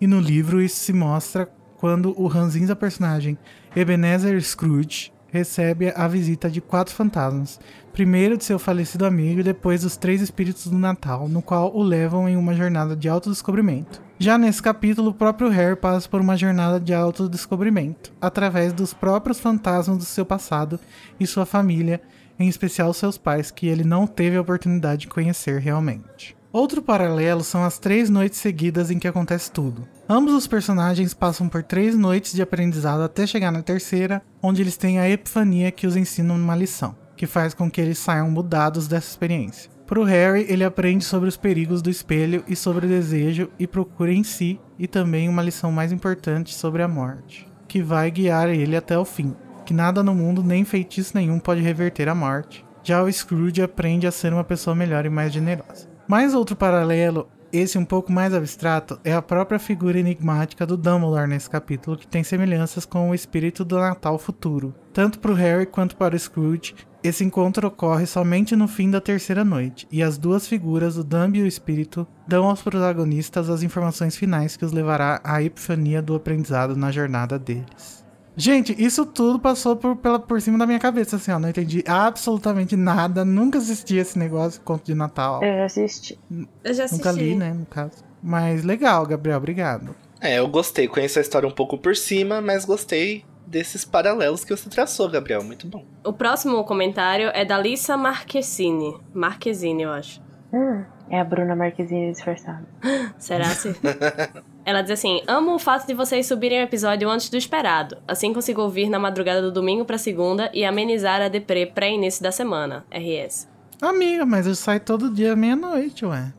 E 0.00 0.06
no 0.06 0.20
livro 0.20 0.60
isso 0.60 0.76
se 0.76 0.92
mostra 0.92 1.48
quando 1.76 2.14
o 2.20 2.26
ranzinza 2.28 2.76
personagem 2.76 3.36
Ebenezer 3.74 4.40
Scrooge 4.40 5.11
recebe 5.32 5.90
a 5.96 6.06
visita 6.06 6.50
de 6.50 6.60
quatro 6.60 6.94
fantasmas. 6.94 7.58
Primeiro 7.90 8.36
de 8.36 8.44
seu 8.44 8.58
falecido 8.58 9.06
amigo 9.06 9.40
e 9.40 9.42
depois 9.42 9.80
dos 9.80 9.96
três 9.96 10.20
espíritos 10.20 10.66
do 10.66 10.78
Natal, 10.78 11.26
no 11.26 11.40
qual 11.40 11.74
o 11.74 11.82
levam 11.82 12.28
em 12.28 12.36
uma 12.36 12.54
jornada 12.54 12.94
de 12.94 13.08
autodescobrimento. 13.08 14.02
Já 14.18 14.36
nesse 14.36 14.62
capítulo, 14.62 15.10
o 15.10 15.14
próprio 15.14 15.48
Harry 15.48 15.74
passa 15.74 16.08
por 16.08 16.20
uma 16.20 16.36
jornada 16.36 16.78
de 16.78 16.92
autodescobrimento, 16.92 18.12
através 18.20 18.72
dos 18.72 18.92
próprios 18.92 19.40
fantasmas 19.40 19.96
do 19.96 20.04
seu 20.04 20.24
passado 20.24 20.78
e 21.18 21.26
sua 21.26 21.46
família, 21.46 22.00
em 22.38 22.46
especial 22.46 22.92
seus 22.92 23.16
pais, 23.16 23.50
que 23.50 23.66
ele 23.66 23.84
não 23.84 24.06
teve 24.06 24.36
a 24.36 24.40
oportunidade 24.40 25.02
de 25.02 25.08
conhecer 25.08 25.58
realmente. 25.58 26.36
Outro 26.52 26.82
paralelo 26.82 27.42
são 27.42 27.64
as 27.64 27.78
três 27.78 28.10
noites 28.10 28.38
seguidas 28.38 28.90
em 28.90 28.98
que 28.98 29.08
acontece 29.08 29.50
tudo. 29.50 29.88
Ambos 30.06 30.34
os 30.34 30.46
personagens 30.46 31.14
passam 31.14 31.48
por 31.48 31.62
três 31.62 31.96
noites 31.96 32.34
de 32.34 32.42
aprendizado 32.42 33.00
até 33.00 33.26
chegar 33.26 33.50
na 33.50 33.62
terceira, 33.62 34.22
onde 34.42 34.60
eles 34.60 34.76
têm 34.76 34.98
a 34.98 35.08
epifania 35.08 35.70
que 35.70 35.86
os 35.86 35.96
ensina 35.96 36.34
uma 36.34 36.56
lição, 36.56 36.96
que 37.16 37.26
faz 37.26 37.54
com 37.54 37.70
que 37.70 37.80
eles 37.80 37.98
saiam 37.98 38.30
mudados 38.30 38.88
dessa 38.88 39.08
experiência. 39.08 39.70
Pro 39.86 40.04
Harry, 40.04 40.46
ele 40.48 40.64
aprende 40.64 41.04
sobre 41.04 41.28
os 41.28 41.36
perigos 41.36 41.82
do 41.82 41.90
espelho 41.90 42.42
e 42.48 42.56
sobre 42.56 42.86
o 42.86 42.88
desejo 42.88 43.50
e 43.58 43.66
procura 43.66 44.12
em 44.12 44.24
si, 44.24 44.58
e 44.78 44.86
também 44.86 45.28
uma 45.28 45.42
lição 45.42 45.70
mais 45.70 45.92
importante 45.92 46.54
sobre 46.54 46.82
a 46.82 46.88
morte, 46.88 47.46
que 47.68 47.82
vai 47.82 48.10
guiar 48.10 48.48
ele 48.48 48.74
até 48.74 48.98
o 48.98 49.04
fim, 49.04 49.34
que 49.64 49.74
nada 49.74 50.02
no 50.02 50.14
mundo, 50.14 50.42
nem 50.42 50.64
feitiço 50.64 51.12
nenhum 51.14 51.38
pode 51.38 51.60
reverter 51.60 52.08
a 52.08 52.14
morte. 52.14 52.64
Já 52.82 53.02
o 53.02 53.12
Scrooge 53.12 53.62
aprende 53.62 54.06
a 54.06 54.10
ser 54.10 54.32
uma 54.32 54.42
pessoa 54.42 54.74
melhor 54.74 55.06
e 55.06 55.10
mais 55.10 55.32
generosa. 55.32 55.88
Mais 56.08 56.34
outro 56.34 56.56
paralelo, 56.56 57.28
esse 57.52 57.76
um 57.76 57.84
pouco 57.84 58.10
mais 58.10 58.32
abstrato, 58.32 58.98
é 59.04 59.12
a 59.12 59.20
própria 59.20 59.58
figura 59.58 59.98
enigmática 59.98 60.66
do 60.66 60.76
Dumbledore 60.76 61.28
nesse 61.28 61.50
capítulo, 61.50 61.96
que 61.96 62.06
tem 62.06 62.24
semelhanças 62.24 62.86
com 62.86 63.10
o 63.10 63.14
espírito 63.14 63.64
do 63.64 63.78
Natal 63.78 64.18
futuro. 64.18 64.74
Tanto 64.92 65.18
para 65.18 65.32
o 65.32 65.34
Harry 65.34 65.66
quanto 65.66 65.96
para 65.96 66.16
o 66.16 66.18
Scrooge, 66.18 66.74
esse 67.04 67.24
encontro 67.24 67.66
ocorre 67.66 68.06
somente 68.06 68.56
no 68.56 68.68
fim 68.68 68.90
da 68.90 69.00
terceira 69.00 69.44
noite, 69.44 69.86
e 69.90 70.02
as 70.02 70.16
duas 70.16 70.46
figuras, 70.46 70.96
o 70.96 71.04
Dumb 71.04 71.38
e 71.38 71.42
o 71.42 71.46
espírito, 71.46 72.06
dão 72.26 72.46
aos 72.46 72.62
protagonistas 72.62 73.50
as 73.50 73.62
informações 73.62 74.16
finais 74.16 74.56
que 74.56 74.64
os 74.64 74.72
levará 74.72 75.20
à 75.22 75.42
epifania 75.42 76.00
do 76.00 76.14
aprendizado 76.14 76.76
na 76.76 76.90
jornada 76.90 77.38
deles. 77.38 78.01
Gente, 78.36 78.74
isso 78.82 79.04
tudo 79.04 79.38
passou 79.38 79.76
por, 79.76 79.96
pela, 79.96 80.18
por 80.18 80.40
cima 80.40 80.58
da 80.58 80.66
minha 80.66 80.78
cabeça, 80.78 81.16
assim, 81.16 81.30
ó. 81.32 81.38
Não 81.38 81.48
entendi 81.48 81.84
absolutamente 81.86 82.76
nada. 82.76 83.24
Nunca 83.24 83.58
assisti 83.58 83.96
esse 83.96 84.18
negócio, 84.18 84.60
conto 84.62 84.86
de 84.86 84.94
Natal. 84.94 85.42
Eu 85.42 85.58
já 85.58 85.64
assisti. 85.64 86.18
Eu 86.64 86.74
já 86.74 86.84
assisti. 86.84 87.06
Nunca 87.06 87.12
li, 87.12 87.34
né, 87.34 87.52
no 87.52 87.66
caso. 87.66 88.04
Mas 88.22 88.64
legal, 88.64 89.04
Gabriel, 89.04 89.38
obrigado. 89.38 89.94
É, 90.20 90.38
eu 90.38 90.48
gostei. 90.48 90.86
Conheço 90.86 91.18
a 91.18 91.22
história 91.22 91.48
um 91.48 91.52
pouco 91.52 91.76
por 91.76 91.96
cima, 91.96 92.40
mas 92.40 92.64
gostei 92.64 93.24
desses 93.46 93.84
paralelos 93.84 94.44
que 94.44 94.56
você 94.56 94.70
traçou, 94.70 95.10
Gabriel. 95.10 95.42
Muito 95.42 95.66
bom. 95.66 95.84
O 96.04 96.12
próximo 96.12 96.62
comentário 96.64 97.30
é 97.34 97.44
da 97.44 97.58
Lisa 97.58 97.96
Marquezine. 97.96 98.98
Marquezine, 99.12 99.82
eu 99.82 99.90
acho. 99.90 100.22
Hum, 100.52 100.84
é 101.12 101.20
a 101.20 101.24
Bruna 101.24 101.54
Marquezine 101.54 102.10
disfarçada. 102.10 102.64
Será 103.18 103.44
se? 103.44 103.76
Ela 104.64 104.80
diz 104.80 104.92
assim: 104.92 105.20
Amo 105.28 105.54
o 105.54 105.58
fato 105.58 105.86
de 105.86 105.92
vocês 105.92 106.26
subirem 106.26 106.60
o 106.60 106.64
episódio 106.64 107.08
antes 107.10 107.28
do 107.28 107.36
esperado. 107.36 107.98
Assim 108.08 108.32
consigo 108.32 108.62
ouvir 108.62 108.88
na 108.88 108.98
madrugada 108.98 109.42
do 109.42 109.52
domingo 109.52 109.84
pra 109.84 109.98
segunda 109.98 110.50
e 110.54 110.64
amenizar 110.64 111.20
a 111.20 111.28
deprê 111.28 111.66
pré-início 111.66 112.22
da 112.22 112.32
semana. 112.32 112.86
RS. 112.90 113.46
Amiga, 113.80 114.24
mas 114.24 114.46
eu 114.46 114.54
saio 114.54 114.80
todo 114.80 115.12
dia 115.12 115.36
meia-noite, 115.36 116.06
ué. 116.06 116.32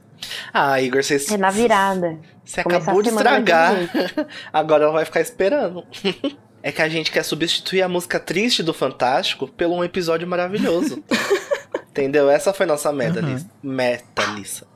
Ah, 0.51 0.81
Igor, 0.81 1.03
você, 1.03 1.17
É 1.31 1.37
na 1.37 1.51
virada. 1.51 2.17
você 2.43 2.61
acabou 2.61 3.03
de 3.03 3.09
estragar. 3.09 3.75
Agora 4.51 4.85
ela 4.85 4.93
vai 4.93 5.05
ficar 5.05 5.21
esperando. 5.21 5.83
é 6.63 6.71
que 6.71 6.81
a 6.81 6.89
gente 6.89 7.11
quer 7.11 7.23
substituir 7.23 7.83
a 7.83 7.89
música 7.89 8.19
triste 8.19 8.63
do 8.63 8.73
Fantástico 8.73 9.47
pelo 9.47 9.75
um 9.75 9.83
episódio 9.83 10.27
maravilhoso. 10.27 11.03
Entendeu? 11.93 12.27
Essa 12.27 12.51
foi 12.51 12.65
nossa 12.65 12.91
meta, 12.91 13.19
Uhum. 13.21 13.33
Lisa. 13.33 13.49
Meta, 13.61 14.25
Lisa. 14.33 14.65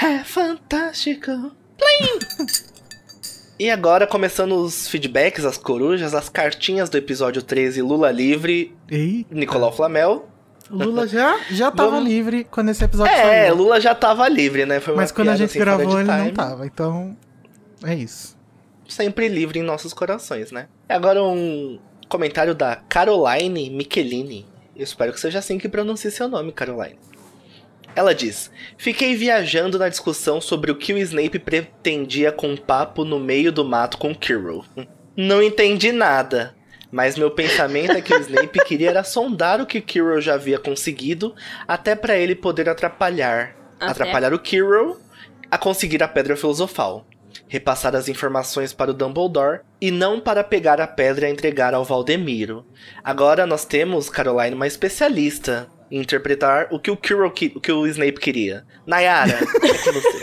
é 0.00 0.18
fantástico. 0.24 1.30
Plim! 1.76 2.46
E 3.58 3.68
agora, 3.70 4.06
começando 4.06 4.52
os 4.56 4.86
feedbacks, 4.88 5.44
as 5.44 5.56
corujas, 5.56 6.14
as 6.14 6.28
cartinhas 6.28 6.88
do 6.88 6.96
episódio 6.96 7.42
13 7.42 7.82
Lula 7.82 8.10
Livre, 8.12 8.72
Ei, 8.88 9.26
Nicolau 9.30 9.72
Flamel. 9.72 10.28
Lula 10.70 11.06
já, 11.06 11.38
já 11.50 11.70
tava 11.70 11.90
Vamos- 11.92 12.08
livre 12.08 12.44
quando 12.44 12.70
esse 12.70 12.82
episódio 12.84 13.12
É, 13.12 13.42
saiu. 13.46 13.54
Lula 13.56 13.78
já 13.80 13.94
tava 13.94 14.26
livre, 14.28 14.64
né? 14.64 14.80
Mas 14.96 15.12
quando 15.12 15.28
a 15.30 15.36
gente 15.36 15.50
assim, 15.50 15.58
gravou, 15.58 16.00
ele 16.00 16.08
não 16.10 16.18
time. 16.24 16.32
tava. 16.32 16.66
Então, 16.66 17.16
é 17.84 17.94
isso. 17.94 18.34
sempre 18.88 19.28
livre 19.28 19.58
em 19.58 19.62
nossos 19.62 19.92
corações, 19.92 20.50
né? 20.52 20.68
Agora 20.88 21.22
um 21.22 21.78
comentário 22.08 22.54
da 22.54 22.76
Caroline 22.76 23.70
Michelini. 23.70 24.46
Eu 24.76 24.84
espero 24.84 25.12
que 25.12 25.20
seja 25.20 25.38
assim 25.38 25.58
que 25.58 25.68
pronuncie 25.68 26.10
seu 26.10 26.28
nome, 26.28 26.52
Caroline. 26.52 26.98
Ela 27.96 28.14
diz: 28.14 28.50
Fiquei 28.76 29.14
viajando 29.14 29.78
na 29.78 29.88
discussão 29.88 30.40
sobre 30.40 30.70
o 30.70 30.76
que 30.76 30.92
o 30.92 30.98
Snape 30.98 31.38
pretendia 31.38 32.32
com 32.32 32.48
um 32.48 32.56
papo 32.56 33.04
no 33.04 33.18
meio 33.18 33.52
do 33.52 33.64
mato 33.64 33.98
com 33.98 34.14
Quirrell. 34.14 34.64
Não 35.16 35.42
entendi 35.42 35.92
nada. 35.92 36.54
Mas 36.90 37.16
meu 37.16 37.30
pensamento 37.30 37.92
é 37.92 38.00
que 38.00 38.14
o 38.14 38.20
Snape 38.20 38.62
queria 38.66 38.90
era 38.90 39.02
sondar 39.02 39.60
o 39.60 39.66
que 39.66 39.80
Quirrell 39.80 40.20
já 40.20 40.34
havia 40.34 40.58
conseguido, 40.58 41.34
até 41.66 41.96
para 41.96 42.16
ele 42.16 42.36
poder 42.36 42.68
atrapalhar, 42.68 43.56
Até? 43.80 43.90
atrapalhar 43.90 44.32
o 44.32 44.38
Quirrell 44.38 44.96
a 45.50 45.58
conseguir 45.58 46.02
a 46.02 46.08
Pedra 46.08 46.36
Filosofal, 46.36 47.04
repassar 47.48 47.94
as 47.94 48.08
informações 48.08 48.72
para 48.72 48.90
o 48.90 48.94
Dumbledore 48.94 49.60
e 49.80 49.90
não 49.90 50.20
para 50.20 50.42
pegar 50.42 50.80
a 50.80 50.86
pedra 50.86 51.28
e 51.28 51.32
entregar 51.32 51.74
ao 51.74 51.84
Valdemiro. 51.84 52.66
Agora 53.02 53.46
nós 53.46 53.64
temos, 53.64 54.08
Caroline, 54.08 54.54
uma 54.54 54.66
especialista 54.66 55.68
em 55.90 56.00
interpretar 56.00 56.68
o 56.70 56.78
que 56.78 56.90
o 56.90 56.94
o 56.94 57.60
que 57.60 57.72
o 57.72 57.86
Snape 57.86 58.18
queria. 58.18 58.64
Nayara, 58.86 59.38
é 59.38 59.38
com 59.38 59.92
você. 59.92 60.22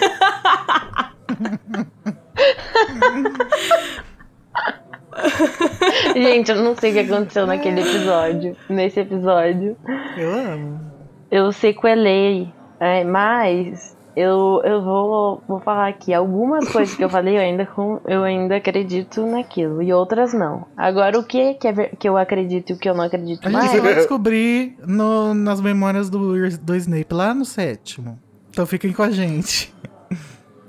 Gente, 6.16 6.52
eu 6.52 6.58
não 6.58 6.76
sei 6.76 6.92
o 6.92 6.94
que 6.94 7.00
aconteceu 7.12 7.46
naquele 7.46 7.82
episódio. 7.82 8.56
Nesse 8.70 9.00
episódio. 9.02 9.78
Eu 10.18 10.34
amo. 10.34 10.92
Eu 11.30 11.52
sequelei. 11.52 12.52
é, 12.80 13.04
mas 13.04 13.96
eu, 14.16 14.62
eu 14.64 14.82
vou, 14.84 15.44
vou 15.48 15.60
falar 15.60 15.88
aqui. 15.88 16.14
Algumas 16.14 16.68
coisas 16.70 16.96
que 16.96 17.04
eu 17.04 17.10
falei 17.10 17.38
eu 17.38 17.42
ainda, 17.42 17.66
com, 17.66 18.00
eu 18.08 18.24
ainda 18.24 18.56
acredito 18.58 19.26
naquilo. 19.26 19.82
E 19.82 19.94
outras 19.94 20.34
não. 20.34 20.66
Agora, 20.76 21.18
o 21.20 21.24
que, 21.24 21.54
que, 21.56 21.68
é 21.68 21.74
que 21.98 22.08
eu 22.08 22.18
acredito 22.18 22.72
e 22.72 22.74
o 22.74 22.78
que 22.78 22.90
eu 22.90 22.94
não 22.94 23.04
acredito 23.06 23.46
A 23.48 23.50
gente 23.50 23.54
mais? 23.68 23.82
vai 23.82 23.96
descobrir 23.96 24.76
no- 24.86 25.34
nas 25.34 25.62
memórias 25.62 26.10
do, 26.10 26.34
do 26.60 26.76
Snape, 26.76 27.14
lá 27.14 27.34
no 27.34 27.46
sétimo. 27.46 28.20
Então 28.50 28.66
fiquem 28.66 28.92
com 28.92 29.04
a 29.04 29.10
gente. 29.12 29.74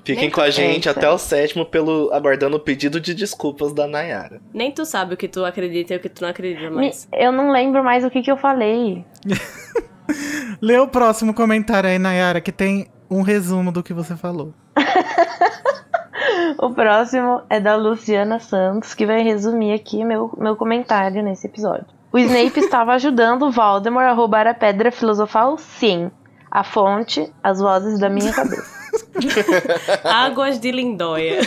Fiquem 0.04 0.22
Nem 0.24 0.30
com 0.32 0.40
a 0.40 0.50
gente 0.50 0.88
Eita. 0.88 0.98
até 0.98 1.08
o 1.08 1.16
sétimo, 1.16 1.64
pelo, 1.64 2.10
aguardando 2.12 2.56
o 2.56 2.60
pedido 2.60 3.00
de 3.00 3.14
desculpas 3.14 3.72
da 3.72 3.86
Nayara. 3.86 4.40
Nem 4.52 4.72
tu 4.72 4.84
sabe 4.84 5.14
o 5.14 5.16
que 5.16 5.28
tu 5.28 5.44
acredita 5.44 5.94
e 5.94 5.96
o 5.96 6.00
que 6.00 6.08
tu 6.08 6.22
não 6.22 6.28
acredita 6.28 6.68
Me- 6.70 6.76
mais. 6.76 7.06
eu 7.12 7.30
não 7.30 7.52
lembro 7.52 7.84
mais 7.84 8.04
o 8.04 8.10
que, 8.10 8.20
que 8.20 8.30
eu 8.30 8.36
falei. 8.36 9.04
Lê 10.60 10.78
o 10.78 10.88
próximo 10.88 11.32
comentário 11.32 11.88
aí, 11.88 11.98
Nayara, 11.98 12.40
que 12.40 12.52
tem 12.52 12.86
um 13.12 13.22
resumo 13.22 13.70
do 13.70 13.82
que 13.82 13.92
você 13.92 14.16
falou. 14.16 14.52
O 16.58 16.70
próximo 16.70 17.42
é 17.50 17.58
da 17.58 17.74
Luciana 17.74 18.38
Santos, 18.38 18.94
que 18.94 19.04
vai 19.04 19.22
resumir 19.22 19.72
aqui 19.72 20.04
meu, 20.04 20.32
meu 20.38 20.54
comentário 20.54 21.22
nesse 21.22 21.46
episódio. 21.46 21.86
O 22.12 22.18
Snape 22.18 22.58
estava 22.60 22.92
ajudando 22.92 23.46
o 23.46 23.50
Voldemort 23.50 24.06
a 24.06 24.12
roubar 24.12 24.46
a 24.46 24.54
pedra 24.54 24.92
filosofal? 24.92 25.58
Sim. 25.58 26.10
A 26.50 26.62
fonte, 26.62 27.32
as 27.42 27.58
vozes 27.58 27.98
da 27.98 28.08
minha 28.08 28.32
cabeça. 28.32 28.64
Águas 30.04 30.60
de 30.60 30.70
Lindóia. 30.70 31.40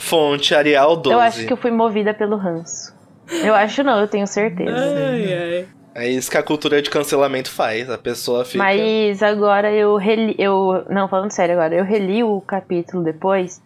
Fonte 0.00 0.54
Arial 0.54 0.96
12. 0.96 1.14
Eu 1.14 1.20
acho 1.20 1.46
que 1.46 1.52
eu 1.52 1.56
fui 1.56 1.70
movida 1.70 2.12
pelo 2.12 2.36
ranço. 2.36 2.92
Eu 3.30 3.54
acho 3.54 3.82
não, 3.82 4.00
eu 4.00 4.08
tenho 4.08 4.26
certeza. 4.26 4.74
ai, 4.74 5.32
ai. 5.32 5.68
É 5.94 6.08
isso 6.08 6.30
que 6.30 6.36
a 6.38 6.42
cultura 6.42 6.80
de 6.80 6.90
cancelamento 6.90 7.50
faz. 7.50 7.90
A 7.90 7.98
pessoa 7.98 8.44
fica. 8.44 8.58
Mas 8.62 9.22
agora 9.22 9.72
eu 9.72 9.96
reli. 9.96 10.34
Eu, 10.38 10.84
não, 10.88 11.08
falando 11.08 11.30
sério 11.32 11.54
agora, 11.54 11.74
eu 11.74 11.84
reli 11.84 12.22
o 12.22 12.40
capítulo 12.40 13.02
depois 13.02 13.60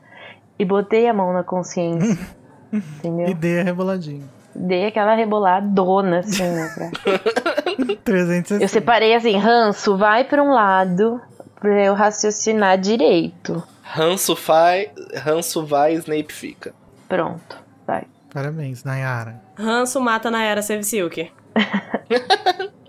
e 0.58 0.64
botei 0.64 1.06
a 1.08 1.12
mão 1.14 1.32
na 1.32 1.42
consciência. 1.44 2.18
E 2.72 2.76
entendeu? 2.78 3.34
dê 3.34 3.60
a 3.60 3.64
reboladinha. 3.64 4.24
Dei 4.54 4.86
aquela 4.86 5.14
reboladona 5.14 6.20
assim, 6.20 6.42
né? 6.42 6.72
pra- 6.74 7.18
360. 8.02 8.64
Eu 8.64 8.68
separei 8.68 9.14
assim, 9.14 9.36
ranço, 9.36 9.94
vai 9.98 10.24
pra 10.24 10.42
um 10.42 10.52
lado 10.54 11.20
pra 11.60 11.84
eu 11.84 11.92
raciocinar 11.92 12.78
direito. 12.78 13.62
Ranço 13.82 14.34
vai, 14.34 14.90
ranço 15.14 15.66
vai, 15.66 15.92
Snape 15.96 16.32
fica. 16.32 16.72
Pronto, 17.10 17.58
vai. 17.86 18.04
Parabéns, 18.32 18.84
Nayara. 18.84 19.38
Ranço 19.54 20.00
mata 20.00 20.30
na 20.30 20.42
era 20.42 20.62
Save 20.62 20.84
Silk. 20.84 21.30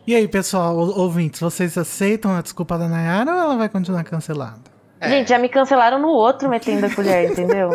E 0.06 0.14
aí, 0.16 0.28
pessoal, 0.28 0.76
ou- 0.76 1.00
ouvintes, 1.00 1.40
vocês 1.40 1.78
aceitam 1.78 2.36
a 2.36 2.42
desculpa 2.42 2.78
da 2.78 2.88
Nayara 2.88 3.32
ou 3.34 3.40
ela 3.40 3.56
vai 3.58 3.70
continuar 3.70 4.04
cancelada? 4.04 4.60
É. 5.00 5.10
Gente, 5.10 5.30
já 5.30 5.38
me 5.40 5.48
cancelaram 5.50 6.00
no 6.00 6.10
outro 6.10 6.50
metendo 6.50 6.86
a 6.86 6.90
colher, 6.94 7.32
entendeu? 7.32 7.70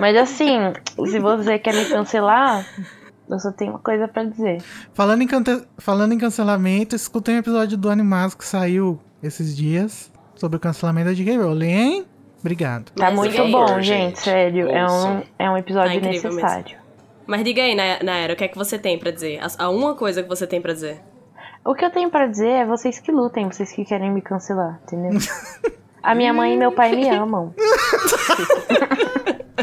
Mas 0.00 0.16
assim, 0.16 0.58
se 1.06 1.18
você 1.20 1.58
quer 1.58 1.74
me 1.74 1.84
cancelar, 1.84 2.66
eu 3.30 3.38
só 3.38 3.52
tenho 3.52 3.72
uma 3.72 3.78
coisa 3.78 4.08
pra 4.08 4.24
dizer. 4.24 4.62
Falando 4.94 5.22
em, 5.22 5.26
cante- 5.26 5.62
Falando 5.78 6.12
em 6.12 6.18
cancelamento, 6.18 6.96
escutem 6.96 7.36
o 7.36 7.38
episódio 7.38 7.76
do 7.78 7.88
Animais 7.88 8.34
que 8.34 8.44
saiu 8.44 8.98
esses 9.22 9.56
dias 9.56 10.10
sobre 10.34 10.56
o 10.56 10.60
cancelamento 10.60 11.08
da 11.08 11.14
J.K. 11.14 11.36
Rowling, 11.38 11.70
hein? 11.72 12.06
Obrigado. 12.40 12.90
Tá 12.90 13.04
Mas 13.06 13.14
muito 13.14 13.48
bom, 13.52 13.66
gente, 13.80 13.84
gente. 13.84 14.20
sério. 14.20 14.68
É 14.68 14.84
um, 14.84 15.22
é 15.38 15.50
um 15.50 15.56
episódio 15.56 16.00
Tá 16.00 16.08
necessário. 16.08 16.76
Mas 17.26 17.44
diga 17.44 17.62
aí, 17.62 17.74
Na- 17.74 18.02
Naera, 18.02 18.32
o 18.34 18.36
que 18.36 18.44
é 18.44 18.48
que 18.48 18.56
você 18.58 18.78
tem 18.78 18.98
pra 18.98 19.10
dizer? 19.10 19.40
A, 19.40 19.64
a 19.64 19.70
uma 19.70 19.94
coisa 19.94 20.22
que 20.22 20.28
você 20.28 20.46
tem 20.46 20.60
pra 20.60 20.72
dizer. 20.72 21.00
O 21.64 21.74
que 21.74 21.84
eu 21.84 21.90
tenho 21.90 22.10
pra 22.10 22.26
dizer 22.26 22.48
é 22.48 22.66
vocês 22.66 22.98
que 22.98 23.12
lutem, 23.12 23.46
vocês 23.48 23.70
que 23.72 23.84
querem 23.84 24.10
me 24.10 24.20
cancelar, 24.20 24.80
entendeu? 24.84 25.18
A 26.02 26.16
minha 26.16 26.32
mãe 26.32 26.54
e 26.54 26.56
meu 26.56 26.72
pai 26.72 26.96
me 26.96 27.08
amam. 27.08 27.54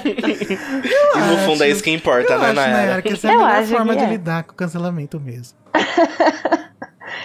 E 0.06 1.20
no 1.32 1.38
fundo 1.46 1.64
é 1.64 1.70
isso 1.70 1.84
que 1.84 1.92
importa, 1.92 2.34
Eu 2.34 2.40
né, 2.40 2.46
acho, 2.48 2.56
Nayara? 2.56 2.78
Nayara, 2.78 3.02
que 3.02 3.10
essa 3.14 3.28
é 3.28 3.30
a 3.30 3.34
Eu 3.34 3.40
melhor 3.40 3.56
acho 3.56 3.72
forma 3.72 3.94
que 3.94 4.00
de 4.00 4.06
é. 4.06 4.10
lidar 4.10 4.44
com 4.44 4.52
o 4.54 4.56
cancelamento 4.56 5.20
mesmo. 5.20 5.58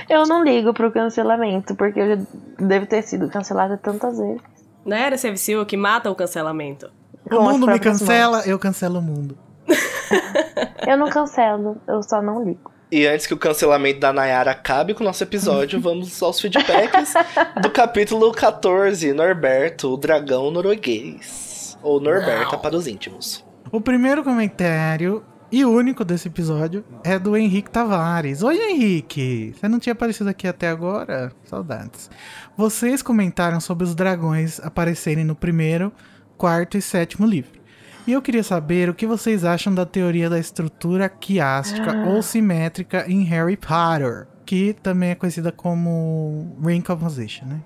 Eu 0.08 0.22
não 0.26 0.42
ligo 0.42 0.72
pro 0.74 0.90
cancelamento, 0.90 1.74
porque 1.76 2.00
eu 2.00 2.16
já 2.16 2.22
devo 2.58 2.86
ter 2.86 3.02
sido 3.02 3.28
cancelada 3.28 3.76
tantas 3.76 4.18
vezes. 4.18 4.40
Na 4.84 4.98
era 4.98 5.16
Save 5.16 5.36
Silk 5.38 5.74
mata 5.76 6.10
o 6.10 6.14
cancelamento. 6.14 6.90
O 7.26 7.30
Com 7.36 7.48
as 7.48 7.52
mundo 7.54 7.66
me 7.68 7.78
cancela, 7.78 8.42
eu 8.46 8.58
cancelo 8.58 8.98
o 8.98 9.02
mundo. 9.02 9.36
Eu 10.86 10.98
não 10.98 11.08
cancelo, 11.08 11.80
eu 11.88 12.02
só 12.02 12.20
não 12.20 12.44
ligo. 12.44 12.70
E 12.92 13.06
antes 13.06 13.26
que 13.26 13.34
o 13.34 13.38
cancelamento 13.38 14.00
da 14.00 14.12
Nayara 14.12 14.50
acabe 14.50 14.94
com 14.94 15.02
o 15.02 15.06
nosso 15.06 15.22
episódio, 15.22 15.80
vamos 15.82 16.22
aos 16.22 16.40
feedbacks 16.40 17.14
do 17.60 17.70
capítulo 17.70 18.30
14, 18.32 19.12
Norberto, 19.12 19.92
o 19.92 19.96
dragão 19.96 20.50
norueguês. 20.50 21.76
Ou 21.82 22.00
Norberta 22.00 22.56
para 22.58 22.76
os 22.76 22.86
íntimos. 22.86 23.44
O 23.72 23.80
primeiro 23.80 24.22
comentário 24.22 25.24
e 25.50 25.64
único 25.64 26.04
desse 26.04 26.28
episódio 26.28 26.84
é 27.02 27.18
do 27.18 27.36
Henrique 27.36 27.70
Tavares. 27.70 28.42
Oi, 28.42 28.56
Henrique! 28.56 29.54
Você 29.54 29.68
não 29.68 29.78
tinha 29.78 29.92
aparecido 29.92 30.30
aqui 30.30 30.46
até 30.46 30.68
agora? 30.68 31.32
Saudades. 31.44 32.10
Vocês 32.56 33.02
comentaram 33.02 33.60
sobre 33.60 33.84
os 33.84 33.94
dragões 33.94 34.60
aparecerem 34.60 35.24
no 35.24 35.34
primeiro, 35.34 35.92
quarto 36.36 36.76
e 36.78 36.82
sétimo 36.82 37.26
livro. 37.26 37.63
E 38.06 38.12
eu 38.12 38.20
queria 38.20 38.42
saber 38.42 38.88
o 38.90 38.94
que 38.94 39.06
vocês 39.06 39.44
acham 39.44 39.74
da 39.74 39.86
teoria 39.86 40.28
da 40.28 40.38
estrutura 40.38 41.08
quiástica 41.08 42.06
ou 42.06 42.22
simétrica 42.22 43.10
em 43.10 43.22
Harry 43.24 43.56
Potter, 43.56 44.26
que 44.44 44.74
também 44.82 45.10
é 45.10 45.14
conhecida 45.14 45.50
como 45.50 46.54
Ring 46.62 46.82
Composition, 46.82 47.46
né? 47.46 47.60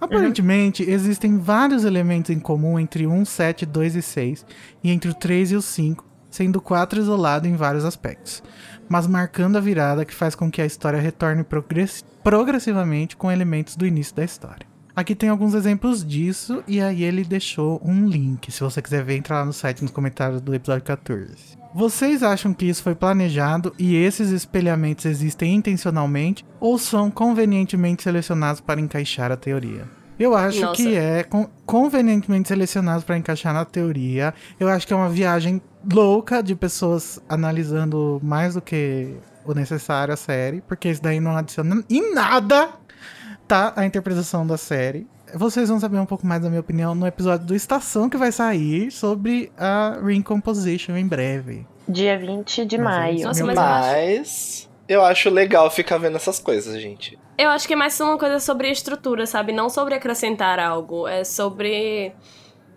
Aparentemente, 0.00 0.82
existem 0.88 1.38
vários 1.38 1.84
elementos 1.84 2.30
em 2.30 2.38
comum 2.38 2.78
entre 2.78 3.06
1, 3.06 3.24
7, 3.24 3.66
2 3.66 3.96
e 3.96 4.02
6, 4.02 4.46
e 4.82 4.90
entre 4.90 5.10
o 5.10 5.14
3 5.14 5.52
e 5.52 5.56
o 5.56 5.62
5, 5.62 6.04
sendo 6.30 6.56
o 6.56 6.60
4 6.62 6.98
isolado 7.00 7.46
em 7.46 7.56
vários 7.56 7.84
aspectos, 7.84 8.42
mas 8.88 9.06
marcando 9.06 9.56
a 9.56 9.60
virada 9.60 10.04
que 10.04 10.14
faz 10.14 10.34
com 10.34 10.50
que 10.50 10.62
a 10.62 10.66
história 10.66 11.00
retorne 11.00 11.42
progress- 11.44 12.04
progressivamente 12.22 13.16
com 13.16 13.30
elementos 13.30 13.76
do 13.76 13.86
início 13.86 14.14
da 14.14 14.24
história. 14.24 14.66
Aqui 14.96 15.14
tem 15.14 15.28
alguns 15.28 15.52
exemplos 15.52 16.02
disso, 16.02 16.64
e 16.66 16.80
aí 16.80 17.02
ele 17.04 17.22
deixou 17.22 17.78
um 17.84 18.06
link. 18.08 18.50
Se 18.50 18.60
você 18.62 18.80
quiser 18.80 19.04
ver, 19.04 19.16
entra 19.16 19.34
lá 19.40 19.44
no 19.44 19.52
site 19.52 19.82
nos 19.82 19.90
comentários 19.90 20.40
do 20.40 20.54
episódio 20.54 20.82
14. 20.84 21.34
Vocês 21.74 22.22
acham 22.22 22.54
que 22.54 22.64
isso 22.64 22.82
foi 22.82 22.94
planejado 22.94 23.74
e 23.78 23.94
esses 23.94 24.30
espelhamentos 24.30 25.04
existem 25.04 25.54
intencionalmente 25.54 26.42
ou 26.58 26.78
são 26.78 27.10
convenientemente 27.10 28.02
selecionados 28.02 28.62
para 28.62 28.80
encaixar 28.80 29.30
a 29.30 29.36
teoria? 29.36 29.84
Eu 30.18 30.34
acho 30.34 30.62
Nossa. 30.62 30.74
que 30.82 30.94
é 30.96 31.22
con- 31.24 31.46
convenientemente 31.66 32.48
selecionados 32.48 33.04
para 33.04 33.18
encaixar 33.18 33.52
na 33.52 33.66
teoria. 33.66 34.32
Eu 34.58 34.66
acho 34.70 34.86
que 34.86 34.94
é 34.94 34.96
uma 34.96 35.10
viagem 35.10 35.60
louca 35.92 36.42
de 36.42 36.54
pessoas 36.56 37.20
analisando 37.28 38.18
mais 38.24 38.54
do 38.54 38.62
que 38.62 39.14
o 39.44 39.52
necessário 39.52 40.14
a 40.14 40.16
série, 40.16 40.62
porque 40.66 40.88
isso 40.88 41.02
daí 41.02 41.20
não 41.20 41.36
adiciona 41.36 41.84
em 41.90 42.14
nada 42.14 42.70
tá 43.46 43.72
a 43.76 43.84
interpretação 43.84 44.46
da 44.46 44.56
série. 44.56 45.06
Vocês 45.34 45.68
vão 45.68 45.80
saber 45.80 45.98
um 45.98 46.06
pouco 46.06 46.26
mais 46.26 46.42
da 46.42 46.48
minha 46.48 46.60
opinião 46.60 46.94
no 46.94 47.06
episódio 47.06 47.46
do 47.46 47.54
Estação 47.54 48.08
que 48.08 48.16
vai 48.16 48.30
sair 48.30 48.90
sobre 48.90 49.52
a 49.58 49.98
Ring 50.02 50.22
Composition 50.22 50.96
em 50.96 51.06
breve. 51.06 51.66
Dia 51.88 52.18
20 52.18 52.64
de 52.64 52.78
Mas 52.78 52.94
é 52.94 52.98
maio. 52.98 53.24
Nossa, 53.24 53.44
mas 53.44 53.56
eu 53.56 53.62
acho, 53.62 53.90
Mas 53.92 54.70
eu 54.88 55.04
acho 55.04 55.30
legal 55.30 55.70
ficar 55.70 55.98
vendo 55.98 56.16
essas 56.16 56.38
coisas, 56.38 56.80
gente. 56.80 57.18
eu 57.36 57.50
acho 57.50 57.66
que 57.66 57.74
é 57.74 57.76
mais 57.76 57.98
uma 58.00 58.16
coisa 58.18 58.38
sobre 58.38 58.70
estrutura, 58.70 59.26
sabe? 59.26 59.52
Não 59.52 59.68
sobre 59.68 59.94
acrescentar 59.94 60.58
algo. 60.58 61.06
É 61.06 61.24
sobre. 61.24 62.12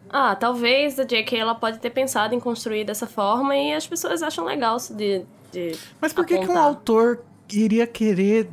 Ah, 0.09 0.35
talvez 0.35 0.99
a 0.99 1.03
JK 1.03 1.37
ela 1.37 1.53
pode 1.53 1.77
ter 1.77 1.91
pensado 1.91 2.33
em 2.33 2.39
construir 2.39 2.83
dessa 2.83 3.05
forma 3.05 3.55
e 3.55 3.73
as 3.73 3.85
pessoas 3.85 4.23
acham 4.23 4.43
legal 4.45 4.77
de. 4.91 5.23
de 5.51 5.77
Mas 6.01 6.13
por 6.13 6.25
que, 6.25 6.39
que 6.39 6.47
um 6.47 6.57
autor 6.57 7.23
iria 7.51 7.85
querer 7.85 8.49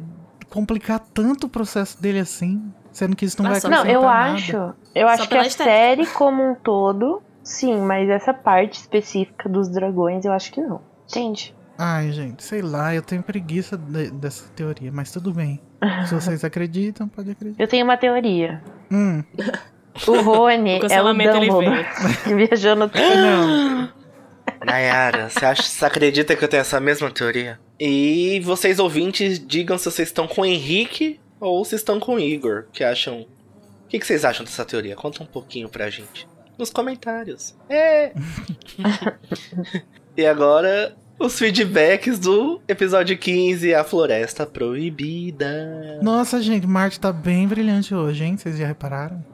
complicar 0.57 0.99
tanto 0.99 1.47
o 1.47 1.49
processo 1.49 2.01
dele 2.01 2.19
assim? 2.21 2.73
Sendo 2.93 3.15
que 3.15 3.25
isso 3.27 3.43
não 3.43 3.51
Mas 3.51 3.63
vai 3.63 3.73
só- 3.73 3.85
Não, 3.85 3.91
eu 3.91 4.03
nada. 4.03 4.33
acho. 4.33 4.75
Eu 4.95 5.07
acho 5.09 5.29
que 5.29 5.37
a 5.37 5.47
estética. 5.47 5.65
série 5.65 6.07
como 6.07 6.43
um 6.51 6.55
todo, 6.55 7.23
sim, 7.43 7.79
mas 7.83 8.09
essa 8.09 8.33
parte 8.33 8.81
específica 8.81 9.49
dos 9.49 9.69
dragões, 9.69 10.25
eu 10.25 10.33
acho 10.33 10.51
que 10.51 10.61
não. 10.61 10.81
Entende? 11.09 11.55
Ai, 11.79 12.11
gente, 12.11 12.43
sei 12.43 12.63
lá, 12.63 12.95
eu 12.95 13.03
tenho 13.03 13.23
preguiça 13.23 13.77
de- 13.77 14.11
dessa 14.11 14.49
teoria, 14.57 14.91
mas 14.91 15.13
tudo 15.13 15.31
bem. 15.33 15.61
Se 16.09 16.15
vocês 16.15 16.43
acreditam, 16.43 17.07
pode 17.07 17.31
acreditar. 17.33 17.63
Eu 17.63 17.69
tenho 17.69 17.85
uma 17.85 17.99
teoria. 17.99 18.63
Hum, 18.91 19.23
O 20.09 20.21
Rony 20.23 20.81
O 20.83 20.87
é 20.91 21.03
o 21.03 21.05
Dumbledore 21.05 21.85
que 22.25 22.35
viajou 22.35 22.75
no 22.77 22.89
tempo. 22.89 23.93
Nayara, 24.65 25.29
você, 25.29 25.45
acha, 25.45 25.63
você 25.63 25.85
acredita 25.85 26.35
que 26.35 26.43
eu 26.43 26.49
tenho 26.49 26.63
essa 26.63 26.81
mesma 26.81 27.11
teoria? 27.11 27.61
E 27.79 28.41
vocês 28.41 28.79
ouvintes, 28.79 29.39
digam 29.39 29.77
se 29.77 29.85
vocês 29.85 30.09
estão 30.09 30.27
com 30.27 30.43
o 30.43 30.47
Henrique 30.47 31.20
ou 31.39 31.64
se 31.64 31.74
estão 31.74 32.01
com 32.01 32.14
o 32.14 32.20
Igor, 32.20 32.64
que 32.72 32.83
acham... 32.83 33.20
O 33.20 33.89
que, 33.89 33.99
que 33.99 34.07
vocês 34.07 34.24
acham 34.24 34.45
dessa 34.45 34.64
teoria? 34.64 34.97
Conta 34.97 35.22
um 35.22 35.27
pouquinho 35.27 35.68
pra 35.68 35.89
gente. 35.91 36.27
Nos 36.59 36.70
comentários. 36.70 37.55
É! 37.68 38.12
e 40.16 40.27
agora, 40.27 40.97
os 41.18 41.39
feedbacks 41.39 42.18
do 42.18 42.61
episódio 42.66 43.16
15, 43.16 43.74
A 43.74 43.85
Floresta 43.85 44.45
Proibida. 44.45 46.01
Nossa, 46.03 46.43
gente, 46.43 46.66
Marte 46.66 46.99
tá 46.99 47.12
bem 47.12 47.47
brilhante 47.47 47.95
hoje, 47.95 48.24
hein? 48.24 48.37
Vocês 48.37 48.59
já 48.59 48.66
repararam? 48.66 49.24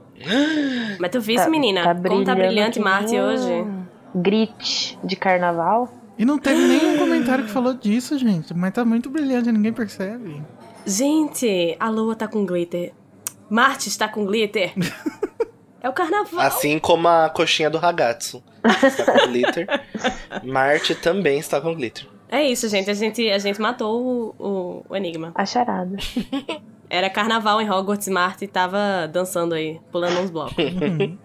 Mas 0.98 1.10
tu 1.10 1.20
viste, 1.20 1.48
menina? 1.48 1.94
Como 1.94 2.24
tá 2.24 2.34
brilhante 2.34 2.78
Marte 2.78 3.18
hoje? 3.18 3.66
Grit 4.14 4.98
de 5.02 5.16
carnaval. 5.16 5.92
E 6.18 6.24
não 6.24 6.38
teve 6.38 6.60
nenhum 6.66 6.98
comentário 6.98 7.44
que 7.44 7.50
falou 7.50 7.74
disso, 7.74 8.18
gente. 8.18 8.52
Mas 8.54 8.72
tá 8.72 8.84
muito 8.84 9.08
brilhante, 9.10 9.50
ninguém 9.50 9.72
percebe. 9.72 10.42
Gente, 10.86 11.76
a 11.80 11.88
lua 11.88 12.14
tá 12.14 12.28
com 12.28 12.44
glitter. 12.44 12.92
Marte 13.48 13.88
está 13.88 14.08
com 14.08 14.24
glitter. 14.24 14.72
é 15.82 15.88
o 15.88 15.92
carnaval. 15.92 16.40
Assim 16.40 16.78
como 16.78 17.08
a 17.08 17.28
coxinha 17.30 17.68
do 17.70 17.78
ragazzo 17.78 18.42
está 18.64 19.12
com 19.20 19.26
glitter. 19.28 19.66
Marte 20.44 20.94
também 20.94 21.38
está 21.38 21.60
com 21.60 21.74
glitter. 21.74 22.06
É 22.28 22.42
isso, 22.48 22.68
gente. 22.68 22.90
A 22.90 22.94
gente, 22.94 23.28
a 23.30 23.38
gente 23.38 23.60
matou 23.60 24.02
o, 24.02 24.34
o- 24.38 24.86
o 24.88 24.96
enigma. 24.96 25.32
A 25.34 25.44
charada. 25.44 25.96
Era 26.94 27.08
carnaval 27.08 27.58
em 27.58 27.70
Hogwarts 27.70 28.06
Marte 28.08 28.46
tava 28.46 29.08
dançando 29.10 29.54
aí, 29.54 29.80
pulando 29.90 30.20
uns 30.20 30.28
blocos. 30.30 30.54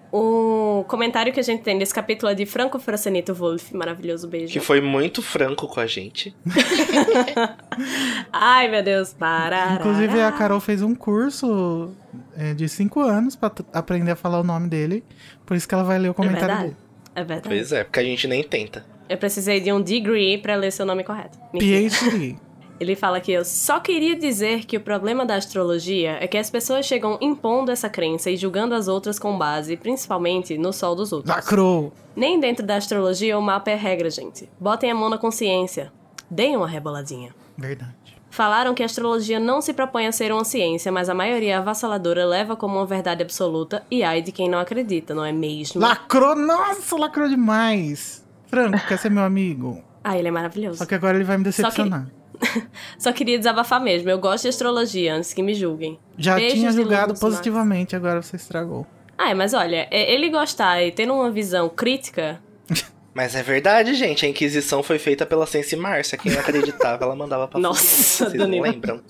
o 0.10 0.86
comentário 0.88 1.34
que 1.34 1.42
a 1.42 1.44
gente 1.44 1.62
tem 1.62 1.78
desse 1.78 1.94
capítulo 1.94 2.32
é 2.32 2.36
de 2.36 2.46
Franco 2.46 2.80
Fracenito 2.80 3.34
Wolf. 3.34 3.74
Maravilhoso 3.74 4.30
beijo. 4.30 4.54
Que 4.54 4.62
foi 4.62 4.80
muito 4.80 5.22
franco 5.22 5.68
com 5.68 5.82
a 5.82 5.86
gente. 5.86 6.34
Ai, 8.32 8.70
meu 8.70 8.82
Deus. 8.84 9.14
Parará. 9.14 9.76
Inclusive, 9.76 10.22
a 10.22 10.32
Carol 10.32 10.60
fez 10.60 10.82
um 10.82 10.96
curso 10.96 11.92
é, 12.38 12.54
de 12.54 12.68
cinco 12.70 13.02
anos 13.02 13.36
pra 13.36 13.50
t- 13.50 13.66
aprender 13.74 14.12
a 14.12 14.16
falar 14.16 14.40
o 14.40 14.44
nome 14.44 14.70
dele. 14.70 15.04
Por 15.46 15.56
isso 15.58 15.68
que 15.68 15.74
ela 15.74 15.84
vai 15.84 16.00
ler 16.00 16.08
o 16.08 16.12
É 16.12 16.14
comentário 16.14 16.48
verdade. 16.48 16.64
dele. 16.64 16.78
É 17.16 17.24
verdade. 17.24 17.50
Pois 17.56 17.72
é, 17.72 17.84
porque 17.84 18.00
a 18.00 18.04
gente 18.04 18.28
nem 18.28 18.44
tenta. 18.44 18.86
Eu 19.10 19.18
precisei 19.18 19.60
de 19.60 19.72
um 19.72 19.82
degree 19.82 20.38
pra 20.38 20.56
ler 20.56 20.72
seu 20.72 20.86
nome 20.86 21.04
correto. 21.04 21.38
Mentira. 21.54 21.90
PhD. 21.90 22.36
Ele 22.80 22.96
fala 22.96 23.20
que 23.20 23.32
eu 23.32 23.44
só 23.44 23.80
queria 23.80 24.16
dizer 24.16 24.66
que 24.66 24.78
o 24.78 24.82
problema 24.82 25.26
da 25.26 25.36
astrologia 25.36 26.18
é 26.22 26.28
que 26.28 26.38
as 26.38 26.50
pessoas 26.50 26.86
chegam 26.86 27.18
impondo 27.20 27.72
essa 27.72 27.90
crença 27.90 28.30
e 28.30 28.38
julgando 28.38 28.76
as 28.76 28.88
outras 28.88 29.18
com 29.18 29.38
base, 29.38 29.76
principalmente 29.76 30.58
no 30.58 30.72
sol 30.72 30.96
dos 30.96 31.12
outros. 31.12 31.34
Lacrou. 31.34 31.92
Nem 32.16 32.40
dentro 32.40 32.66
da 32.66 32.76
astrologia 32.76 33.38
o 33.38 33.42
mapa 33.42 33.72
é 33.72 33.76
regra, 33.76 34.10
gente. 34.10 34.48
Botem 34.60 34.92
a 34.92 34.96
mão 34.96 35.10
na 35.10 35.18
consciência. 35.18 35.92
Deem 36.30 36.56
uma 36.56 36.68
reboladinha. 36.68 37.34
Verdade. 37.58 37.96
Falaram 38.30 38.76
que 38.76 38.84
a 38.84 38.86
astrologia 38.86 39.40
não 39.40 39.62
se 39.62 39.74
propõe 39.74 40.06
a 40.06 40.12
ser 40.12 40.32
uma 40.32 40.46
ciência, 40.46 40.92
mas 40.92 41.10
a 41.10 41.14
maioria 41.14 41.58
avassaladora 41.58 42.26
leva 42.26 42.56
como 42.56 42.76
uma 42.76 42.86
verdade 42.86 43.24
absoluta 43.24 43.84
e 43.90 44.04
ai 44.04 44.22
de 44.22 44.32
quem 44.32 44.48
não 44.48 44.60
acredita, 44.60 45.16
não 45.16 45.26
é 45.26 45.32
mesmo? 45.32 45.82
Lacrou, 45.82 46.36
nossa, 46.36 46.96
lacrou 46.96 47.28
demais. 47.28 48.24
Franco, 48.46 48.78
quer 48.88 49.00
ser 49.00 49.10
meu 49.10 49.24
amigo? 49.24 49.82
Ah, 50.04 50.18
ele 50.18 50.28
é 50.28 50.32
maravilhoso. 50.32 50.78
Só 50.78 50.86
que 50.86 50.94
agora 50.94 51.18
ele 51.18 51.24
vai 51.24 51.38
me 51.38 51.44
decepcionar. 51.44 52.08
Só 52.98 53.12
queria 53.12 53.38
desabafar 53.38 53.82
mesmo. 53.82 54.10
Eu 54.10 54.20
gosto 54.20 54.44
de 54.44 54.50
astrologia, 54.50 55.16
antes 55.16 55.34
que 55.34 55.42
me 55.44 55.54
julguem. 55.54 56.00
Já 56.18 56.36
Beijos 56.36 56.54
tinha 56.60 56.72
julgado 56.72 57.10
luz, 57.10 57.20
positivamente, 57.20 57.96
agora 57.96 58.22
você 58.22 58.36
estragou. 58.36 58.86
Ah, 59.18 59.34
mas 59.36 59.54
olha, 59.54 59.88
é- 59.92 60.14
ele 60.14 60.30
gostar 60.30 60.82
e 60.84 60.92
tendo 60.92 61.14
uma 61.14 61.32
visão 61.32 61.70
crítica, 61.70 62.40
Mas 63.14 63.34
é 63.34 63.42
verdade, 63.42 63.96
gente. 63.96 64.26
A 64.26 64.30
Inquisição 64.30 64.84
foi 64.84 65.00
feita 65.00 65.26
pela 65.26 65.48
Sense 65.48 65.76
Márcia. 65.76 66.18
Quem 66.20 66.32
não 66.32 66.40
acreditava, 66.40 67.04
ela 67.04 67.16
mandava 67.16 67.48
pra 67.48 67.60
Nossa, 67.62 68.26
Vocês 68.26 68.34
não 68.34 68.46
Danilo. 68.46 68.64
lembram? 68.64 69.02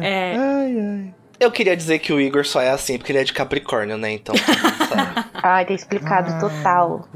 é. 0.00 0.34
Ai, 0.36 0.80
ai. 0.80 1.14
Eu 1.38 1.50
queria 1.50 1.76
dizer 1.76 1.98
que 1.98 2.12
o 2.14 2.20
Igor 2.20 2.46
só 2.46 2.62
é 2.62 2.70
assim 2.70 2.96
porque 2.96 3.12
ele 3.12 3.18
é 3.18 3.24
de 3.24 3.32
Capricórnio, 3.34 3.98
né? 3.98 4.12
Então, 4.12 4.34
sabe? 4.36 5.28
Ai, 5.34 5.66
tá 5.66 5.74
explicado 5.74 6.30
Ah. 6.32 6.38
total. 6.40 7.08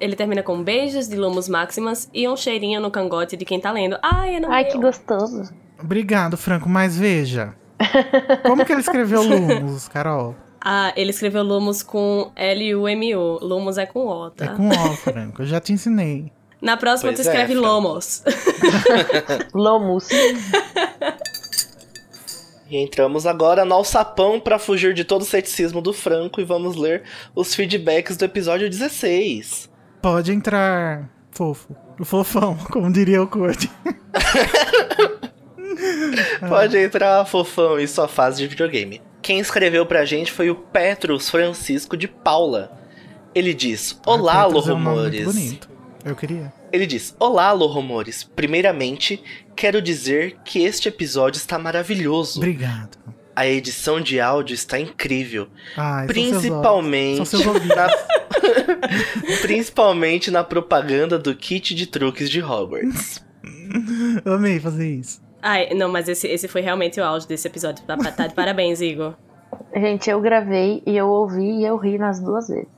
Ele 0.00 0.16
termina 0.16 0.42
com 0.42 0.62
beijos 0.62 1.06
de 1.08 1.16
Lumos 1.16 1.48
Maximas 1.48 2.08
e 2.12 2.26
um 2.26 2.36
cheirinho 2.36 2.80
no 2.80 2.90
cangote 2.90 3.36
de 3.36 3.44
quem 3.44 3.60
tá 3.60 3.70
lendo. 3.70 3.98
Ai, 4.02 4.36
eu 4.36 4.40
não 4.40 4.50
Ai, 4.50 4.64
que 4.64 4.78
gostoso. 4.78 5.52
Obrigado, 5.78 6.36
Franco, 6.36 6.68
mas 6.68 6.96
veja. 6.96 7.54
Como 8.42 8.64
que 8.64 8.72
ele 8.72 8.80
escreveu 8.80 9.22
Lumos, 9.22 9.88
Carol? 9.88 10.34
Ah, 10.60 10.92
ele 10.96 11.10
escreveu 11.10 11.42
Lumos 11.42 11.82
com 11.82 12.30
L-U-M-U. 12.36 13.38
Lumos 13.40 13.78
é 13.78 13.86
com 13.86 14.06
O, 14.06 14.30
tá? 14.30 14.44
É 14.44 14.48
com 14.48 14.68
O, 14.68 14.96
Franco. 14.96 15.42
Eu 15.42 15.46
já 15.46 15.60
te 15.60 15.72
ensinei. 15.72 16.32
Na 16.60 16.76
próxima 16.76 17.12
Pois 17.12 17.20
tu 17.20 17.28
é, 17.28 17.30
escreve 17.30 17.54
Fran. 17.54 17.62
Lomos. 17.62 18.22
Lomus. 19.54 20.08
E 22.70 22.76
entramos 22.76 23.26
agora 23.26 23.64
no 23.64 23.74
alçapão 23.74 24.38
pra 24.38 24.58
fugir 24.58 24.92
de 24.92 25.04
todo 25.04 25.22
o 25.22 25.24
ceticismo 25.24 25.80
do 25.80 25.92
Franco 25.92 26.40
e 26.40 26.44
vamos 26.44 26.76
ler 26.76 27.02
os 27.34 27.54
feedbacks 27.54 28.16
do 28.16 28.24
episódio 28.24 28.68
16. 28.68 29.69
Pode 30.00 30.32
entrar, 30.32 31.08
fofo. 31.30 31.76
O 31.98 32.04
fofão, 32.04 32.56
como 32.70 32.90
diria 32.92 33.22
o 33.22 33.26
Code. 33.26 33.70
Pode 36.48 36.78
entrar, 36.78 37.24
fofão, 37.26 37.78
em 37.78 37.86
sua 37.86 38.08
fase 38.08 38.38
de 38.38 38.48
videogame. 38.48 39.00
Quem 39.22 39.38
escreveu 39.38 39.84
pra 39.84 40.04
gente 40.04 40.32
foi 40.32 40.50
o 40.50 40.54
Petrus 40.54 41.28
Francisco 41.28 41.96
de 41.96 42.08
Paula. 42.08 42.72
Ele 43.34 43.54
diz: 43.54 43.98
Olá, 44.06 44.44
Petros 44.44 44.68
é 44.68 44.72
um 44.72 44.78
nome 44.78 45.00
muito 45.00 45.18
Rumores. 45.18 45.24
bonito. 45.24 45.68
Eu 46.04 46.16
queria. 46.16 46.52
Ele 46.72 46.86
diz: 46.86 47.14
Olá, 47.18 47.48
Alô 47.48 47.66
Rumores. 47.66 48.24
Primeiramente, 48.24 49.22
quero 49.54 49.82
dizer 49.82 50.38
que 50.44 50.64
este 50.64 50.88
episódio 50.88 51.38
está 51.38 51.58
maravilhoso. 51.58 52.38
Obrigado. 52.38 52.98
A 53.36 53.46
edição 53.46 54.00
de 54.00 54.20
áudio 54.20 54.54
está 54.54 54.78
incrível. 54.78 55.48
Ai, 55.76 56.06
são 56.06 56.14
seus 56.14 56.16
olhos. 56.16 56.42
Principalmente 56.42 57.16
São 57.16 57.26
seus 57.26 57.66
na... 57.66 57.88
Principalmente 59.42 60.30
na 60.30 60.44
propaganda 60.44 61.18
do 61.18 61.34
kit 61.34 61.74
de 61.74 61.86
truques 61.86 62.30
de 62.30 62.42
Hogwarts. 62.42 63.24
Eu 64.24 64.34
amei 64.34 64.58
fazer 64.60 64.88
isso. 64.88 65.20
Ai, 65.42 65.72
não, 65.74 65.88
mas 65.88 66.08
esse, 66.08 66.26
esse 66.28 66.48
foi 66.48 66.60
realmente 66.60 67.00
o 67.00 67.04
auge 67.04 67.26
desse 67.26 67.46
episódio. 67.48 67.84
Tá, 67.84 67.96
tá 67.96 68.26
de 68.26 68.34
parabéns, 68.34 68.80
Igor. 68.80 69.14
Gente, 69.74 70.10
eu 70.10 70.20
gravei 70.20 70.82
e 70.86 70.96
eu 70.96 71.08
ouvi 71.08 71.60
e 71.60 71.64
eu 71.64 71.76
ri 71.76 71.96
nas 71.98 72.20
duas 72.20 72.48
vezes. 72.48 72.68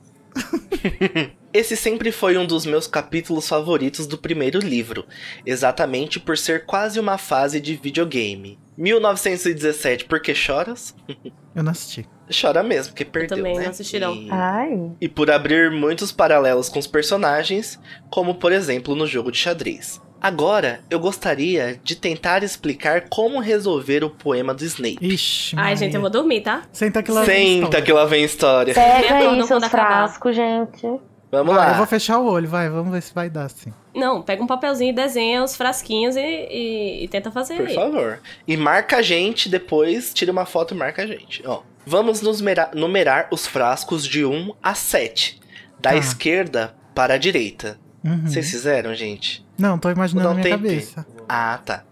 Esse 1.53 1.75
sempre 1.75 2.11
foi 2.11 2.37
um 2.37 2.47
dos 2.47 2.65
meus 2.65 2.87
capítulos 2.87 3.47
favoritos 3.47 4.07
do 4.07 4.17
primeiro 4.17 4.59
livro, 4.59 5.05
exatamente 5.45 6.19
por 6.19 6.35
ser 6.35 6.65
quase 6.65 6.99
uma 6.99 7.17
fase 7.17 7.59
de 7.59 7.75
videogame. 7.75 8.57
1917, 8.77 10.05
por 10.05 10.21
que 10.21 10.33
choras? 10.33 10.95
Eu 11.55 11.63
não 11.63 11.71
assisti. 11.71 12.07
Chora 12.41 12.63
mesmo, 12.63 12.93
porque 12.93 13.05
perdeu, 13.05 13.37
também 13.37 13.55
né? 13.55 13.63
não 13.63 13.69
assisti, 13.69 13.99
não. 13.99 14.15
E... 14.15 14.27
Ai. 14.31 14.91
e 14.99 15.07
por 15.07 15.29
abrir 15.29 15.69
muitos 15.69 16.11
paralelos 16.11 16.69
com 16.69 16.79
os 16.79 16.87
personagens, 16.87 17.79
como 18.09 18.35
por 18.35 18.51
exemplo 18.51 18.95
no 18.95 19.05
jogo 19.05 19.31
de 19.31 19.37
xadrez. 19.37 20.01
Agora, 20.23 20.79
eu 20.89 21.01
gostaria 21.01 21.77
de 21.83 21.97
tentar 21.97 22.43
explicar 22.43 23.09
como 23.09 23.41
resolver 23.41 24.05
o 24.05 24.09
poema 24.09 24.53
do 24.53 24.63
Snape. 24.63 24.97
Ixi, 25.01 25.53
Ai, 25.57 25.63
Maria. 25.63 25.75
gente, 25.75 25.95
eu 25.95 26.01
vou 26.01 26.09
dormir, 26.09 26.39
tá? 26.39 26.63
Senta 26.71 27.03
que 27.03 27.11
lá 27.11 27.23
vem 27.23 27.55
Senta 27.55 27.65
história. 27.65 27.85
que 27.85 27.91
lá 27.91 28.05
vem 28.05 28.23
história. 28.23 28.73
Pega 28.73 29.15
aí 29.15 29.43
seus 29.43 29.65
frascos, 29.65 30.33
gente. 30.33 30.87
Vamos 31.33 31.55
Vai, 31.55 31.65
lá. 31.65 31.71
eu 31.73 31.77
vou 31.77 31.87
fechar 31.87 32.19
o 32.19 32.25
olho, 32.27 32.47
vai. 32.47 32.69
Vamos 32.69 32.91
ver 32.91 33.01
se 33.01 33.11
vai 33.11 33.27
dar, 33.27 33.49
sim. 33.49 33.73
Não, 33.95 34.21
pega 34.21 34.43
um 34.43 34.47
papelzinho 34.47 34.91
e 34.91 34.93
desenha 34.93 35.43
os 35.43 35.55
frasquinhos 35.55 36.15
e, 36.15 36.19
e- 36.21 37.03
e 37.03 37.07
tenta 37.07 37.31
fazer 37.31 37.55
Por 37.57 37.67
aí. 37.67 37.73
favor. 37.73 38.19
E 38.47 38.55
marca 38.55 38.97
a 38.97 39.01
gente 39.01 39.49
depois, 39.49 40.13
tira 40.13 40.31
uma 40.31 40.45
foto 40.45 40.75
e 40.75 40.77
marca 40.77 41.01
a 41.01 41.07
gente. 41.07 41.41
Ó, 41.45 41.61
vamos 41.85 42.21
numera- 42.21 42.69
numerar 42.75 43.27
os 43.31 43.47
frascos 43.47 44.05
de 44.05 44.23
1 44.23 44.53
a 44.61 44.75
7. 44.75 45.39
Da 45.81 45.89
Tá. 45.89 45.95
esquerda 45.97 46.75
para 46.93 47.15
a 47.15 47.17
direita. 47.17 47.79
Uhum. 48.05 48.27
Vocês 48.27 48.51
fizeram, 48.51 48.93
gente? 48.93 49.42
Não, 49.57 49.77
tô 49.77 49.89
imaginando 49.91 50.29
na 50.29 50.33
um 50.33 50.37
minha 50.37 50.49
cabeça. 50.49 51.05
Ah, 51.29 51.59
tá. 51.63 51.83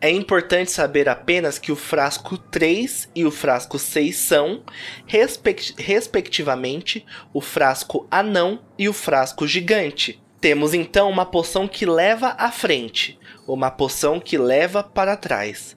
É 0.00 0.10
importante 0.10 0.70
saber 0.70 1.08
apenas 1.08 1.58
que 1.58 1.72
o 1.72 1.76
frasco 1.76 2.36
3 2.38 3.08
e 3.14 3.24
o 3.24 3.30
frasco 3.30 3.78
6 3.78 4.16
são, 4.16 4.62
respect- 5.06 5.74
respectivamente, 5.78 7.04
o 7.32 7.40
frasco 7.40 8.06
anão 8.10 8.60
e 8.78 8.88
o 8.88 8.92
frasco 8.92 9.46
gigante. 9.46 10.22
Temos 10.40 10.74
então 10.74 11.08
uma 11.10 11.24
poção 11.26 11.66
que 11.66 11.86
leva 11.86 12.34
à 12.38 12.52
frente, 12.52 13.18
uma 13.48 13.70
poção 13.70 14.20
que 14.20 14.36
leva 14.38 14.82
para 14.82 15.16
trás, 15.16 15.76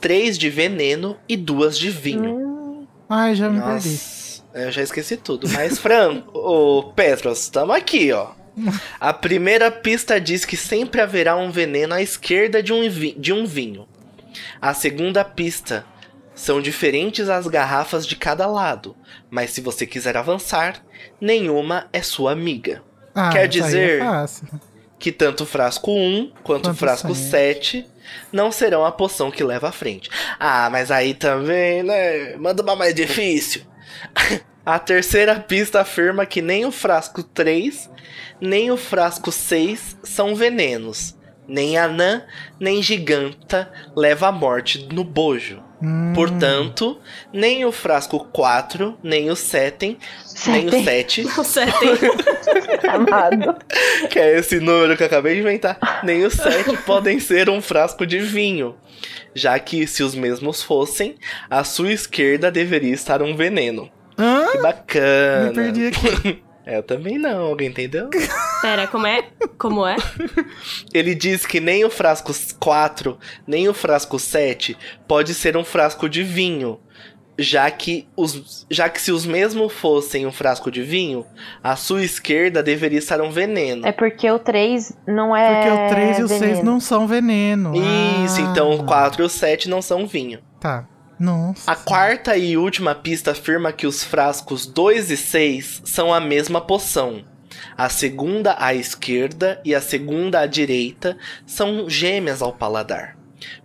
três 0.00 0.36
de 0.36 0.50
veneno 0.50 1.16
e 1.28 1.36
duas 1.36 1.78
de 1.78 1.90
vinho. 1.90 2.34
Hum, 2.36 2.86
Ai, 3.08 3.34
já 3.34 3.48
me 3.48 3.60
perdi. 3.60 3.88
Nossa, 3.88 4.42
eu 4.54 4.72
já 4.72 4.82
esqueci 4.82 5.16
tudo. 5.16 5.48
Mas, 5.50 5.78
Fran, 5.78 6.24
ô 6.34 6.92
Petros, 6.94 7.48
tamo 7.48 7.72
aqui, 7.72 8.12
ó. 8.12 8.30
A 9.00 9.12
primeira 9.12 9.70
pista 9.70 10.20
diz 10.20 10.44
que 10.44 10.56
sempre 10.56 11.00
haverá 11.00 11.36
um 11.36 11.50
veneno 11.50 11.94
à 11.94 12.02
esquerda 12.02 12.62
de 12.62 12.72
um, 12.72 12.88
de 12.88 13.32
um 13.32 13.46
vinho. 13.46 13.88
A 14.60 14.74
segunda 14.74 15.24
pista 15.24 15.84
são 16.34 16.60
diferentes 16.60 17.28
as 17.28 17.46
garrafas 17.46 18.06
de 18.06 18.16
cada 18.16 18.46
lado, 18.46 18.96
mas 19.30 19.50
se 19.50 19.60
você 19.60 19.86
quiser 19.86 20.16
avançar, 20.16 20.82
nenhuma 21.20 21.88
é 21.92 22.02
sua 22.02 22.32
amiga. 22.32 22.82
Ah, 23.14 23.30
Quer 23.30 23.42
aí 23.42 23.48
dizer- 23.48 24.00
É. 24.00 24.02
Que 24.98 25.10
tanto 25.10 25.42
o 25.42 25.46
frasco 25.46 25.90
1 25.90 26.32
quanto 26.44 26.70
o 26.70 26.74
frasco 26.74 27.12
sete. 27.14 27.78
7 27.82 27.86
não 28.32 28.52
serão 28.52 28.84
a 28.84 28.92
poção 28.92 29.30
que 29.32 29.42
leva 29.42 29.68
à 29.68 29.72
frente. 29.72 30.08
Ah, 30.38 30.68
mas 30.70 30.90
aí 30.92 31.12
também, 31.12 31.82
né? 31.82 32.36
Manda 32.36 32.62
uma 32.62 32.76
mais 32.76 32.94
difícil. 32.94 33.62
A 34.64 34.78
terceira 34.78 35.34
pista 35.40 35.80
afirma 35.80 36.24
que 36.24 36.40
nem 36.40 36.64
o 36.64 36.70
frasco 36.70 37.22
3, 37.22 37.90
nem 38.40 38.70
o 38.70 38.76
frasco 38.76 39.32
6 39.32 39.96
são 40.04 40.34
venenos. 40.34 41.16
Nem 41.48 41.76
anã, 41.76 42.22
nem 42.60 42.80
giganta 42.80 43.70
leva 43.96 44.28
à 44.28 44.32
morte 44.32 44.88
no 44.92 45.02
bojo. 45.02 45.60
Hum, 45.82 46.12
Portanto, 46.14 47.00
nem 47.32 47.64
o 47.64 47.72
frasco 47.72 48.20
4, 48.32 48.96
nem 49.02 49.28
o 49.28 49.34
7, 49.34 49.98
nem 50.46 50.68
o 50.68 50.70
Sete. 50.84 51.24
7 51.24 51.36
Não 51.36 51.44
certo, 51.44 51.84
hein? 51.84 51.98
Amado. 52.88 53.56
que 54.08 54.18
é 54.20 54.38
esse 54.38 54.60
número 54.60 54.96
que 54.96 55.02
eu 55.02 55.06
acabei 55.08 55.34
de 55.34 55.40
inventar, 55.40 56.00
nem 56.04 56.24
os 56.24 56.34
sete 56.34 56.76
podem 56.86 57.18
ser 57.18 57.50
um 57.50 57.60
frasco 57.60 58.06
de 58.06 58.20
vinho. 58.20 58.76
Já 59.34 59.58
que, 59.58 59.84
se 59.88 60.04
os 60.04 60.14
mesmos 60.14 60.62
fossem, 60.62 61.16
à 61.50 61.64
sua 61.64 61.92
esquerda 61.92 62.52
deveria 62.52 62.94
estar 62.94 63.20
um 63.20 63.34
veneno. 63.34 63.90
Hã? 64.18 64.46
Que 64.52 64.58
bacana. 64.58 65.48
Me 65.48 65.54
perdi 65.54 65.86
aqui. 65.86 66.42
É, 66.64 66.78
eu 66.78 66.82
também 66.84 67.18
não, 67.18 67.42
alguém 67.42 67.66
entendeu? 67.70 68.08
Pera, 68.60 68.86
como 68.86 69.04
é? 69.04 69.24
Como 69.58 69.84
é? 69.84 69.96
Ele 70.94 71.12
diz 71.12 71.44
que 71.44 71.58
nem 71.58 71.84
o 71.84 71.90
frasco 71.90 72.32
4, 72.60 73.18
nem 73.44 73.68
o 73.68 73.74
frasco 73.74 74.16
7 74.16 74.78
pode 75.08 75.34
ser 75.34 75.56
um 75.56 75.64
frasco 75.64 76.08
de 76.08 76.22
vinho. 76.22 76.78
Já 77.36 77.68
que, 77.68 78.06
os, 78.16 78.64
já 78.70 78.88
que 78.88 79.00
se 79.02 79.10
os 79.10 79.26
mesmos 79.26 79.72
fossem 79.72 80.24
um 80.24 80.30
frasco 80.30 80.70
de 80.70 80.82
vinho, 80.84 81.26
à 81.64 81.74
sua 81.74 82.04
esquerda 82.04 82.62
deveria 82.62 83.00
estar 83.00 83.20
um 83.20 83.30
veneno. 83.32 83.84
É 83.84 83.90
porque 83.90 84.30
o 84.30 84.38
3 84.38 84.92
não 85.04 85.34
é. 85.34 85.54
Porque 85.66 85.70
o 85.70 85.88
3 85.88 86.18
e 86.18 86.22
o 86.22 86.28
6 86.28 86.40
veneno. 86.40 86.62
não 86.62 86.78
são 86.78 87.08
veneno. 87.08 87.72
Isso, 88.24 88.38
Ah, 88.40 88.50
então 88.52 88.70
o 88.72 88.84
4 88.84 89.20
e 89.20 89.26
o 89.26 89.28
7 89.28 89.68
não 89.68 89.82
são 89.82 90.06
vinho. 90.06 90.38
Tá. 90.60 90.86
Nossa. 91.22 91.70
A 91.70 91.76
quarta 91.76 92.36
e 92.36 92.56
última 92.56 92.94
pista 92.96 93.30
afirma 93.30 93.72
que 93.72 93.86
os 93.86 94.02
frascos 94.02 94.66
2 94.66 95.10
e 95.12 95.16
6 95.16 95.82
são 95.84 96.12
a 96.12 96.18
mesma 96.20 96.60
poção. 96.60 97.24
A 97.78 97.88
segunda 97.88 98.56
à 98.58 98.74
esquerda 98.74 99.60
e 99.64 99.72
a 99.74 99.80
segunda 99.80 100.40
à 100.40 100.46
direita 100.46 101.16
são 101.46 101.88
gêmeas 101.88 102.42
ao 102.42 102.52
paladar. 102.52 103.16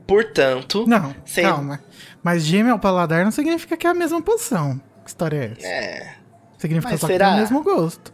Portanto, 0.06 0.86
Não, 0.88 1.16
Sem- 1.26 1.44
calma. 1.46 1.80
Mas 2.22 2.44
gêmeo 2.44 2.74
ao 2.74 2.80
paladar 2.80 3.24
não 3.24 3.32
significa 3.32 3.76
que 3.76 3.88
é 3.88 3.90
a 3.90 3.94
mesma 3.94 4.22
poção. 4.22 4.80
Que 5.04 5.10
história 5.10 5.38
é 5.38 5.52
essa? 5.58 5.68
é. 5.68 6.14
Significa 6.60 6.92
Mas 6.92 7.02
só 7.02 7.08
será? 7.08 7.26
que 7.26 7.32
tem 7.32 7.38
o 7.38 7.42
mesmo 7.42 7.64
gosto. 7.64 8.14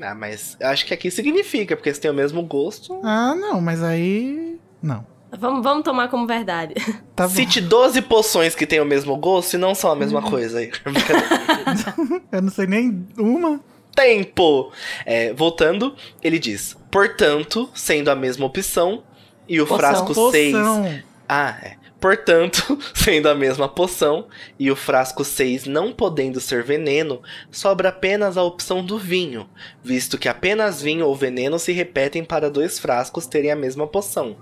Ah, 0.00 0.14
mas 0.14 0.56
eu 0.58 0.68
acho 0.68 0.86
que 0.86 0.94
aqui 0.94 1.10
significa, 1.10 1.76
porque 1.76 1.92
se 1.92 2.00
tem 2.00 2.10
o 2.10 2.14
mesmo 2.14 2.42
gosto. 2.42 3.00
Ah, 3.04 3.34
não, 3.34 3.60
mas 3.60 3.82
aí. 3.82 4.58
Não. 4.82 5.06
Vamos, 5.38 5.62
vamos 5.62 5.82
tomar 5.84 6.08
como 6.08 6.26
verdade. 6.26 6.74
Tá. 7.14 7.28
Cite 7.28 7.60
12 7.60 8.02
poções 8.02 8.54
que 8.54 8.66
têm 8.66 8.80
o 8.80 8.84
mesmo 8.86 9.16
gosto 9.16 9.54
e 9.54 9.58
não 9.58 9.74
são 9.74 9.90
a 9.90 9.96
mesma 9.96 10.20
Hum. 10.20 10.30
coisa 10.30 10.58
aí. 10.58 10.70
Eu 12.32 12.42
não 12.42 12.50
sei 12.50 12.66
nem 12.66 13.06
uma. 13.18 13.60
Tempo! 13.94 14.72
É, 15.04 15.32
voltando, 15.34 15.94
ele 16.22 16.38
diz: 16.38 16.76
portanto, 16.90 17.68
sendo 17.74 18.10
a 18.10 18.14
mesma 18.14 18.46
opção, 18.46 19.02
e 19.48 19.60
o 19.60 19.66
Poção. 19.66 19.78
frasco 19.78 20.30
6 20.30 20.52
Poção. 20.52 20.98
Ah, 21.28 21.56
é. 21.62 21.76
Portanto, 22.00 22.78
sendo 22.94 23.28
a 23.28 23.34
mesma 23.34 23.68
poção 23.68 24.26
e 24.58 24.70
o 24.72 24.74
frasco 24.76 25.22
6 25.22 25.66
não 25.66 25.92
podendo 25.92 26.40
ser 26.40 26.64
veneno, 26.64 27.22
sobra 27.50 27.90
apenas 27.90 28.36
a 28.36 28.42
opção 28.42 28.84
do 28.84 28.98
vinho, 28.98 29.48
visto 29.84 30.18
que 30.18 30.28
apenas 30.28 30.82
vinho 30.82 31.06
ou 31.06 31.14
veneno 31.14 31.60
se 31.60 31.70
repetem 31.70 32.24
para 32.24 32.50
dois 32.50 32.78
frascos 32.80 33.26
terem 33.26 33.52
a 33.52 33.56
mesma 33.56 33.86
poção. 33.86 34.36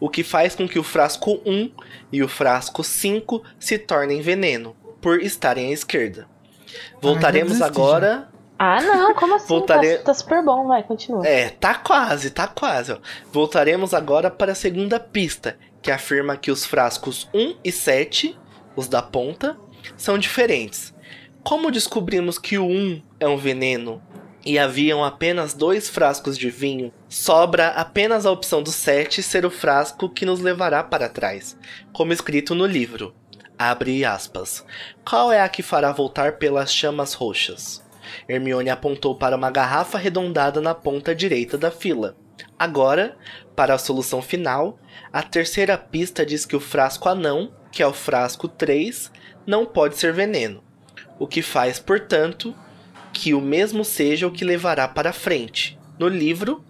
O 0.00 0.08
que 0.08 0.22
faz 0.22 0.54
com 0.54 0.68
que 0.68 0.78
o 0.78 0.82
frasco 0.84 1.40
1 1.44 1.70
e 2.12 2.22
o 2.22 2.28
frasco 2.28 2.82
5 2.84 3.42
se 3.58 3.78
tornem 3.78 4.20
veneno, 4.20 4.76
por 5.00 5.20
estarem 5.20 5.70
à 5.70 5.72
esquerda. 5.72 6.26
Voltaremos 7.00 7.60
agora 7.62 8.28
Ah, 8.58 8.82
não, 8.82 9.14
como 9.14 9.36
assim? 9.36 9.46
Voltare- 9.46 9.98
Tá, 9.98 10.04
tá 10.04 10.14
super 10.14 10.42
bom, 10.44 10.66
vai, 10.66 10.82
continua. 10.82 11.24
É, 11.26 11.48
tá 11.48 11.76
quase, 11.76 12.30
tá 12.30 12.48
quase. 12.48 12.92
Ó. 12.92 12.98
Voltaremos 13.32 13.94
agora 13.94 14.30
para 14.32 14.50
a 14.52 14.54
segunda 14.56 14.98
pista, 14.98 15.56
que 15.80 15.90
afirma 15.92 16.36
que 16.36 16.50
os 16.50 16.66
frascos 16.66 17.28
1 17.32 17.54
e 17.62 17.70
7, 17.70 18.36
os 18.74 18.88
da 18.88 19.00
ponta, 19.00 19.56
são 19.96 20.18
diferentes. 20.18 20.92
Como 21.44 21.70
descobrimos 21.70 22.36
que 22.36 22.58
o 22.58 22.66
1 22.66 23.00
é 23.20 23.28
um 23.28 23.36
veneno 23.36 24.02
e 24.44 24.58
haviam 24.58 25.04
apenas 25.04 25.54
dois 25.54 25.88
frascos 25.88 26.38
de 26.38 26.50
vinho, 26.50 26.92
sobra 27.08 27.68
apenas 27.68 28.24
a 28.24 28.30
opção 28.30 28.62
do 28.62 28.70
7 28.70 29.22
ser 29.22 29.44
o 29.44 29.50
frasco 29.50 30.08
que 30.08 30.24
nos 30.24 30.40
levará 30.40 30.82
para 30.82 31.08
trás, 31.08 31.56
como 31.92 32.12
escrito 32.12 32.54
no 32.54 32.66
livro. 32.66 33.14
Abre 33.58 34.04
aspas. 34.04 34.64
Qual 35.04 35.32
é 35.32 35.40
a 35.40 35.48
que 35.48 35.62
fará 35.62 35.90
voltar 35.90 36.38
pelas 36.38 36.72
chamas 36.72 37.12
roxas? 37.12 37.82
Hermione 38.28 38.70
apontou 38.70 39.16
para 39.16 39.36
uma 39.36 39.50
garrafa 39.50 39.98
arredondada 39.98 40.60
na 40.60 40.74
ponta 40.74 41.14
direita 41.14 41.58
da 41.58 41.70
fila. 41.70 42.16
Agora, 42.58 43.16
para 43.56 43.74
a 43.74 43.78
solução 43.78 44.22
final, 44.22 44.78
a 45.12 45.22
terceira 45.22 45.76
pista 45.76 46.24
diz 46.24 46.46
que 46.46 46.56
o 46.56 46.60
frasco 46.60 47.08
anão, 47.08 47.52
que 47.72 47.82
é 47.82 47.86
o 47.86 47.92
frasco 47.92 48.46
3, 48.46 49.10
não 49.46 49.66
pode 49.66 49.96
ser 49.96 50.12
veneno. 50.12 50.62
O 51.18 51.26
que 51.26 51.42
faz, 51.42 51.80
portanto, 51.80 52.54
que 53.18 53.34
o 53.34 53.40
mesmo 53.40 53.84
seja 53.84 54.28
o 54.28 54.30
que 54.30 54.44
levará 54.44 54.86
para 54.86 55.12
frente. 55.12 55.76
No 55.98 56.06
livro, 56.06 56.64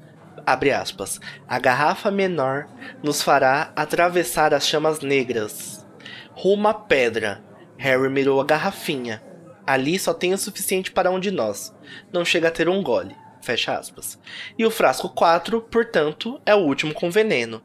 abre 0.46 0.72
aspas, 0.72 1.20
a 1.46 1.58
garrafa 1.58 2.10
menor 2.10 2.66
nos 3.02 3.20
fará 3.20 3.70
atravessar 3.76 4.54
as 4.54 4.66
chamas 4.66 5.00
negras. 5.00 5.86
Rumo 6.32 6.66
à 6.66 6.72
pedra. 6.72 7.44
Harry 7.76 8.08
mirou 8.08 8.40
a 8.40 8.44
garrafinha. 8.44 9.22
Ali 9.66 9.98
só 9.98 10.14
tem 10.14 10.32
o 10.32 10.38
suficiente 10.38 10.90
para 10.90 11.10
um 11.10 11.20
de 11.20 11.30
nós. 11.30 11.74
Não 12.10 12.24
chega 12.24 12.48
a 12.48 12.50
ter 12.50 12.66
um 12.66 12.82
gole. 12.82 13.14
Fecha 13.42 13.76
aspas. 13.76 14.18
E 14.58 14.64
o 14.64 14.70
frasco 14.70 15.10
4, 15.10 15.60
portanto, 15.60 16.40
é 16.46 16.54
o 16.54 16.60
último 16.60 16.94
com 16.94 17.10
veneno. 17.10 17.62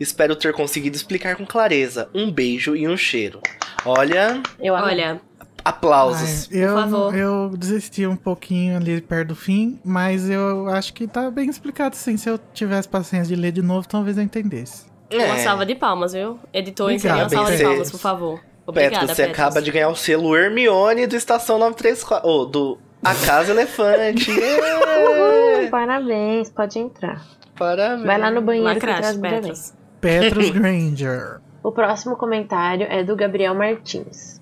Espero 0.00 0.34
ter 0.34 0.52
conseguido 0.52 0.96
explicar 0.96 1.36
com 1.36 1.46
clareza. 1.46 2.10
Um 2.12 2.32
beijo 2.32 2.74
e 2.74 2.88
um 2.88 2.96
cheiro. 2.96 3.40
Olha, 3.84 4.42
Eu. 4.58 4.74
Olha, 4.74 5.20
aplausos. 5.64 6.48
Ai, 6.52 6.58
eu, 6.64 6.74
favor. 6.74 7.14
eu 7.16 7.50
desisti 7.56 8.06
um 8.06 8.16
pouquinho 8.16 8.76
ali 8.76 9.00
perto 9.00 9.28
do 9.28 9.36
fim, 9.36 9.78
mas 9.84 10.28
eu 10.28 10.68
acho 10.68 10.92
que 10.92 11.06
tá 11.06 11.30
bem 11.30 11.48
explicado 11.48 11.96
sim. 11.96 12.16
Se 12.16 12.28
eu 12.28 12.38
tivesse 12.52 12.88
paciência 12.88 13.34
de 13.34 13.40
ler 13.40 13.52
de 13.52 13.62
novo, 13.62 13.86
talvez 13.88 14.16
eu 14.18 14.22
entendesse. 14.24 14.86
uma 15.12 15.22
É. 15.22 15.38
salva 15.38 15.64
de 15.64 15.74
palmas, 15.74 16.12
viu? 16.12 16.38
Editor, 16.52 16.90
insere 16.92 17.14
uma 17.14 17.28
salva 17.28 17.50
de 17.50 17.56
Petros. 17.56 17.68
palmas, 17.72 17.90
por 17.90 18.00
favor. 18.00 18.40
Obrigada, 18.66 19.00
Petro, 19.00 19.14
você 19.14 19.22
Petros. 19.26 19.40
acaba 19.40 19.62
de 19.62 19.70
ganhar 19.70 19.88
o 19.88 19.94
selo 19.96 20.34
Hermione 20.36 21.06
do 21.06 21.16
Estação 21.16 21.58
934. 21.58 22.28
Ou 22.28 22.46
do 22.46 22.78
A 23.04 23.14
Casa 23.14 23.52
Elefante. 23.52 24.30
Ê! 24.40 25.68
Parabéns, 25.70 26.50
pode 26.50 26.78
entrar. 26.78 27.22
Parabéns. 27.56 28.06
Vai 28.06 28.18
lá 28.18 28.30
no 28.30 28.40
banheiro 28.40 28.72
que 28.74 28.80
traz 28.80 29.14
Lacraste, 29.14 29.18
o 29.18 29.20
bebê. 29.20 29.36
Petros. 29.40 29.74
Petrus 30.00 30.50
Granger. 30.50 31.40
O 31.62 31.72
próximo 31.72 32.16
comentário 32.16 32.86
é 32.90 33.02
do 33.04 33.14
Gabriel 33.16 33.54
Martins. 33.54 34.40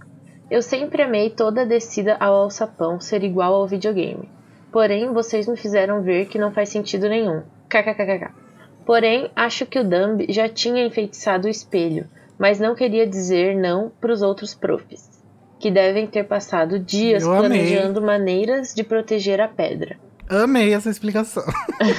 Eu 0.52 0.60
sempre 0.60 1.00
amei 1.00 1.30
toda 1.30 1.62
a 1.62 1.64
descida 1.64 2.14
ao 2.20 2.34
alçapão 2.34 3.00
ser 3.00 3.24
igual 3.24 3.54
ao 3.54 3.66
videogame. 3.66 4.28
Porém, 4.70 5.10
vocês 5.10 5.48
me 5.48 5.56
fizeram 5.56 6.02
ver 6.02 6.26
que 6.26 6.38
não 6.38 6.52
faz 6.52 6.68
sentido 6.68 7.08
nenhum. 7.08 7.40
KKKKK. 7.70 8.30
Porém, 8.84 9.30
acho 9.34 9.64
que 9.64 9.78
o 9.78 9.82
Dumb 9.82 10.26
já 10.28 10.50
tinha 10.50 10.84
enfeitiçado 10.84 11.46
o 11.46 11.50
espelho, 11.50 12.06
mas 12.38 12.60
não 12.60 12.74
queria 12.74 13.06
dizer 13.06 13.56
não 13.56 13.90
pros 13.98 14.20
outros 14.20 14.52
profs, 14.52 15.08
que 15.58 15.70
devem 15.70 16.06
ter 16.06 16.24
passado 16.24 16.78
dias 16.78 17.22
Eu 17.22 17.32
amei. 17.32 17.48
planejando 17.48 18.02
maneiras 18.02 18.74
de 18.74 18.84
proteger 18.84 19.40
a 19.40 19.48
pedra. 19.48 19.96
Amei 20.28 20.74
essa 20.74 20.90
explicação. 20.90 21.44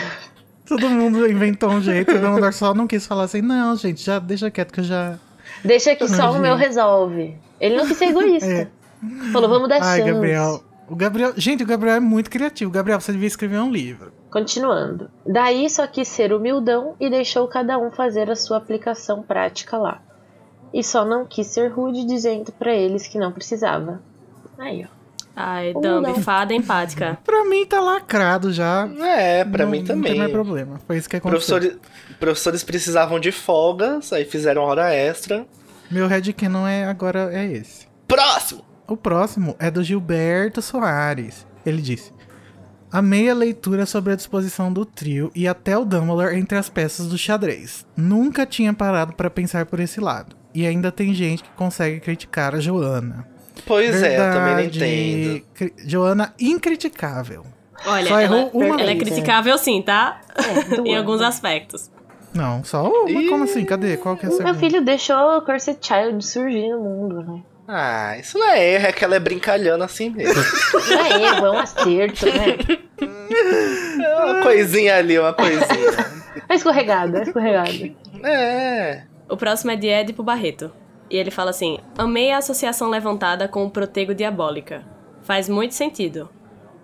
Todo 0.67 0.91
mundo 0.91 1.27
inventou 1.27 1.71
um 1.71 1.81
jeito, 1.81 2.11
o 2.11 2.19
Dumbledore 2.19 2.53
só 2.53 2.71
não 2.75 2.85
quis 2.85 3.07
falar 3.07 3.23
assim, 3.23 3.41
não, 3.41 3.75
gente, 3.75 4.05
já 4.05 4.19
deixa 4.19 4.51
quieto 4.51 4.71
que 4.71 4.81
eu 4.81 4.83
já... 4.83 5.17
Deixa 5.65 5.95
que 5.95 6.07
só 6.07 6.33
o 6.33 6.39
meu 6.39 6.55
resolve. 6.55 7.35
Ele 7.59 7.75
não 7.77 7.87
quis 7.87 7.97
ser 7.97 8.05
egoísta. 8.09 8.71
É. 9.03 9.31
Falou, 9.33 9.49
vamos 9.49 9.67
dar 9.67 9.81
Ai, 9.81 9.99
chance. 9.99 10.11
Gabriel. 10.13 10.63
O 10.87 10.95
Gabriel... 10.95 11.33
Gente, 11.35 11.61
o 11.61 11.65
Gabriel 11.67 11.95
é 11.97 11.99
muito 11.99 12.29
criativo. 12.29 12.71
Gabriel, 12.71 13.01
você 13.01 13.11
devia 13.11 13.27
escrever 13.27 13.59
um 13.59 13.69
livro. 13.69 14.13
Continuando. 14.31 15.09
Daí 15.25 15.69
só 15.69 15.85
quis 15.85 16.07
ser 16.07 16.31
humildão 16.31 16.95
e 17.01 17.09
deixou 17.09 17.45
cada 17.49 17.77
um 17.77 17.91
fazer 17.91 18.31
a 18.31 18.35
sua 18.37 18.55
aplicação 18.57 19.21
prática 19.21 19.77
lá. 19.77 20.01
E 20.73 20.81
só 20.81 21.03
não 21.03 21.25
quis 21.25 21.47
ser 21.47 21.67
rude 21.67 22.05
dizendo 22.05 22.53
pra 22.53 22.73
eles 22.73 23.05
que 23.05 23.17
não 23.19 23.31
precisava. 23.33 24.01
Aí, 24.57 24.85
ó. 24.89 25.03
Ai, 25.35 25.73
Dumb, 25.73 26.01
não. 26.07 26.15
fada 26.15 26.53
empática. 26.53 27.17
Pra 27.25 27.43
mim 27.43 27.65
tá 27.65 27.81
lacrado 27.81 28.53
já. 28.53 28.87
É, 29.01 29.43
pra 29.43 29.65
Não- 29.65 29.71
mim 29.71 29.79
Não 29.79 29.85
também. 29.87 30.11
tem 30.11 30.19
mais 30.19 30.31
problema. 30.31 30.79
Foi 30.87 30.95
isso 30.97 31.09
que 31.09 31.17
aconteceu. 31.17 31.57
Professores, 31.57 31.77
professores 32.19 32.63
precisavam 32.63 33.19
de 33.19 33.31
folgas, 33.33 34.13
aí 34.13 34.23
fizeram 34.25 34.61
hora 34.61 34.93
extra. 34.93 35.45
Meu 35.93 36.07
headcanon 36.07 36.65
é, 36.67 36.85
agora 36.85 37.29
é 37.33 37.45
esse. 37.45 37.87
Próximo! 38.07 38.63
O 38.87 38.97
próximo 38.97 39.55
é 39.59 39.69
do 39.71 39.83
Gilberto 39.83 40.61
Soares. 40.61 41.45
Ele 41.65 41.81
disse: 41.81 42.11
Amei 42.91 43.29
a 43.29 43.33
leitura 43.33 43.85
sobre 43.85 44.13
a 44.13 44.15
disposição 44.15 44.71
do 44.73 44.85
trio 44.85 45.31
e 45.33 45.47
até 45.47 45.77
o 45.77 45.85
Dumbledore 45.85 46.37
entre 46.37 46.57
as 46.57 46.69
peças 46.69 47.07
do 47.07 47.17
xadrez. 47.17 47.85
Nunca 47.95 48.45
tinha 48.45 48.73
parado 48.73 49.13
para 49.13 49.29
pensar 49.29 49.65
por 49.65 49.79
esse 49.79 49.99
lado. 49.99 50.35
E 50.53 50.65
ainda 50.67 50.91
tem 50.91 51.13
gente 51.13 51.43
que 51.43 51.49
consegue 51.51 51.99
criticar 51.99 52.53
a 52.53 52.59
Joana. 52.59 53.27
Pois 53.65 54.01
é, 54.01 54.15
eu 54.17 54.33
também 54.33 54.49
não 54.49 54.55
Verdade. 54.55 54.79
entendo. 54.79 55.45
Cri- 55.53 55.73
Joana 55.85 56.33
incriticável. 56.39 57.45
Olha, 57.85 58.07
Só 58.07 58.19
ela, 58.19 58.23
errou 58.23 58.51
uma 58.53 58.79
ela 58.79 58.91
é 58.91 58.95
vez, 58.95 58.99
criticável 58.99 59.57
sim, 59.57 59.81
tá? 59.81 60.21
É, 60.35 60.79
em 60.87 60.95
alguns 60.95 61.21
aspectos. 61.21 61.91
Não, 62.33 62.63
só 62.63 62.89
uma. 62.89 63.09
Ih. 63.09 63.29
Como 63.29 63.43
assim? 63.43 63.65
Cadê? 63.65 63.97
Qual 63.97 64.17
que 64.17 64.25
é 64.25 64.29
a 64.29 64.43
Meu 64.43 64.55
filho 64.55 64.83
deixou 64.83 65.37
o 65.37 65.41
Cursed 65.41 65.77
Child 65.81 66.25
surgir 66.25 66.69
no 66.69 66.79
mundo, 66.79 67.23
né? 67.23 67.43
Ah, 67.67 68.17
isso 68.17 68.37
não 68.37 68.49
é 68.49 68.73
erro, 68.73 68.87
é 68.87 68.91
que 68.91 69.05
ela 69.05 69.15
é 69.15 69.19
brincalhona 69.19 69.85
assim 69.85 70.09
mesmo. 70.09 70.41
Não 70.89 71.05
é 71.05 71.23
erro, 71.23 71.45
é 71.45 71.51
um 71.51 71.59
acerto, 71.59 72.25
né? 72.25 72.57
É 74.03 74.25
uma 74.25 74.41
coisinha 74.43 74.97
ali, 74.97 75.17
uma 75.17 75.33
coisinha. 75.33 76.13
É 76.49 76.55
escorregada, 76.55 77.19
é 77.19 77.23
escorregada. 77.23 77.71
É. 78.23 79.03
O 79.29 79.37
próximo 79.37 79.71
é 79.71 79.75
de 79.75 79.87
Edipo 79.87 80.23
Barreto. 80.23 80.71
E 81.09 81.17
ele 81.17 81.31
fala 81.31 81.51
assim: 81.51 81.79
Amei 81.97 82.31
a 82.31 82.37
associação 82.37 82.89
levantada 82.89 83.47
com 83.47 83.65
o 83.65 83.69
Protego 83.69 84.13
Diabólica. 84.13 84.83
Faz 85.21 85.47
muito 85.47 85.73
sentido. 85.73 86.29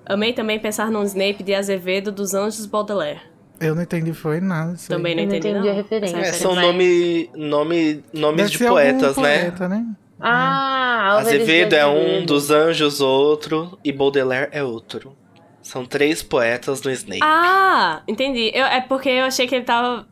Amei 0.06 0.34
também 0.34 0.60
pensar 0.60 0.90
num 0.90 1.04
Snape 1.04 1.44
de 1.44 1.54
Azevedo 1.54 2.12
dos 2.12 2.34
Anjos 2.34 2.66
Baudelaire. 2.66 3.22
Eu 3.60 3.76
não 3.76 3.82
entendi, 3.84 4.14
foi 4.14 4.40
nada. 4.40 4.76
Também 4.88 5.16
não 5.16 5.24
entendi, 5.24 5.52
não. 5.52 5.70
a 5.70 5.74
referência. 5.74 6.18
É, 6.18 6.32
são 6.32 6.56
nome, 6.56 7.30
nome, 7.36 8.04
nomes 8.14 8.52
Deve 8.52 8.58
de 8.58 8.68
poetas, 8.70 9.18
né? 9.18 9.40
poeta, 9.40 9.68
né? 9.68 9.86
Ah, 10.20 11.12
Álvares 11.12 11.30
de 11.30 11.36
Azevedo 11.36 11.74
é 11.74 11.86
um, 11.88 12.26
dos 12.26 12.52
anjos 12.52 13.00
outro, 13.02 13.78
e 13.84 13.92
Baudelaire 13.92 14.50
é 14.52 14.64
outro. 14.64 15.16
São 15.62 15.86
três 15.86 16.24
poetas 16.24 16.82
no 16.82 16.92
Snape. 16.92 17.22
Ah, 17.24 18.02
entendi. 18.08 18.52
Eu- 18.54 18.66
é 18.66 18.82
porque 18.82 19.10
eu 19.10 19.26
achei 19.26 19.46
que 19.48 19.56
ele 19.56 19.66
tava 19.66 20.08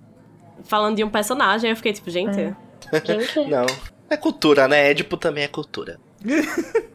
falando 0.64 0.96
de 0.98 1.04
um 1.04 1.10
personagem. 1.10 1.68
Aí 1.68 1.72
eu 1.74 1.76
fiquei 1.78 1.94
tipo, 1.94 2.10
gente. 2.10 2.40
É? 2.40 2.54
Não. 3.50 3.66
É 4.10 4.16
cultura, 4.16 4.68
né? 4.68 4.90
Édipo 4.92 5.18
também 5.18 5.44
é 5.44 5.48
cultura. 5.48 6.00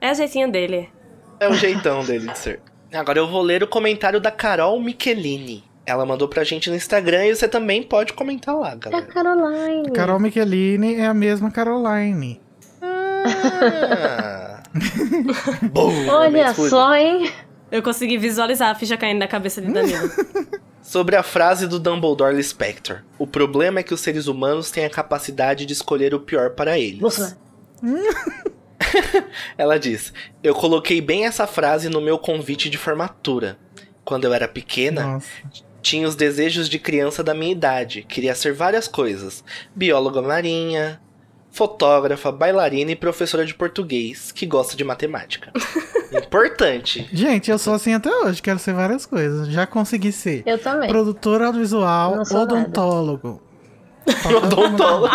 É 0.00 0.10
a 0.10 0.14
jeitinho 0.14 0.48
dele. 0.50 0.88
É 1.40 1.48
o 1.48 1.54
jeitão 1.54 2.04
dele 2.04 2.28
de 2.28 2.38
ser. 2.38 2.60
Agora 2.92 3.18
eu 3.18 3.28
vou 3.28 3.42
ler 3.42 3.62
o 3.62 3.66
comentário 3.68 4.20
da 4.20 4.30
Carol 4.30 4.80
Michelini. 4.80 5.64
Ela 5.84 6.04
mandou 6.04 6.28
pra 6.28 6.44
gente 6.44 6.68
no 6.68 6.76
Instagram 6.76 7.26
e 7.26 7.34
você 7.34 7.48
também 7.48 7.82
pode 7.82 8.12
comentar 8.12 8.54
lá, 8.54 8.70
É 8.70 8.72
a 8.72 8.76
galera. 8.76 9.06
Caroline. 9.06 9.90
Carol 9.92 10.20
Michelini 10.20 10.94
é 10.96 11.06
a 11.06 11.14
mesma 11.14 11.50
Caroline. 11.50 12.40
Ah. 12.82 14.62
Boa, 15.72 16.18
Olha 16.20 16.54
só, 16.54 16.94
hein? 16.94 17.30
Eu 17.70 17.82
consegui 17.82 18.16
visualizar 18.18 18.70
a 18.70 18.74
ficha 18.74 18.96
caindo 18.96 19.18
na 19.18 19.28
cabeça 19.28 19.60
de 19.60 19.72
Danilo. 19.72 20.10
Sobre 20.82 21.16
a 21.16 21.22
frase 21.22 21.66
do 21.66 21.78
Dumbledore 21.78 22.34
Lispector. 22.34 23.00
O 23.18 23.26
problema 23.26 23.80
é 23.80 23.82
que 23.82 23.92
os 23.92 24.00
seres 24.00 24.26
humanos 24.26 24.70
têm 24.70 24.86
a 24.86 24.90
capacidade 24.90 25.66
de 25.66 25.72
escolher 25.74 26.14
o 26.14 26.20
pior 26.20 26.50
para 26.50 26.78
eles. 26.78 27.00
Bolsonaro. 27.00 27.36
Ela 29.56 29.78
diz: 29.78 30.12
Eu 30.42 30.54
coloquei 30.54 31.00
bem 31.00 31.26
essa 31.26 31.46
frase 31.46 31.88
no 31.88 32.00
meu 32.00 32.18
convite 32.18 32.70
de 32.70 32.78
formatura. 32.78 33.58
Quando 34.04 34.24
eu 34.24 34.32
era 34.32 34.48
pequena, 34.48 35.04
Nossa. 35.04 35.26
tinha 35.82 36.08
os 36.08 36.14
desejos 36.16 36.68
de 36.68 36.78
criança 36.78 37.22
da 37.22 37.34
minha 37.34 37.52
idade. 37.52 38.02
Queria 38.08 38.34
ser 38.34 38.52
várias 38.54 38.88
coisas: 38.88 39.44
bióloga 39.74 40.22
marinha, 40.22 41.00
fotógrafa, 41.50 42.30
bailarina 42.32 42.90
e 42.92 42.96
professora 42.96 43.44
de 43.44 43.54
português, 43.54 44.32
que 44.32 44.46
gosta 44.46 44.76
de 44.76 44.84
matemática. 44.84 45.52
Importante. 46.10 47.06
Gente, 47.12 47.50
eu 47.50 47.58
sou 47.58 47.74
assim 47.74 47.92
até 47.92 48.10
hoje, 48.10 48.40
quero 48.40 48.58
ser 48.58 48.72
várias 48.72 49.04
coisas. 49.04 49.48
Já 49.48 49.66
consegui 49.66 50.10
ser 50.10 50.42
Eu 50.46 50.58
também. 50.58 50.88
produtor 50.88 51.42
audiovisual, 51.42 52.22
odontólogo. 52.32 53.42
Odontólogo. 54.24 55.14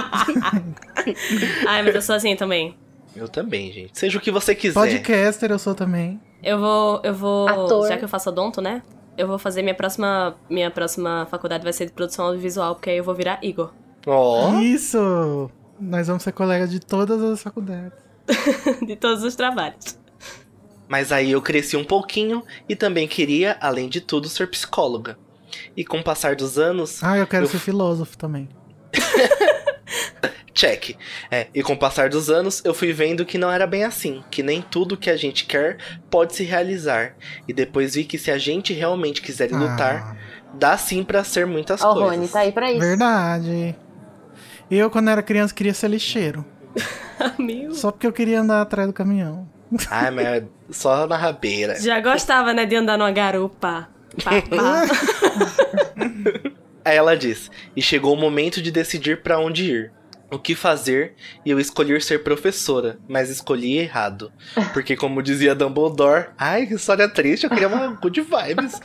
Ai, 1.68 1.82
mas 1.82 1.96
eu 1.96 2.02
sou 2.02 2.14
assim 2.16 2.36
também. 2.36 2.78
Eu 3.16 3.28
também, 3.28 3.72
gente. 3.72 3.98
Seja 3.98 4.18
o 4.18 4.22
que 4.22 4.32
você 4.32 4.56
quiser. 4.56 4.74
Podcaster 4.74 5.52
eu 5.52 5.60
sou 5.60 5.76
também. 5.76 6.20
Eu 6.44 6.60
vou. 6.60 7.02
Eu 7.04 7.14
vou. 7.14 7.48
Ator. 7.48 7.88
Já 7.88 7.98
que 7.98 8.04
eu 8.04 8.10
faço 8.10 8.30
odonto, 8.30 8.62
né? 8.62 8.82
Eu 9.18 9.28
vou 9.28 9.38
fazer 9.38 9.62
minha 9.62 9.76
próxima. 9.76 10.36
Minha 10.50 10.72
próxima 10.72 11.28
faculdade 11.30 11.64
vai 11.64 11.72
ser 11.74 11.86
de 11.86 11.92
produção 11.92 12.26
audiovisual, 12.26 12.76
porque 12.76 12.90
aí 12.90 12.98
eu 12.98 13.04
vou 13.04 13.14
virar 13.16 13.40
Igor. 13.44 13.72
Ó. 14.08 14.60
Isso! 14.60 15.50
Nós 15.80 16.08
vamos 16.08 16.24
ser 16.24 16.32
colegas 16.32 16.70
de 16.72 16.80
todas 16.80 17.22
as 17.22 17.42
faculdades. 17.44 17.98
de 18.86 18.96
todos 18.96 19.24
os 19.24 19.36
trabalhos. 19.36 19.98
Mas 20.88 21.12
aí 21.12 21.32
eu 21.32 21.42
cresci 21.42 21.76
um 21.78 21.84
pouquinho 21.84 22.44
e 22.68 22.76
também 22.76 23.08
queria, 23.08 23.58
além 23.62 23.88
de 23.90 24.02
tudo, 24.02 24.28
ser 24.30 24.48
psicóloga. 24.50 25.18
E 25.78 25.84
com 25.86 26.00
o 26.00 26.04
passar 26.04 26.36
dos 26.36 26.58
anos, 26.58 27.04
Ah, 27.04 27.18
eu 27.18 27.28
quero 27.28 27.46
Eu- 27.46 27.50
ser 27.50 27.60
filósofo 27.60 28.18
também. 28.18 28.50
check. 30.54 30.96
É, 31.32 31.48
e 31.54 31.62
com 31.64 31.74
o 31.74 31.78
passar 31.78 32.10
dos 32.10 32.30
anos, 32.30 32.62
eu 32.64 32.74
fui 32.74 32.94
vendo 32.94 33.26
que 33.26 33.38
não 33.38 33.52
era 33.52 33.66
bem 33.68 33.84
assim, 33.84 34.24
que 34.32 34.42
nem 34.44 34.62
tudo 34.62 34.96
que 34.98 35.10
a 35.10 35.18
gente 35.18 35.46
quer 35.46 35.78
pode 36.10 36.36
se 36.36 36.44
realizar. 36.44 37.16
E 37.48 37.54
depois 37.54 37.96
vi 37.96 38.04
que 38.04 38.18
se 38.18 38.32
a 38.32 38.38
gente 38.38 38.74
realmente 38.74 39.22
quiser 39.22 39.52
lutar, 39.52 40.18
dá 40.54 40.78
sim 40.78 41.04
pra 41.04 41.24
ser 41.24 41.46
muitas 41.46 41.82
Ó, 41.82 41.92
o 41.92 41.94
coisas. 41.96 42.16
Rony 42.18 42.28
tá 42.28 42.40
aí 42.42 42.52
pra 42.52 42.68
Ah, 42.68 42.72
isso. 42.72 42.80
verdade. 42.80 43.76
Eu, 44.72 44.90
quando 44.90 45.10
era 45.10 45.22
criança, 45.22 45.54
queria 45.54 45.74
ser 45.74 45.90
lixeiro. 45.90 46.46
Amigo. 47.38 47.74
Só 47.76 47.92
porque 47.92 48.08
eu 48.08 48.14
queria 48.14 48.42
andar 48.42 48.62
atrás 48.62 48.88
do 48.88 48.94
caminhão. 48.94 49.48
Ai, 49.90 50.12
mas 50.12 50.26
é 50.26 50.44
só 50.70 51.06
na 51.08 51.18
rabeira. 51.18 51.80
Já 51.80 52.00
gostava, 52.00 52.54
né, 52.54 52.66
de 52.66 52.76
andar 52.76 52.98
numa 52.98 53.12
garupa. 53.12 53.90
Pá, 54.24 54.32
pá. 54.44 54.86
Aí 56.86 56.98
ela 56.98 57.16
diz: 57.16 57.50
E 57.76 57.82
chegou 57.82 58.14
o 58.14 58.20
momento 58.20 58.62
de 58.62 58.72
decidir 58.72 59.22
pra 59.22 59.40
onde 59.40 59.72
ir. 59.72 59.92
O 60.32 60.40
que 60.40 60.56
fazer, 60.56 61.14
e 61.46 61.52
eu 61.52 61.60
escolhi 61.60 62.02
ser 62.02 62.24
professora, 62.24 62.98
mas 63.08 63.30
escolhi 63.30 63.78
errado. 63.78 64.32
Porque, 64.74 64.96
como 64.96 65.22
dizia 65.22 65.54
Dumbledore, 65.54 66.30
ai, 66.36 66.66
que 66.66 66.74
história 66.74 67.08
triste, 67.08 67.44
eu 67.44 67.52
queria 67.52 67.68
uma 67.68 67.90
good 67.90 68.20
vibes. 68.20 68.82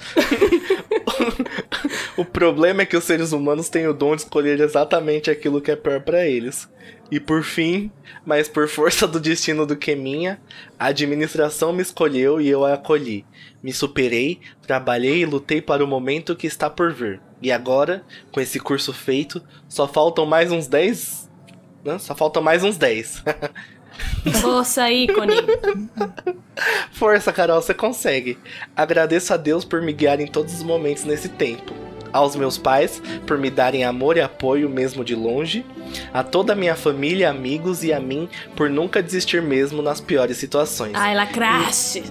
o 2.18 2.24
problema 2.24 2.82
é 2.82 2.86
que 2.86 2.99
os 2.99 3.05
seres 3.05 3.32
humanos 3.32 3.70
têm 3.70 3.86
o 3.86 3.94
dom 3.94 4.14
de 4.14 4.22
escolher 4.22 4.61
exatamente 4.61 5.30
aquilo 5.30 5.62
que 5.62 5.70
é 5.70 5.76
pior 5.76 6.03
pra 6.03 6.26
eles. 6.26 6.68
E 7.11 7.18
por 7.18 7.42
fim, 7.42 7.90
mas 8.26 8.46
por 8.46 8.68
força 8.68 9.09
do 9.09 9.18
destino 9.18 9.64
do 9.64 9.74
que 9.74 9.96
minha, 9.96 10.38
a 10.78 10.88
administração 10.88 11.72
me 11.72 11.80
escolheu 11.80 12.38
e 12.42 12.49
eu 12.51 12.62
a 12.62 12.74
acolhi. 12.74 13.24
Me 13.62 13.72
superei, 13.72 14.38
trabalhei 14.66 15.22
e 15.22 15.26
lutei 15.26 15.62
para 15.62 15.82
o 15.82 15.88
momento 15.88 16.36
que 16.36 16.46
está 16.46 16.68
por 16.68 16.92
vir. 16.92 17.22
E 17.41 17.53
agora, 17.53 18.03
com 18.32 18.41
esse 18.41 18.59
curso 18.59 18.93
feito, 18.93 19.43
só 19.68 19.86
faltam 19.86 20.26
mais 20.26 20.51
uns 20.51 20.66
10. 20.66 21.30
Né? 21.84 21.99
Só 21.99 22.14
faltam 22.14 22.43
mais 22.43 22.64
uns 22.64 22.76
10. 22.76 23.24
Força, 24.41 24.91
ícone. 24.91 25.34
Força, 26.93 27.32
Carol, 27.32 27.61
você 27.61 27.74
consegue. 27.74 28.39
Agradeço 28.76 29.32
a 29.32 29.36
Deus 29.36 29.64
por 29.64 29.82
me 29.82 29.93
guiar 29.93 30.20
em 30.20 30.26
todos 30.26 30.55
os 30.55 30.62
momentos 30.62 31.05
nesse 31.05 31.28
tempo. 31.28 31.74
Aos 32.12 32.34
meus 32.34 32.57
pais 32.57 33.03
por 33.26 33.36
me 33.36 33.51
darem 33.51 33.84
amor 33.84 34.16
e 34.16 34.20
apoio 34.20 34.68
mesmo 34.68 35.05
de 35.05 35.14
longe. 35.14 35.64
A 36.12 36.22
toda 36.22 36.53
a 36.53 36.57
minha 36.57 36.74
família, 36.74 37.30
amigos 37.30 37.84
e 37.84 37.93
a 37.93 38.01
mim 38.01 38.28
por 38.57 38.70
nunca 38.70 39.03
desistir 39.03 39.43
mesmo 39.43 39.82
nas 39.82 40.01
piores 40.01 40.36
situações. 40.39 40.93
Ai, 40.95 41.14
lacraste. 41.14 42.03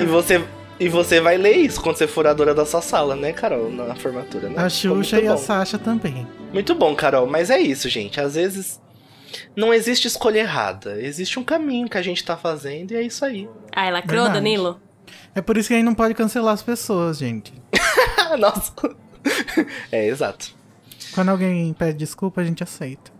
E 0.00 0.06
você. 0.06 0.42
E 0.80 0.88
você 0.88 1.20
vai 1.20 1.36
ler 1.36 1.56
isso 1.56 1.80
quando 1.80 1.96
você 1.96 2.06
for 2.06 2.26
a 2.26 2.32
dona 2.32 2.54
da 2.54 2.66
sua 2.66 2.80
sala, 2.82 3.14
né, 3.14 3.32
Carol? 3.32 3.70
Na 3.70 3.94
formatura, 3.94 4.48
né? 4.48 4.54
A 4.56 4.68
Xuxa 4.68 5.20
e 5.20 5.28
a 5.28 5.32
bom. 5.32 5.38
Sasha 5.38 5.78
também. 5.78 6.26
Muito 6.52 6.74
bom, 6.74 6.94
Carol, 6.94 7.26
mas 7.26 7.50
é 7.50 7.60
isso, 7.60 7.88
gente. 7.88 8.20
Às 8.20 8.34
vezes 8.34 8.80
não 9.54 9.72
existe 9.72 10.06
escolha 10.06 10.40
errada. 10.40 11.00
Existe 11.00 11.38
um 11.38 11.44
caminho 11.44 11.88
que 11.88 11.98
a 11.98 12.02
gente 12.02 12.24
tá 12.24 12.36
fazendo 12.36 12.92
e 12.92 12.96
é 12.96 13.02
isso 13.02 13.24
aí. 13.24 13.48
Ai, 13.74 13.90
lacrou, 13.90 14.22
Verdade. 14.24 14.34
Danilo? 14.34 14.80
É 15.34 15.40
por 15.40 15.56
isso 15.56 15.68
que 15.68 15.74
aí 15.74 15.82
não 15.82 15.94
pode 15.94 16.14
cancelar 16.14 16.54
as 16.54 16.62
pessoas, 16.62 17.18
gente. 17.18 17.52
Nossa. 18.38 18.72
é, 19.90 20.06
exato. 20.06 20.54
Quando 21.14 21.28
alguém 21.28 21.72
pede 21.74 21.98
desculpa, 21.98 22.40
a 22.40 22.44
gente 22.44 22.62
aceita. 22.62 23.10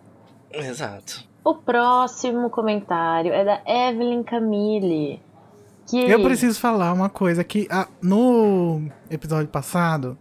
Exato. 0.53 1.25
O 1.45 1.55
próximo 1.55 2.51
comentário 2.51 3.33
é 3.33 3.45
da 3.45 3.63
Evelyn 3.67 4.23
Camille. 4.23 5.21
Que 5.89 5.97
Eu 6.11 6.23
preciso 6.23 6.59
falar 6.61 6.93
uma 6.93 7.09
coisa 7.09 7.43
que 7.45 7.67
ah, 7.71 7.87
no 8.01 8.83
episódio 9.11 9.49
passado, 9.49 10.17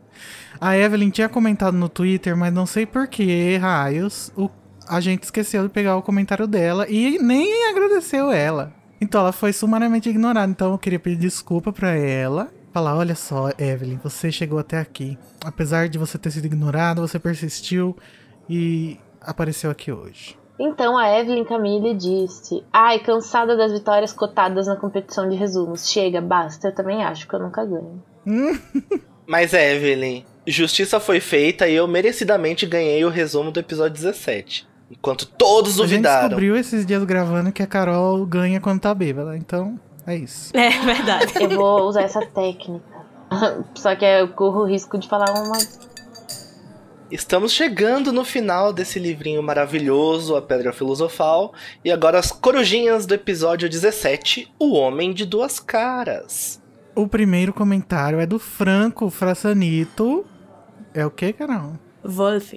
a 0.59 0.75
Evelyn 0.77 1.09
tinha 1.09 1.29
comentado 1.29 1.75
no 1.77 1.87
Twitter, 1.87 2.35
mas 2.35 2.53
não 2.53 2.65
sei 2.65 2.85
por 2.85 3.07
que, 3.07 3.57
raios, 3.57 4.31
o- 4.35 4.49
a 4.87 4.99
gente 4.99 5.23
esqueceu 5.23 5.63
de 5.63 5.69
pegar 5.69 5.95
o 5.95 6.01
comentário 6.01 6.45
dela 6.47 6.85
e 6.89 7.17
nem 7.19 7.69
agradeceu 7.69 8.31
ela. 8.31 8.73
Então 8.99 9.21
ela 9.21 9.31
foi 9.31 9.53
sumariamente 9.53 10.09
ignorada. 10.09 10.51
Então 10.51 10.71
eu 10.73 10.77
queria 10.77 10.99
pedir 10.99 11.17
desculpa 11.17 11.71
pra 11.71 11.89
ela. 11.91 12.51
Falar, 12.73 12.95
olha 12.95 13.15
só, 13.15 13.49
Evelyn, 13.57 13.99
você 14.03 14.31
chegou 14.31 14.57
até 14.59 14.79
aqui. 14.79 15.17
Apesar 15.43 15.89
de 15.89 15.97
você 15.97 16.17
ter 16.17 16.31
sido 16.31 16.45
ignorada, 16.45 17.01
você 17.01 17.19
persistiu 17.19 17.95
e 18.49 18.97
apareceu 19.21 19.69
aqui 19.71 19.91
hoje. 19.91 20.37
Então 20.63 20.95
a 20.95 21.09
Evelyn 21.19 21.43
Camille 21.43 21.95
disse: 21.95 22.63
Ai, 22.71 22.99
cansada 22.99 23.57
das 23.57 23.71
vitórias 23.71 24.13
cotadas 24.13 24.67
na 24.67 24.75
competição 24.75 25.27
de 25.27 25.35
resumos. 25.35 25.89
Chega, 25.89 26.21
basta. 26.21 26.67
Eu 26.67 26.75
também 26.75 27.03
acho 27.03 27.27
que 27.27 27.33
eu 27.33 27.39
nunca 27.39 27.65
ganho. 27.65 28.01
Mas, 29.25 29.53
Evelyn, 29.53 30.23
justiça 30.45 30.99
foi 30.99 31.19
feita 31.19 31.67
e 31.67 31.73
eu 31.75 31.87
merecidamente 31.87 32.65
ganhei 32.65 33.03
o 33.03 33.09
resumo 33.09 33.49
do 33.51 33.59
episódio 33.59 33.93
17. 33.93 34.67
Enquanto 34.91 35.25
todos 35.25 35.79
A 35.79 35.83
gente 35.83 35.89
duvidaram. 35.93 36.27
descobriu 36.27 36.55
esses 36.55 36.85
dias 36.85 37.03
gravando 37.05 37.51
que 37.51 37.63
a 37.63 37.67
Carol 37.67 38.25
ganha 38.25 38.59
quando 38.59 38.81
tá 38.81 38.93
bêbada. 38.93 39.37
Então, 39.37 39.79
é 40.05 40.15
isso. 40.15 40.55
É 40.55 40.69
verdade. 40.69 41.33
Eu 41.39 41.49
vou 41.49 41.87
usar 41.87 42.01
essa 42.03 42.25
técnica. 42.25 42.83
Só 43.73 43.95
que 43.95 44.03
eu 44.05 44.27
corro 44.29 44.61
o 44.61 44.65
risco 44.67 44.97
de 44.97 45.07
falar 45.07 45.31
uma. 45.31 45.57
Estamos 47.11 47.51
chegando 47.51 48.13
no 48.13 48.23
final 48.23 48.71
desse 48.71 48.97
livrinho 48.97 49.43
maravilhoso, 49.43 50.33
A 50.33 50.41
Pedra 50.41 50.71
Filosofal, 50.71 51.53
e 51.83 51.91
agora 51.91 52.17
as 52.17 52.31
corujinhas 52.31 53.05
do 53.05 53.13
episódio 53.13 53.69
17, 53.69 54.49
O 54.57 54.71
Homem 54.75 55.11
de 55.11 55.25
Duas 55.25 55.59
Caras. 55.59 56.61
O 56.95 57.05
primeiro 57.09 57.51
comentário 57.51 58.17
é 58.17 58.25
do 58.25 58.39
Franco 58.39 59.09
Frassanito. 59.09 60.25
É 60.93 61.05
o 61.05 61.11
que, 61.11 61.33
Carol? 61.33 61.77
Wolf. 62.01 62.53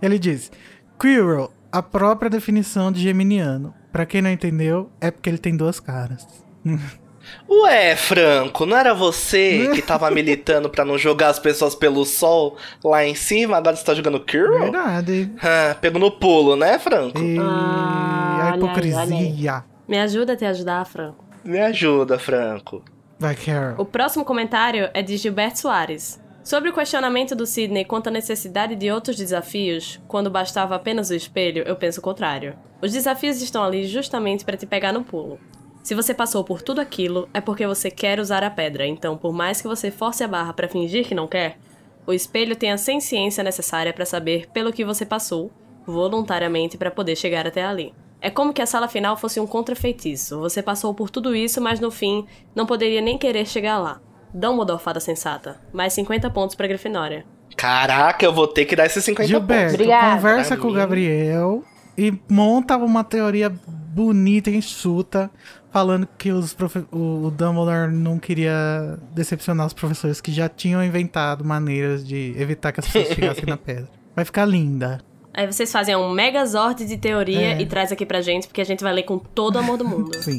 Ele 0.00 0.20
diz: 0.20 0.52
Quirrell, 1.00 1.52
a 1.72 1.82
própria 1.82 2.30
definição 2.30 2.92
de 2.92 3.00
geminiano. 3.00 3.74
Pra 3.90 4.06
quem 4.06 4.22
não 4.22 4.30
entendeu, 4.30 4.88
é 5.00 5.10
porque 5.10 5.28
ele 5.28 5.38
tem 5.38 5.56
duas 5.56 5.80
caras. 5.80 6.24
Ué, 7.48 7.94
Franco, 7.96 8.66
não 8.66 8.76
era 8.76 8.92
você 8.94 9.70
que 9.74 9.82
tava 9.82 10.10
militando 10.10 10.68
pra 10.68 10.84
não 10.84 10.98
jogar 10.98 11.28
as 11.28 11.38
pessoas 11.38 11.74
pelo 11.74 12.04
sol 12.04 12.56
lá 12.84 13.04
em 13.04 13.14
cima? 13.14 13.56
Agora 13.56 13.76
você 13.76 13.84
tá 13.84 13.94
jogando 13.94 14.20
Kirby? 14.20 14.58
Verdade. 14.58 15.30
Ah, 15.42 15.76
pegou 15.80 16.00
no 16.00 16.10
pulo, 16.10 16.56
né, 16.56 16.78
Franco? 16.78 17.18
E 17.18 17.38
Ah, 17.38 17.42
a 17.42 18.44
olha 18.44 18.52
aí, 18.52 18.56
hipocrisia. 18.56 19.64
Me 19.86 19.98
ajuda 19.98 20.32
a 20.32 20.36
te 20.36 20.44
ajudar, 20.44 20.84
Franco. 20.86 21.24
Me 21.44 21.60
ajuda, 21.60 22.18
Franco. 22.18 22.82
Vai, 23.18 23.34
Carol. 23.36 23.74
O 23.78 23.84
próximo 23.84 24.24
comentário 24.24 24.90
é 24.92 25.00
de 25.02 25.16
Gilberto 25.16 25.60
Soares. 25.60 26.20
Sobre 26.42 26.68
o 26.70 26.72
questionamento 26.72 27.34
do 27.34 27.46
Sidney 27.46 27.84
quanto 27.84 28.08
à 28.08 28.10
necessidade 28.10 28.76
de 28.76 28.90
outros 28.90 29.16
desafios, 29.16 30.00
quando 30.06 30.30
bastava 30.30 30.76
apenas 30.76 31.10
o 31.10 31.14
espelho, 31.14 31.64
eu 31.66 31.74
penso 31.74 31.98
o 31.98 32.02
contrário. 32.02 32.54
Os 32.80 32.92
desafios 32.92 33.40
estão 33.42 33.64
ali 33.64 33.84
justamente 33.86 34.44
para 34.44 34.56
te 34.56 34.66
pegar 34.66 34.92
no 34.92 35.02
pulo. 35.02 35.40
Se 35.86 35.94
você 35.94 36.12
passou 36.12 36.42
por 36.42 36.62
tudo 36.62 36.80
aquilo, 36.80 37.28
é 37.32 37.40
porque 37.40 37.64
você 37.64 37.92
quer 37.92 38.18
usar 38.18 38.42
a 38.42 38.50
pedra, 38.50 38.84
então 38.84 39.16
por 39.16 39.32
mais 39.32 39.62
que 39.62 39.68
você 39.68 39.88
force 39.88 40.24
a 40.24 40.26
barra 40.26 40.52
para 40.52 40.66
fingir 40.66 41.06
que 41.06 41.14
não 41.14 41.28
quer, 41.28 41.58
o 42.04 42.12
espelho 42.12 42.56
tem 42.56 42.72
a 42.72 42.76
ciência 42.76 43.44
necessária 43.44 43.92
para 43.92 44.04
saber 44.04 44.48
pelo 44.52 44.72
que 44.72 44.84
você 44.84 45.06
passou, 45.06 45.48
voluntariamente 45.86 46.76
para 46.76 46.90
poder 46.90 47.14
chegar 47.14 47.46
até 47.46 47.64
ali. 47.64 47.94
É 48.20 48.28
como 48.30 48.52
que 48.52 48.60
a 48.60 48.66
sala 48.66 48.88
final 48.88 49.16
fosse 49.16 49.38
um 49.38 49.46
contrafeitiço. 49.46 50.40
Você 50.40 50.60
passou 50.60 50.92
por 50.92 51.08
tudo 51.08 51.36
isso, 51.36 51.60
mas 51.60 51.78
no 51.78 51.92
fim 51.92 52.26
não 52.52 52.66
poderia 52.66 53.00
nem 53.00 53.16
querer 53.16 53.46
chegar 53.46 53.78
lá. 53.78 54.00
Dumbledore, 54.34 54.82
fada 54.82 54.98
sensata. 54.98 55.60
Mais 55.72 55.92
50 55.92 56.28
pontos 56.30 56.56
pra 56.56 56.66
Grifinória. 56.66 57.24
Caraca, 57.56 58.26
eu 58.26 58.32
vou 58.32 58.48
ter 58.48 58.64
que 58.64 58.74
dar 58.74 58.86
esses 58.86 59.04
50 59.04 59.28
Gilberto, 59.28 59.74
Obrigada. 59.74 60.16
conversa 60.16 60.56
Pra 60.56 60.62
com 60.64 60.68
o. 60.68 60.72
Gabriel 60.72 61.62
e 61.96 62.12
monta 62.28 62.76
uma 62.76 63.04
teoria 63.04 63.48
bonita 63.48 64.50
e 64.50 64.56
enxuta, 64.56 65.30
falando 65.76 66.08
que 66.16 66.32
os 66.32 66.54
profe- 66.54 66.86
o 66.90 67.26
o 67.26 67.30
Dumbledore 67.30 67.92
não 67.92 68.18
queria 68.18 68.98
decepcionar 69.12 69.66
os 69.66 69.74
professores 69.74 70.20
que 70.22 70.32
já 70.32 70.48
tinham 70.48 70.82
inventado 70.82 71.44
maneiras 71.44 72.06
de 72.06 72.34
evitar 72.38 72.72
que 72.72 72.80
as 72.80 72.86
pessoas 72.86 73.08
chegassem 73.14 73.44
na 73.46 73.58
pedra. 73.58 73.88
Vai 74.14 74.24
ficar 74.24 74.46
linda. 74.46 75.00
Aí 75.34 75.46
vocês 75.46 75.70
fazem 75.70 75.94
um 75.94 76.10
megazord 76.12 76.82
de 76.86 76.96
teoria 76.96 77.52
É. 77.56 77.60
e 77.60 77.66
traz 77.66 77.92
aqui 77.92 78.06
pra 78.06 78.22
gente, 78.22 78.46
porque 78.46 78.62
a 78.62 78.64
gente 78.64 78.82
vai 78.82 78.92
ler 78.94 79.02
com 79.02 79.18
todo 79.18 79.56
o 79.56 79.58
amor 79.58 79.76
do 79.76 79.84
mundo. 79.86 80.10
Sim. 80.24 80.38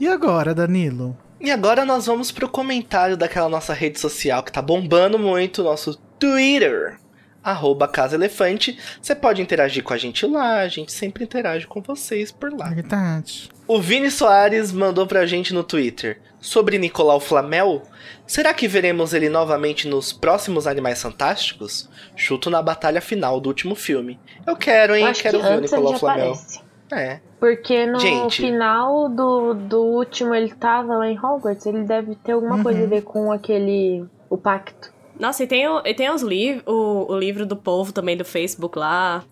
E 0.00 0.08
agora, 0.08 0.54
Danilo? 0.54 1.14
E 1.38 1.50
agora 1.50 1.84
nós 1.84 2.06
vamos 2.06 2.32
pro 2.32 2.48
comentário 2.48 3.16
daquela 3.18 3.50
nossa 3.50 3.74
rede 3.74 4.00
social 4.00 4.42
que 4.42 4.50
tá 4.50 4.62
bombando 4.62 5.18
muito, 5.18 5.62
nosso 5.62 5.96
Twitter. 6.18 6.96
Arroba 7.44 7.86
Casa 7.86 8.16
Elefante. 8.16 8.78
Você 9.02 9.14
pode 9.14 9.42
interagir 9.42 9.84
com 9.84 9.92
a 9.92 9.98
gente 9.98 10.26
lá, 10.26 10.60
a 10.60 10.68
gente 10.68 10.90
sempre 10.92 11.24
interage 11.24 11.66
com 11.66 11.80
vocês 11.82 12.32
por 12.32 12.52
lá. 12.52 12.70
Verdade. 12.70 13.50
O 13.68 13.80
Vini 13.80 14.10
Soares 14.10 14.72
mandou 14.72 15.06
pra 15.06 15.26
gente 15.26 15.52
no 15.52 15.62
Twitter 15.62 16.20
sobre 16.40 16.78
Nicolau 16.78 17.20
Flamel. 17.20 17.82
Será 18.26 18.52
que 18.54 18.66
veremos 18.68 19.12
ele 19.14 19.28
novamente 19.28 19.86
nos 19.88 20.12
próximos 20.12 20.66
Animais 20.66 21.00
Fantásticos? 21.02 21.88
Chuto 22.16 22.48
na 22.50 22.62
batalha 22.62 23.00
final 23.00 23.40
do 23.40 23.48
último 23.48 23.74
filme. 23.74 24.18
Eu 24.46 24.56
quero, 24.56 24.94
hein? 24.94 25.04
Eu 25.04 25.10
acho 25.10 25.22
quero 25.22 25.38
que 25.38 25.44
ver 25.46 25.58
o 25.58 25.60
Nicolau 25.60 25.98
Flamel. 25.98 26.24
aparece. 26.32 26.60
É. 26.92 27.20
Porque 27.40 27.86
no 27.86 27.98
Gente. 27.98 28.42
final 28.42 29.08
do, 29.08 29.54
do 29.54 29.82
último 29.82 30.34
ele 30.34 30.54
tava 30.54 30.96
lá 30.96 31.08
em 31.10 31.18
Hogwarts, 31.18 31.66
ele 31.66 31.82
deve 31.84 32.14
ter 32.16 32.32
alguma 32.32 32.62
coisa 32.62 32.78
Uhum. 32.80 32.86
a 32.86 32.88
ver 32.88 33.02
com 33.02 33.32
aquele. 33.32 34.04
o 34.30 34.36
pacto. 34.38 34.92
Nossa, 35.18 35.44
e 35.44 35.46
tem, 35.46 35.66
o, 35.68 35.80
e 35.84 35.94
tem 35.94 36.10
os 36.10 36.22
liv 36.22 36.60
o, 36.66 37.12
o 37.12 37.18
livro 37.18 37.46
do 37.46 37.56
povo 37.56 37.92
também 37.92 38.16
do 38.16 38.24
Facebook 38.24 38.78
lá. 38.78 39.22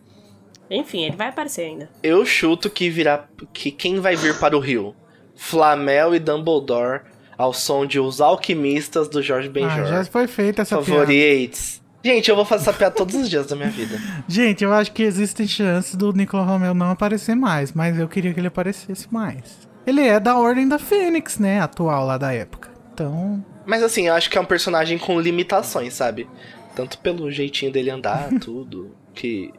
Enfim, 0.71 1.03
ele 1.05 1.17
vai 1.17 1.29
aparecer 1.29 1.63
ainda. 1.63 1.91
Eu 2.03 2.25
chuto 2.25 2.71
que 2.71 2.89
virá 2.89 3.27
que 3.53 3.71
quem 3.71 4.01
vai 4.01 4.17
vir 4.17 4.39
para 4.39 4.57
o 4.57 4.61
Rio? 4.61 4.95
Flamel 5.35 6.15
e 6.15 6.19
Dumbledore 6.19 7.01
ao 7.37 7.53
som 7.53 7.85
de 7.85 7.99
Os 7.99 8.21
Alquimistas 8.21 9.09
do 9.09 9.21
Jorge 9.23 9.49
Ah, 9.49 9.53
Benjor. 9.53 9.87
já 9.87 10.05
foi 10.05 10.27
feita 10.29 10.63
essa 10.63 10.77
piada. 10.79 10.91
Favorites. 11.01 11.83
Gente, 12.05 12.29
eu 12.31 12.37
vou 12.37 12.45
fazer 12.45 12.63
essa 12.69 12.73
piada 12.73 12.95
todos 12.95 13.15
os 13.15 13.29
dias 13.29 13.47
da 13.47 13.55
minha 13.57 13.69
vida. 13.71 13.97
Gente, 14.27 14.65
eu 14.65 14.73
acho 14.73 14.93
que 14.93 15.03
existem 15.03 15.47
chances 15.47 15.95
do 15.95 16.13
Nicolau 16.13 16.47
Romel 16.47 16.75
não 16.75 16.91
aparecer 16.91 17.35
mais, 17.37 17.73
mas 17.73 17.99
eu 17.99 18.09
queria 18.09 18.33
que 18.33 18.41
ele 18.41 18.49
aparecesse 18.49 19.13
mais. 19.13 19.69
Ele 19.87 20.01
é 20.01 20.19
da 20.19 20.37
Ordem 20.37 20.67
da 20.69 20.79
Fênix, 20.79 21.39
né? 21.39 21.61
Atual 21.61 22.07
lá 22.07 22.17
da 22.19 22.33
época. 22.33 22.71
Então, 22.93 23.45
Mas 23.67 23.83
assim, 23.83 24.09
eu 24.09 24.15
acho 24.15 24.31
que 24.31 24.39
é 24.39 24.41
um 24.41 24.47
personagem 24.47 24.99
com 24.99 25.21
limitações, 25.21 25.95
sabe? 25.95 26.29
Tanto 26.75 26.99
pelo 26.99 27.31
jeitinho 27.31 27.73
dele 27.73 27.91
andar, 27.91 28.29
tudo. 28.41 28.95
Que. 29.15 29.53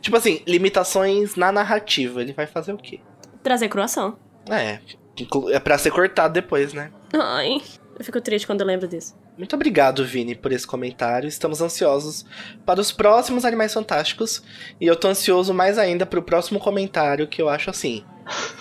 Tipo 0.00 0.16
assim, 0.16 0.40
limitações 0.46 1.36
na 1.36 1.52
narrativa. 1.52 2.22
Ele 2.22 2.32
vai 2.32 2.46
fazer 2.46 2.72
o 2.72 2.78
quê? 2.78 3.00
Trazer 3.42 3.68
croação. 3.68 4.18
É. 4.50 4.78
É 5.52 5.60
pra 5.60 5.78
ser 5.78 5.90
cortado 5.90 6.34
depois, 6.34 6.72
né? 6.72 6.90
Ai, 7.12 7.62
eu 7.98 8.04
fico 8.04 8.20
triste 8.20 8.46
quando 8.46 8.62
eu 8.62 8.66
lembro 8.66 8.88
disso. 8.88 9.14
Muito 9.36 9.54
obrigado, 9.54 10.04
Vini, 10.04 10.34
por 10.34 10.52
esse 10.52 10.66
comentário. 10.66 11.28
Estamos 11.28 11.60
ansiosos 11.60 12.24
para 12.64 12.80
os 12.80 12.90
próximos 12.90 13.44
Animais 13.44 13.72
Fantásticos. 13.72 14.42
E 14.80 14.86
eu 14.86 14.96
tô 14.96 15.08
ansioso 15.08 15.52
mais 15.54 15.78
ainda 15.78 16.04
pro 16.06 16.22
próximo 16.22 16.58
comentário, 16.58 17.28
que 17.28 17.40
eu 17.40 17.48
acho 17.48 17.70
assim. 17.70 18.04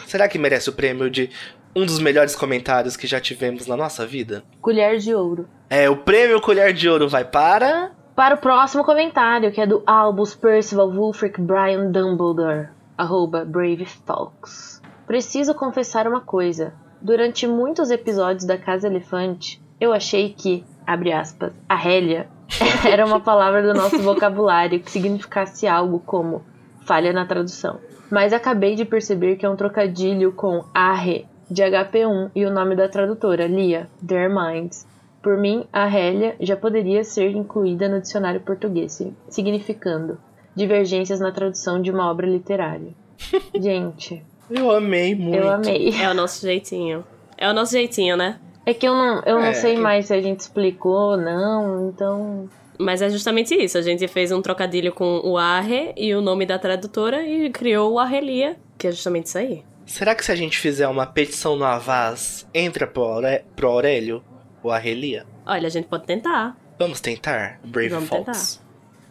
Será 0.08 0.28
que 0.28 0.38
merece 0.38 0.70
o 0.70 0.74
prêmio 0.74 1.10
de 1.10 1.30
um 1.76 1.86
dos 1.86 2.00
melhores 2.00 2.36
comentários 2.36 2.96
que 2.96 3.08
já 3.08 3.20
tivemos 3.20 3.68
na 3.68 3.76
nossa 3.76 4.06
vida? 4.06 4.44
Colher 4.62 4.98
de 4.98 5.14
ouro. 5.14 5.48
É, 5.70 5.90
o 5.90 5.98
prêmio 5.98 6.40
Colher 6.40 6.74
de 6.74 6.88
Ouro 6.88 7.10
vai 7.10 7.26
para. 7.26 7.92
Para 8.16 8.36
o 8.36 8.38
próximo 8.38 8.84
comentário, 8.84 9.52
que 9.52 9.60
é 9.60 9.66
do 9.66 9.82
Albus 9.88 10.36
Percival 10.36 10.90
Wulfric 10.90 11.42
Brian 11.42 11.90
Dumbledore, 11.92 12.70
arroba 12.96 13.44
Brave 13.44 13.86
Fox. 13.86 14.82
Preciso 15.08 15.56
confessar 15.56 16.08
uma 16.08 16.22
coisa. 16.22 16.74
Durante 17.02 17.48
muitos 17.48 17.90
episódios 17.90 18.46
da 18.46 18.58
Casa 18.58 18.88
Elefante, 18.88 19.62
eu 19.82 19.92
achei 19.92 20.30
que, 20.30 20.64
abre 20.86 21.12
aspas, 21.12 21.52
a 21.68 21.76
Hélia 21.76 22.28
era 22.88 23.06
uma 23.06 23.20
palavra 23.20 23.64
do 23.64 23.74
nosso 23.74 23.98
vocabulário 24.00 24.80
que 24.80 24.92
significasse 24.92 25.68
algo 25.68 26.00
como 26.00 26.44
falha 26.86 27.12
na 27.12 27.26
tradução. 27.26 27.80
Mas 28.12 28.32
acabei 28.32 28.76
de 28.76 28.86
perceber 28.86 29.38
que 29.38 29.46
é 29.46 29.50
um 29.50 29.56
trocadilho 29.56 30.32
com 30.34 30.64
arre 30.72 31.26
de 31.54 31.62
HP1 31.64 32.32
e 32.36 32.46
o 32.46 32.52
nome 32.52 32.76
da 32.76 32.88
tradutora, 32.90 33.46
Lia, 33.48 33.88
Their 34.06 34.30
Minds. 34.34 34.88
Por 35.22 35.38
mim, 35.38 35.66
a 35.72 35.88
Hélia 35.88 36.36
já 36.40 36.58
poderia 36.58 37.04
ser 37.04 37.30
incluída 37.32 37.88
no 37.88 38.02
dicionário 38.02 38.42
português, 38.42 38.92
si- 38.94 39.14
significando 39.30 40.18
divergências 40.56 41.20
na 41.20 41.32
tradução 41.32 41.82
de 41.82 41.92
uma 41.92 42.10
obra 42.12 42.28
literária. 42.28 42.90
Gente, 43.56 44.24
Eu 44.50 44.70
amei 44.72 45.16
muito. 45.16 45.38
eu 45.38 45.50
amei. 45.50 45.94
É 46.02 46.10
o 46.10 46.14
nosso 46.14 46.42
jeitinho. 46.46 47.04
É 47.38 47.50
o 47.50 47.54
nosso 47.54 47.72
jeitinho, 47.72 48.18
né? 48.18 48.40
É 48.66 48.74
que 48.74 48.88
eu 48.88 48.94
não, 48.94 49.22
eu 49.26 49.36
não 49.36 49.46
É, 49.48 49.54
sei 49.54 49.76
que- 49.76 49.82
mais 49.82 50.06
se 50.08 50.14
a 50.14 50.22
gente 50.22 50.40
explicou 50.42 51.12
ou 51.12 51.18
não, 51.18 51.90
então. 51.90 52.50
Mas 52.78 53.02
é 53.02 53.10
justamente 53.10 53.54
isso. 53.56 53.78
A 53.78 53.82
gente 53.82 54.08
fez 54.08 54.32
um 54.32 54.42
trocadilho 54.42 54.92
com 54.92 55.22
o 55.24 55.38
Arre 55.38 55.94
e 55.96 56.14
o 56.16 56.22
nome 56.22 56.46
da 56.46 56.58
tradutora 56.60 57.24
e 57.26 57.50
criou 57.50 57.94
o 57.94 58.00
Arrelia, 58.00 58.56
que 58.78 58.88
é 58.88 58.92
justamente 58.92 59.28
isso 59.28 59.38
aí. 59.38 59.64
Será 59.86 60.16
que 60.16 60.24
se 60.24 60.32
a 60.32 60.36
gente 60.36 60.58
fizer 60.58 60.88
uma 60.88 61.06
petição 61.06 61.56
no 61.56 61.66
Avaz, 61.66 62.48
entra 62.54 62.88
pro, 62.88 63.04
Aure- 63.04 63.44
pro 63.56 63.68
Aurélio 63.70 64.24
ou 64.64 64.72
a 64.72 64.78
Relia? 64.78 65.26
Olha, 65.46 65.68
a 65.68 65.70
gente 65.70 65.88
pode 65.88 66.06
tentar. 66.06 66.56
Vamos 66.80 67.02
tentar? 67.02 67.60
Brave 67.66 67.90
Vamos 67.90 68.10
Fox. 68.10 68.62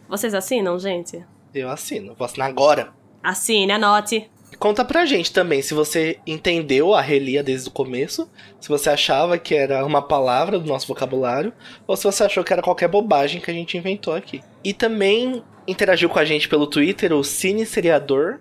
Vocês 0.09 0.33
assinam, 0.33 0.77
gente? 0.79 1.23
Eu 1.53 1.69
assino. 1.69 2.15
Vou 2.15 2.25
assinar 2.25 2.49
agora. 2.49 2.91
Assine, 3.21 3.71
anote. 3.71 4.29
Conta 4.59 4.83
pra 4.85 5.05
gente 5.05 5.31
também 5.31 5.61
se 5.61 5.73
você 5.73 6.19
entendeu 6.27 6.93
a 6.93 7.01
relia 7.01 7.41
desde 7.43 7.69
o 7.69 7.71
começo, 7.71 8.29
se 8.59 8.69
você 8.69 8.89
achava 8.89 9.37
que 9.37 9.55
era 9.55 9.83
uma 9.85 10.01
palavra 10.01 10.59
do 10.59 10.65
nosso 10.67 10.87
vocabulário, 10.87 11.51
ou 11.87 11.97
se 11.97 12.03
você 12.03 12.23
achou 12.23 12.43
que 12.43 12.53
era 12.53 12.61
qualquer 12.61 12.87
bobagem 12.87 13.41
que 13.41 13.49
a 13.49 13.53
gente 13.53 13.77
inventou 13.77 14.13
aqui. 14.13 14.41
E 14.63 14.73
também 14.73 15.43
interagiu 15.67 16.07
com 16.07 16.19
a 16.19 16.25
gente 16.25 16.47
pelo 16.47 16.67
Twitter 16.67 17.11
o 17.13 17.23
Cine 17.23 17.65
Seriador, 17.65 18.39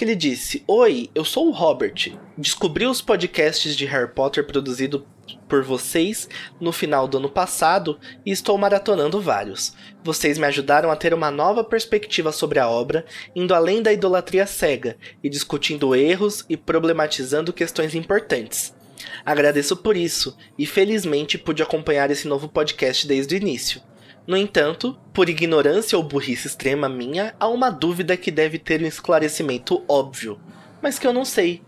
que 0.00 0.04
ele 0.04 0.16
disse: 0.16 0.64
Oi, 0.66 1.10
eu 1.14 1.26
sou 1.26 1.48
o 1.48 1.50
Robert. 1.50 2.16
Descobri 2.34 2.86
os 2.86 3.02
podcasts 3.02 3.76
de 3.76 3.84
Harry 3.84 4.10
Potter 4.10 4.46
produzido 4.46 5.06
por 5.46 5.62
vocês 5.62 6.26
no 6.58 6.72
final 6.72 7.06
do 7.06 7.18
ano 7.18 7.28
passado 7.28 8.00
e 8.24 8.30
estou 8.30 8.56
maratonando 8.56 9.20
vários. 9.20 9.74
Vocês 10.02 10.38
me 10.38 10.46
ajudaram 10.46 10.90
a 10.90 10.96
ter 10.96 11.12
uma 11.12 11.30
nova 11.30 11.62
perspectiva 11.62 12.32
sobre 12.32 12.58
a 12.58 12.66
obra, 12.66 13.04
indo 13.36 13.52
além 13.52 13.82
da 13.82 13.92
idolatria 13.92 14.46
cega 14.46 14.96
e 15.22 15.28
discutindo 15.28 15.94
erros 15.94 16.46
e 16.48 16.56
problematizando 16.56 17.52
questões 17.52 17.94
importantes. 17.94 18.74
Agradeço 19.22 19.76
por 19.76 19.98
isso 19.98 20.34
e 20.58 20.64
felizmente 20.64 21.36
pude 21.36 21.62
acompanhar 21.62 22.10
esse 22.10 22.26
novo 22.26 22.48
podcast 22.48 23.06
desde 23.06 23.34
o 23.34 23.36
início. 23.36 23.82
No 24.26 24.36
entanto, 24.36 24.96
por 25.12 25.28
ignorância 25.28 25.96
ou 25.98 26.04
burrice 26.04 26.46
extrema 26.46 26.88
minha, 26.88 27.34
há 27.40 27.48
uma 27.48 27.70
dúvida 27.70 28.16
que 28.16 28.30
deve 28.30 28.58
ter 28.58 28.82
um 28.82 28.86
esclarecimento 28.86 29.82
óbvio, 29.88 30.38
mas 30.80 30.98
que 30.98 31.06
eu 31.06 31.12
não 31.12 31.24
sei. 31.24 31.62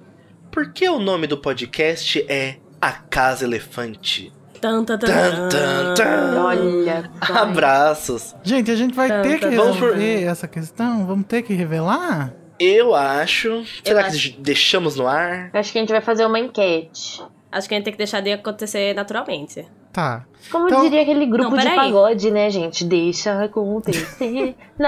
Por 0.51 0.73
que 0.73 0.89
o 0.89 0.99
nome 0.99 1.27
do 1.27 1.39
podcast 1.39 2.25
é 2.29 2.57
A 2.81 2.93
Casa 2.93 3.45
Elefante? 3.45 4.33
Tan, 4.61 4.85
tan, 4.85 4.97
tan. 4.99 6.43
Olha. 6.45 7.11
Abraços. 7.21 8.35
Gente, 8.45 8.71
a 8.71 8.77
gente 8.77 8.95
vai 8.95 9.23
ter 9.23 9.41
que 9.41 9.57
vamos 9.57 9.77
por- 9.77 9.87
resolver 9.95 10.23
essa 10.25 10.47
questão? 10.47 11.05
Vamos 11.05 11.27
ter 11.27 11.43
que 11.43 11.53
revelar? 11.53 12.33
Eu 12.61 12.95
acho. 12.95 13.65
Será 13.83 14.05
que 14.05 14.11
acho. 14.11 14.37
deixamos 14.39 14.95
no 14.95 15.07
ar? 15.09 15.51
Acho 15.53 15.73
que 15.73 15.79
a 15.79 15.81
gente 15.81 15.91
vai 15.91 16.01
fazer 16.01 16.25
uma 16.25 16.39
enquete. 16.39 17.21
Acho 17.53 17.69
que 17.69 17.75
a 17.75 17.77
gente 17.77 17.85
tem 17.85 17.93
que 17.93 17.99
deixar 17.99 18.21
de 18.23 18.33
acontecer 18.33 18.95
naturalmente. 18.95 19.65
Tá. 19.93 20.25
Como 20.51 20.67
Então- 20.69 20.81
diria 20.83 21.03
aquele 21.03 21.27
grupo 21.27 21.51
Não, 21.55 21.59
de 21.63 21.69
pagode, 21.75 22.31
né, 22.31 22.49
gente? 22.51 22.83
Deixa 22.85 23.45
acontecer 23.45 24.55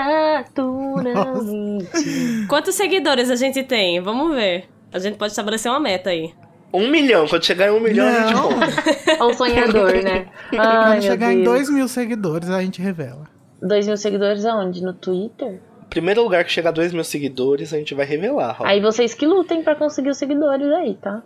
naturalmente. 1.04 2.46
Quantos 2.48 2.74
seguidores 2.74 3.30
a 3.30 3.36
gente 3.36 3.62
tem? 3.62 4.00
Vamos 4.00 4.34
ver. 4.34 4.64
A 4.92 4.98
gente 4.98 5.16
pode 5.18 5.32
estabelecer 5.32 5.70
uma 5.70 5.80
meta 5.80 6.10
aí. 6.10 6.32
Um 6.72 6.88
milhão. 6.88 7.26
Quando 7.28 7.44
chegar 7.44 7.68
em 7.68 7.70
um 7.70 7.80
milhão, 7.80 8.06
a 8.08 8.12
gente 8.22 8.32
Não. 8.34 8.48
conta. 8.48 8.66
É 9.18 9.22
um 9.22 9.32
sonhador, 9.34 9.92
né? 10.02 10.26
Ai, 10.58 10.96
Quando 10.98 11.02
chegar 11.02 11.32
em 11.32 11.42
Deus. 11.42 11.56
2 11.68 11.70
mil 11.70 11.86
seguidores, 11.88 12.50
a 12.50 12.60
gente 12.62 12.80
revela. 12.82 13.26
Dois 13.62 13.86
mil 13.86 13.96
seguidores 13.96 14.44
aonde? 14.44 14.82
No 14.82 14.92
Twitter? 14.92 15.60
Primeiro 15.94 16.24
lugar 16.24 16.44
que 16.44 16.50
chegar 16.50 16.70
a 16.70 16.72
2 16.72 16.92
mil 16.92 17.04
seguidores, 17.04 17.72
a 17.72 17.78
gente 17.78 17.94
vai 17.94 18.04
revelar, 18.04 18.50
Robert. 18.52 18.66
Aí 18.72 18.80
vocês 18.80 19.14
que 19.14 19.24
lutem 19.24 19.62
pra 19.62 19.76
conseguir 19.76 20.10
os 20.10 20.18
seguidores 20.18 20.66
aí, 20.72 20.94
tá? 21.00 21.22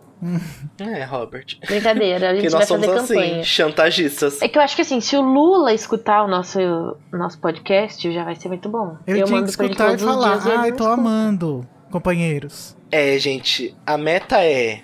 É, 0.79 1.03
Robert. 1.05 1.57
Brincadeira, 1.65 2.29
a 2.29 2.35
gente 2.35 2.43
nós 2.43 2.53
vai 2.53 2.65
fazer 2.67 2.85
somos 2.85 3.01
campanha. 3.09 3.33
assim, 3.37 3.43
chantagistas. 3.43 4.41
É 4.43 4.47
que 4.47 4.59
eu 4.59 4.61
acho 4.61 4.75
que 4.75 4.83
assim, 4.83 5.01
se 5.01 5.17
o 5.17 5.21
Lula 5.21 5.73
escutar 5.73 6.23
o 6.23 6.27
nosso, 6.27 6.59
nosso 7.11 7.39
podcast, 7.39 8.11
já 8.13 8.23
vai 8.23 8.35
ser 8.35 8.47
muito 8.49 8.69
bom. 8.69 8.95
Eu, 9.07 9.25
tinha 9.25 9.25
que 9.25 9.31
pra 9.31 9.37
ele 9.39 9.49
escutar 9.49 9.85
e 9.93 9.97
todos 9.97 10.03
os 10.03 10.09
falar, 10.09 10.31
dias 10.33 10.45
e 10.45 10.49
ai, 10.51 10.55
não 10.69 10.77
tô 10.77 10.83
escuta. 10.83 10.89
amando, 10.93 11.67
companheiros. 11.89 12.77
É, 12.91 13.17
gente, 13.17 13.75
a 13.87 13.97
meta 13.97 14.43
é 14.43 14.81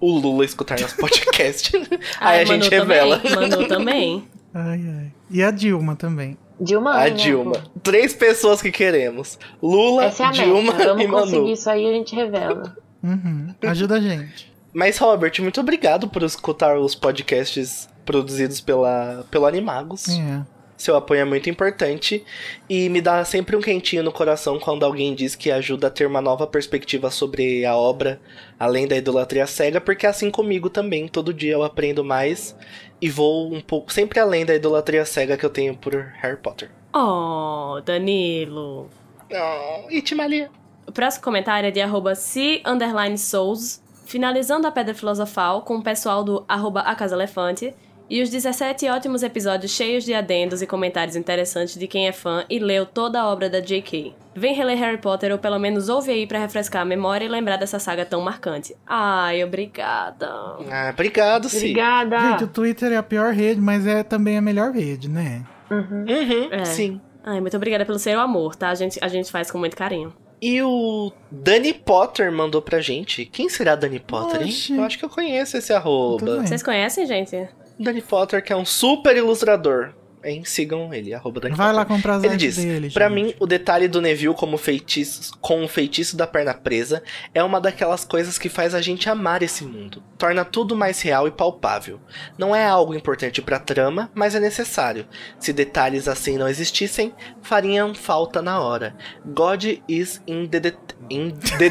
o 0.00 0.12
Lula 0.16 0.44
escutar 0.44 0.78
nosso 0.80 0.96
podcast. 0.96 1.76
Aí 2.20 2.38
Ai, 2.38 2.40
a 2.42 2.44
gente 2.44 2.68
revela. 2.68 3.18
Também, 3.18 3.48
Manu 3.50 3.66
também. 3.66 4.28
Ai, 4.54 4.80
ai. 4.86 5.12
E 5.28 5.42
a 5.42 5.50
Dilma 5.50 5.96
também. 5.96 6.38
Dilma, 6.60 6.94
A 6.94 7.08
Dilma. 7.08 7.56
Três 7.82 8.14
pessoas 8.14 8.62
que 8.62 8.70
queremos. 8.70 9.38
Lula, 9.62 10.04
Essa 10.04 10.24
é 10.24 10.26
a 10.26 10.30
Dilma 10.30 10.72
meta. 10.72 10.84
Vamos 10.88 11.04
e 11.04 11.06
Manu. 11.08 11.22
conseguir 11.24 11.52
isso 11.52 11.70
aí 11.70 11.86
a 11.88 11.92
gente 11.92 12.14
revela. 12.14 12.76
Uhum. 13.02 13.54
Ajuda 13.62 13.96
a 13.96 14.00
gente. 14.00 14.52
Mas, 14.72 14.98
Robert, 14.98 15.32
muito 15.40 15.60
obrigado 15.60 16.08
por 16.08 16.22
escutar 16.22 16.78
os 16.78 16.94
podcasts 16.94 17.88
produzidos 18.04 18.60
pela, 18.60 19.24
pelo 19.30 19.46
Animagos. 19.46 20.08
É. 20.08 20.42
Seu 20.76 20.96
apoio 20.96 21.20
é 21.20 21.24
muito 21.24 21.48
importante 21.48 22.24
e 22.68 22.88
me 22.88 23.00
dá 23.00 23.24
sempre 23.24 23.56
um 23.56 23.60
quentinho 23.60 24.02
no 24.02 24.12
coração 24.12 24.58
quando 24.58 24.84
alguém 24.84 25.14
diz 25.14 25.36
que 25.36 25.50
ajuda 25.50 25.86
a 25.86 25.90
ter 25.90 26.04
uma 26.04 26.20
nova 26.20 26.46
perspectiva 26.46 27.10
sobre 27.10 27.64
a 27.64 27.76
obra, 27.76 28.20
além 28.58 28.88
da 28.88 28.96
idolatria 28.96 29.46
cega, 29.46 29.80
porque 29.80 30.06
assim 30.06 30.30
comigo 30.30 30.68
também. 30.68 31.06
Todo 31.06 31.32
dia 31.32 31.52
eu 31.52 31.62
aprendo 31.62 32.02
mais 32.02 32.56
e 33.00 33.08
vou 33.08 33.52
um 33.52 33.60
pouco 33.60 33.92
sempre 33.92 34.18
além 34.18 34.44
da 34.44 34.54
idolatria 34.54 35.04
cega 35.04 35.36
que 35.36 35.46
eu 35.46 35.50
tenho 35.50 35.76
por 35.76 35.94
Harry 36.20 36.36
Potter. 36.36 36.70
Oh, 36.92 37.80
Danilo. 37.84 38.90
Oh, 39.30 39.90
Itimalia. 39.90 40.50
O 40.86 40.92
próximo 40.92 41.24
comentário 41.24 41.68
é 41.68 41.70
de 41.70 41.80
arroba 41.80 42.14
C 42.14 42.62
underline 42.66 43.16
Souls, 43.16 43.80
finalizando 44.04 44.66
a 44.66 44.72
Pedra 44.72 44.92
Filosofal 44.92 45.62
com 45.62 45.76
o 45.76 45.82
pessoal 45.82 46.24
do 46.24 46.44
arroba 46.48 46.80
A 46.80 46.94
Casa 46.94 47.14
Elefante 47.14 47.74
e 48.08 48.22
os 48.22 48.28
17 48.30 48.88
ótimos 48.88 49.22
episódios 49.22 49.72
cheios 49.72 50.04
de 50.04 50.12
adendos 50.14 50.60
e 50.62 50.66
comentários 50.66 51.16
interessantes 51.16 51.78
de 51.78 51.86
quem 51.86 52.06
é 52.06 52.12
fã 52.12 52.44
e 52.50 52.58
leu 52.58 52.84
toda 52.84 53.20
a 53.20 53.28
obra 53.28 53.48
da 53.48 53.60
J.K. 53.60 54.14
Vem 54.36 54.54
reler 54.54 54.76
Harry 54.78 54.98
Potter 54.98 55.32
ou 55.32 55.38
pelo 55.38 55.58
menos 55.58 55.88
ouve 55.88 56.10
aí 56.10 56.26
pra 56.26 56.38
refrescar 56.38 56.82
a 56.82 56.84
memória 56.84 57.24
e 57.24 57.28
lembrar 57.28 57.56
dessa 57.56 57.78
saga 57.78 58.04
tão 58.04 58.20
marcante. 58.20 58.74
Ai, 58.86 59.42
obrigada. 59.44 60.28
Ah, 60.70 60.90
obrigado, 60.92 61.48
sim. 61.48 61.58
Obrigada. 61.58 62.18
Gente, 62.32 62.44
o 62.44 62.48
Twitter 62.48 62.92
é 62.92 62.96
a 62.96 63.02
pior 63.02 63.32
rede, 63.32 63.60
mas 63.60 63.86
é 63.86 64.02
também 64.02 64.36
a 64.36 64.42
melhor 64.42 64.72
rede, 64.72 65.08
né? 65.08 65.42
Uhum. 65.70 66.04
Uhum, 66.08 66.48
É. 66.52 66.64
sim. 66.64 67.00
Ai, 67.24 67.40
muito 67.40 67.56
obrigada 67.56 67.86
pelo 67.86 67.98
seu 67.98 68.20
amor, 68.20 68.54
tá? 68.54 68.68
A 68.68 68.74
gente, 68.74 68.98
a 69.02 69.08
gente 69.08 69.30
faz 69.30 69.50
com 69.50 69.56
muito 69.58 69.76
carinho. 69.76 70.12
E 70.42 70.60
o 70.60 71.10
Dani 71.30 71.72
Potter 71.72 72.30
mandou 72.30 72.60
pra 72.60 72.80
gente. 72.80 73.24
Quem 73.24 73.48
será 73.48 73.74
Dani 73.74 73.98
Potter, 73.98 74.42
hein? 74.42 74.52
Eu 74.70 74.82
acho 74.82 74.98
que 74.98 75.04
eu 75.06 75.08
conheço 75.08 75.56
esse 75.56 75.72
arroba. 75.72 76.42
Vocês 76.42 76.62
conhecem, 76.62 77.06
gente? 77.06 77.48
Danny 77.78 78.02
Potter, 78.02 78.42
que 78.42 78.52
é 78.52 78.56
um 78.56 78.64
super 78.64 79.16
ilustrador. 79.16 79.92
Hein? 80.26 80.42
Sigam 80.42 80.94
ele, 80.94 81.12
arroba 81.12 81.38
Danny 81.38 81.54
Vai 81.54 81.66
Potter. 81.66 81.76
lá 81.80 81.84
comprar 81.84 82.14
as 82.14 82.24
Ele 82.24 82.36
diz: 82.38 82.56
dele, 82.56 82.88
Pra 82.90 83.10
gente. 83.10 83.14
mim, 83.14 83.34
o 83.38 83.46
detalhe 83.46 83.86
do 83.86 84.00
Neville 84.00 84.32
como 84.32 84.56
feitiço, 84.56 85.36
com 85.38 85.62
o 85.62 85.68
feitiço 85.68 86.16
da 86.16 86.26
perna 86.26 86.54
presa 86.54 87.02
é 87.34 87.44
uma 87.44 87.60
daquelas 87.60 88.06
coisas 88.06 88.38
que 88.38 88.48
faz 88.48 88.74
a 88.74 88.80
gente 88.80 89.06
amar 89.10 89.42
esse 89.42 89.64
mundo. 89.66 90.02
Torna 90.16 90.42
tudo 90.42 90.74
mais 90.74 90.98
real 91.02 91.28
e 91.28 91.30
palpável. 91.30 92.00
Não 92.38 92.56
é 92.56 92.64
algo 92.64 92.94
importante 92.94 93.42
pra 93.42 93.58
trama, 93.58 94.10
mas 94.14 94.34
é 94.34 94.40
necessário. 94.40 95.04
Se 95.38 95.52
detalhes 95.52 96.08
assim 96.08 96.38
não 96.38 96.48
existissem, 96.48 97.12
fariam 97.42 97.94
falta 97.94 98.40
na 98.40 98.58
hora. 98.60 98.96
God 99.26 99.62
is 99.86 100.22
in 100.26 100.46
the... 100.46 100.58
det- 100.60 100.78
In 101.10 101.32
the- 101.32 101.68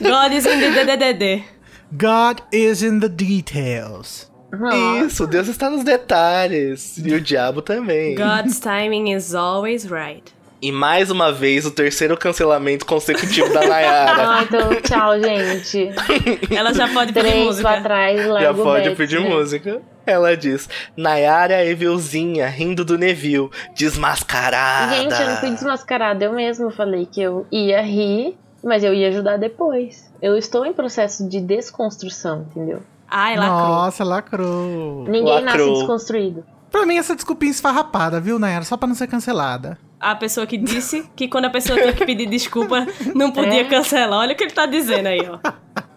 God 0.00 0.32
is 0.32 0.46
in 0.46 0.60
the 0.60 0.84
DDD. 0.84 1.57
God 1.92 2.42
is 2.52 2.82
in 2.82 3.00
the 3.00 3.08
details. 3.08 4.30
Nossa. 4.52 5.06
Isso, 5.06 5.26
Deus 5.26 5.48
está 5.48 5.68
nos 5.70 5.84
detalhes. 5.84 6.96
E 6.98 7.14
o 7.14 7.20
diabo 7.20 7.60
também. 7.62 8.14
God's 8.14 8.58
timing 8.58 9.12
is 9.12 9.34
always 9.34 9.84
right. 9.84 10.22
E 10.60 10.72
mais 10.72 11.08
uma 11.10 11.30
vez, 11.32 11.64
o 11.64 11.70
terceiro 11.70 12.16
cancelamento 12.16 12.84
consecutivo 12.84 13.52
da 13.52 13.64
Nayara. 13.66 14.28
Ah, 14.28 14.42
então 14.42 14.74
tchau, 14.82 15.20
gente. 15.22 15.90
Ela 16.54 16.74
já 16.74 16.88
pode 16.88 17.12
pedir 17.12 17.28
Três 17.28 17.44
música. 17.46 17.68
pra 17.68 17.80
trás, 17.80 18.26
largo 18.26 18.40
Já 18.40 18.54
pode 18.64 18.90
pedir 18.96 19.20
né? 19.20 19.28
música. 19.28 19.80
Ela 20.04 20.36
diz: 20.36 20.68
Nayara 20.96 21.64
Evilzinha 21.64 22.48
rindo 22.48 22.84
do 22.84 22.98
Neville, 22.98 23.50
desmascarada. 23.76 24.96
Gente, 24.96 25.20
eu 25.20 25.28
não 25.28 25.36
fui 25.36 25.50
desmascarada. 25.50 26.24
Eu 26.24 26.32
mesmo 26.32 26.70
falei 26.70 27.06
que 27.06 27.22
eu 27.22 27.46
ia 27.52 27.80
rir, 27.80 28.36
mas 28.64 28.82
eu 28.82 28.92
ia 28.92 29.08
ajudar 29.10 29.36
depois. 29.36 30.07
Eu 30.20 30.36
estou 30.36 30.66
em 30.66 30.72
processo 30.72 31.28
de 31.28 31.40
desconstrução, 31.40 32.46
entendeu? 32.50 32.82
Ai, 33.08 33.36
lacrou. 33.36 33.58
Nossa, 33.68 34.04
lacrou. 34.04 35.04
Ninguém 35.08 35.42
nasce 35.42 35.58
Lacrou. 35.58 35.74
desconstruído. 35.78 36.44
Pra 36.70 36.84
mim, 36.84 36.98
essa 36.98 37.14
desculpinha 37.14 37.50
esfarrapada, 37.50 38.20
viu, 38.20 38.38
Nayara? 38.38 38.64
Só 38.64 38.76
pra 38.76 38.86
não 38.86 38.94
ser 38.94 39.06
cancelada. 39.06 39.78
A 39.98 40.14
pessoa 40.14 40.46
que 40.46 40.58
disse 40.58 41.08
que 41.16 41.26
quando 41.26 41.46
a 41.46 41.50
pessoa 41.50 41.78
tinha 41.80 41.92
que 41.94 42.04
pedir 42.04 42.26
desculpa, 42.26 42.86
não 43.14 43.30
podia 43.32 43.62
É. 43.62 43.64
cancelar. 43.64 44.20
Olha 44.20 44.34
o 44.34 44.36
que 44.36 44.44
ele 44.44 44.52
tá 44.52 44.66
dizendo 44.66 45.06
aí, 45.06 45.20
ó. 45.28 45.38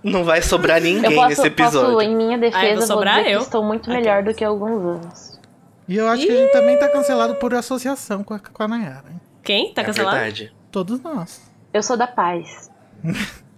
Não 0.03 0.23
vai 0.23 0.41
sobrar 0.41 0.79
ninguém 0.81 1.13
posso, 1.13 1.27
nesse 1.29 1.47
episódio. 1.47 1.93
posso, 1.95 2.01
em 2.01 2.15
minha 2.15 2.29
Ah, 2.29 2.33
eu 2.37 2.39
vou 2.39 2.49
defesa, 2.51 2.75
vou 2.77 2.87
sobrar 2.87 3.17
dizer 3.17 3.31
eu. 3.33 3.37
que 3.39 3.45
estou 3.45 3.63
muito 3.63 3.89
melhor 3.89 4.23
do 4.23 4.33
que 4.33 4.43
alguns 4.43 4.81
anos. 4.81 5.39
E 5.87 5.97
eu 5.97 6.07
acho 6.07 6.25
que 6.25 6.31
a 6.31 6.37
gente 6.37 6.51
também 6.53 6.79
tá 6.79 6.87
cancelado 6.87 7.35
por 7.35 7.53
associação 7.53 8.23
com 8.23 8.33
a, 8.33 8.39
com 8.39 8.63
a 8.63 8.67
Nayara. 8.67 9.03
hein? 9.11 9.21
Quem? 9.43 9.73
Tá 9.73 9.81
é 9.81 9.85
cancelado? 9.85 10.15
verdade. 10.15 10.53
Todos 10.71 11.01
nós. 11.01 11.41
Eu 11.73 11.83
sou 11.83 11.97
da 11.97 12.07
paz. 12.07 12.71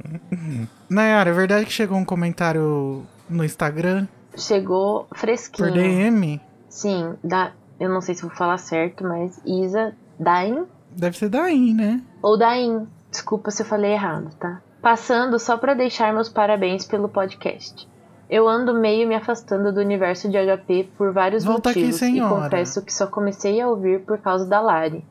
Nayara, 0.90 1.30
é 1.30 1.34
verdade 1.34 1.66
que 1.66 1.72
chegou 1.72 1.98
um 1.98 2.06
comentário 2.06 3.04
no 3.30 3.44
Instagram 3.44 4.08
Chegou 4.38 5.08
fresquinho. 5.14 5.70
por 5.70 5.74
DM? 5.74 6.42
Sim, 6.70 7.14
da, 7.24 7.52
eu 7.80 7.90
não 7.90 8.02
sei 8.02 8.16
se 8.16 8.24
vou 8.24 8.32
falar 8.32 8.58
certo, 8.58 9.04
mas 9.04 9.40
Isa 9.46 9.94
Dain 10.20 10.66
Deve 10.92 11.18
ser 11.18 11.30
daí, 11.30 11.74
né? 11.74 12.02
ou 12.22 12.38
Dain. 12.38 12.88
Desculpa 13.10 13.52
se 13.52 13.62
eu 13.62 13.66
falei 13.68 13.92
errado, 13.92 14.34
tá? 14.40 14.60
Passando 14.82 15.38
só 15.38 15.56
pra 15.56 15.76
deixar 15.76 16.12
meus 16.14 16.30
parabéns 16.30 16.86
pelo 16.86 17.08
podcast. 17.08 17.88
Eu 18.30 18.48
ando 18.48 18.74
meio 18.74 19.08
me 19.08 19.14
afastando 19.14 19.72
do 19.72 19.80
universo 19.80 20.28
de 20.30 20.38
HP 20.38 20.90
por 20.98 21.14
vários 21.14 21.44
Volta 21.44 21.70
aqui, 21.70 21.80
motivos 21.80 21.96
e 21.98 22.00
senhora. 22.00 22.44
confesso 22.46 22.82
que 22.82 22.92
só 22.92 23.06
comecei 23.06 23.62
a 23.62 23.68
ouvir 23.68 24.02
por 24.02 24.18
causa 24.18 24.48
da 24.48 24.60
Lari. 24.60 25.06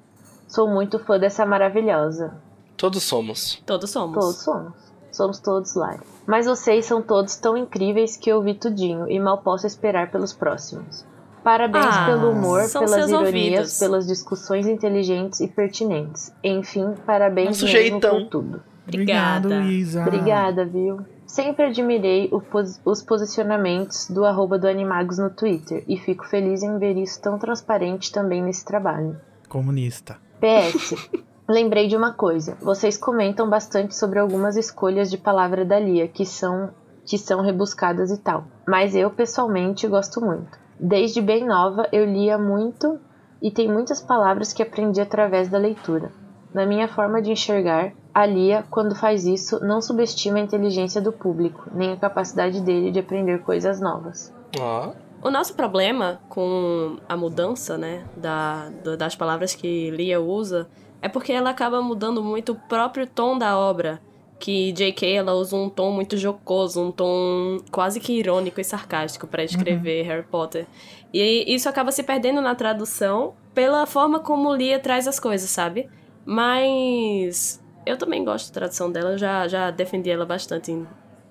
Sou 0.48 0.68
muito 0.68 0.98
fã 0.98 1.18
dessa 1.18 1.46
maravilhosa. 1.46 2.34
Todos 2.82 3.04
somos. 3.04 3.62
Todos 3.64 3.90
somos. 3.90 4.14
Todos 4.18 4.36
somos. 4.42 4.72
Somos 5.12 5.38
todos 5.38 5.70
slime. 5.70 6.00
Mas 6.26 6.46
vocês 6.46 6.84
são 6.84 7.00
todos 7.00 7.36
tão 7.36 7.56
incríveis 7.56 8.16
que 8.16 8.28
eu 8.28 8.42
vi 8.42 8.54
tudinho 8.54 9.08
e 9.08 9.20
mal 9.20 9.38
posso 9.38 9.68
esperar 9.68 10.10
pelos 10.10 10.32
próximos. 10.32 11.04
Parabéns 11.44 11.86
Ah, 11.88 12.06
pelo 12.06 12.30
humor, 12.32 12.68
pelas 12.72 13.08
ironias, 13.08 13.12
ouvidos. 13.14 13.78
pelas 13.78 14.06
discussões 14.08 14.66
inteligentes 14.66 15.38
e 15.38 15.46
pertinentes. 15.46 16.32
Enfim, 16.42 16.94
parabéns 17.06 17.60
Nosso 17.60 17.66
mesmo 17.72 18.00
por 18.00 18.24
tudo. 18.28 18.60
Obrigado, 18.84 19.44
Obrigada. 19.46 19.70
Isa. 19.70 20.02
Obrigada, 20.02 20.64
viu? 20.64 21.00
Sempre 21.24 21.66
admirei 21.66 22.28
o 22.32 22.40
pos- 22.40 22.80
os 22.84 23.00
posicionamentos 23.00 24.08
do 24.10 24.24
arroba 24.24 24.58
do 24.58 24.66
Animagos 24.66 25.18
no 25.18 25.30
Twitter 25.30 25.84
e 25.86 25.96
fico 25.96 26.26
feliz 26.26 26.64
em 26.64 26.78
ver 26.78 26.96
isso 26.96 27.20
tão 27.22 27.38
transparente 27.38 28.10
também 28.10 28.42
nesse 28.42 28.64
trabalho. 28.64 29.16
Comunista. 29.48 30.16
PS. 30.40 30.96
Lembrei 31.48 31.88
de 31.88 31.96
uma 31.96 32.12
coisa. 32.12 32.56
Vocês 32.60 32.96
comentam 32.96 33.48
bastante 33.48 33.96
sobre 33.96 34.18
algumas 34.18 34.56
escolhas 34.56 35.10
de 35.10 35.18
palavra 35.18 35.64
da 35.64 35.78
Lia 35.78 36.08
que 36.08 36.24
são 36.24 36.70
que 37.04 37.18
são 37.18 37.40
rebuscadas 37.42 38.12
e 38.12 38.18
tal. 38.18 38.44
Mas 38.66 38.94
eu 38.94 39.10
pessoalmente 39.10 39.88
gosto 39.88 40.20
muito. 40.20 40.56
Desde 40.78 41.20
bem 41.20 41.44
nova 41.44 41.88
eu 41.92 42.04
lia 42.04 42.38
muito 42.38 42.98
e 43.40 43.50
tem 43.50 43.68
muitas 43.68 44.00
palavras 44.00 44.52
que 44.52 44.62
aprendi 44.62 45.00
através 45.00 45.48
da 45.48 45.58
leitura. 45.58 46.12
Na 46.54 46.64
minha 46.64 46.86
forma 46.86 47.20
de 47.20 47.32
enxergar, 47.32 47.92
a 48.14 48.26
Lia, 48.26 48.64
quando 48.70 48.94
faz 48.94 49.24
isso, 49.24 49.58
não 49.64 49.80
subestima 49.80 50.38
a 50.38 50.42
inteligência 50.42 51.00
do 51.00 51.10
público, 51.10 51.68
nem 51.72 51.92
a 51.92 51.96
capacidade 51.96 52.60
dele 52.60 52.90
de 52.90 53.00
aprender 53.00 53.42
coisas 53.42 53.80
novas. 53.80 54.32
Ó. 54.60 54.92
O 55.22 55.30
nosso 55.30 55.54
problema 55.54 56.20
com 56.28 56.98
a 57.08 57.16
mudança, 57.16 57.78
né, 57.78 58.04
da, 58.16 58.68
das 58.98 59.14
palavras 59.14 59.54
que 59.54 59.90
Lia 59.90 60.20
usa, 60.20 60.68
é 61.02 61.08
porque 61.08 61.32
ela 61.32 61.50
acaba 61.50 61.82
mudando 61.82 62.22
muito 62.22 62.52
o 62.52 62.54
próprio 62.54 63.06
tom 63.06 63.36
da 63.36 63.58
obra. 63.58 64.00
Que 64.38 64.72
J.K. 64.72 65.14
ela 65.14 65.34
usa 65.34 65.54
um 65.54 65.68
tom 65.68 65.92
muito 65.92 66.16
jocoso, 66.16 66.82
um 66.82 66.90
tom 66.90 67.58
quase 67.70 68.00
que 68.00 68.12
irônico 68.12 68.60
e 68.60 68.64
sarcástico 68.64 69.26
para 69.26 69.44
escrever 69.44 70.02
Harry 70.04 70.24
Potter. 70.24 70.66
E 71.12 71.44
isso 71.54 71.68
acaba 71.68 71.92
se 71.92 72.02
perdendo 72.02 72.40
na 72.40 72.54
tradução 72.54 73.34
pela 73.54 73.86
forma 73.86 74.18
como 74.18 74.52
Lia 74.54 74.80
traz 74.80 75.06
as 75.06 75.20
coisas, 75.20 75.48
sabe? 75.48 75.88
Mas 76.24 77.62
eu 77.84 77.96
também 77.96 78.24
gosto 78.24 78.48
da 78.48 78.54
tradução 78.54 78.90
dela, 78.90 79.18
já, 79.18 79.46
já 79.46 79.70
defendi 79.70 80.10
ela 80.10 80.24
bastante. 80.24 80.72
Em 80.72 80.86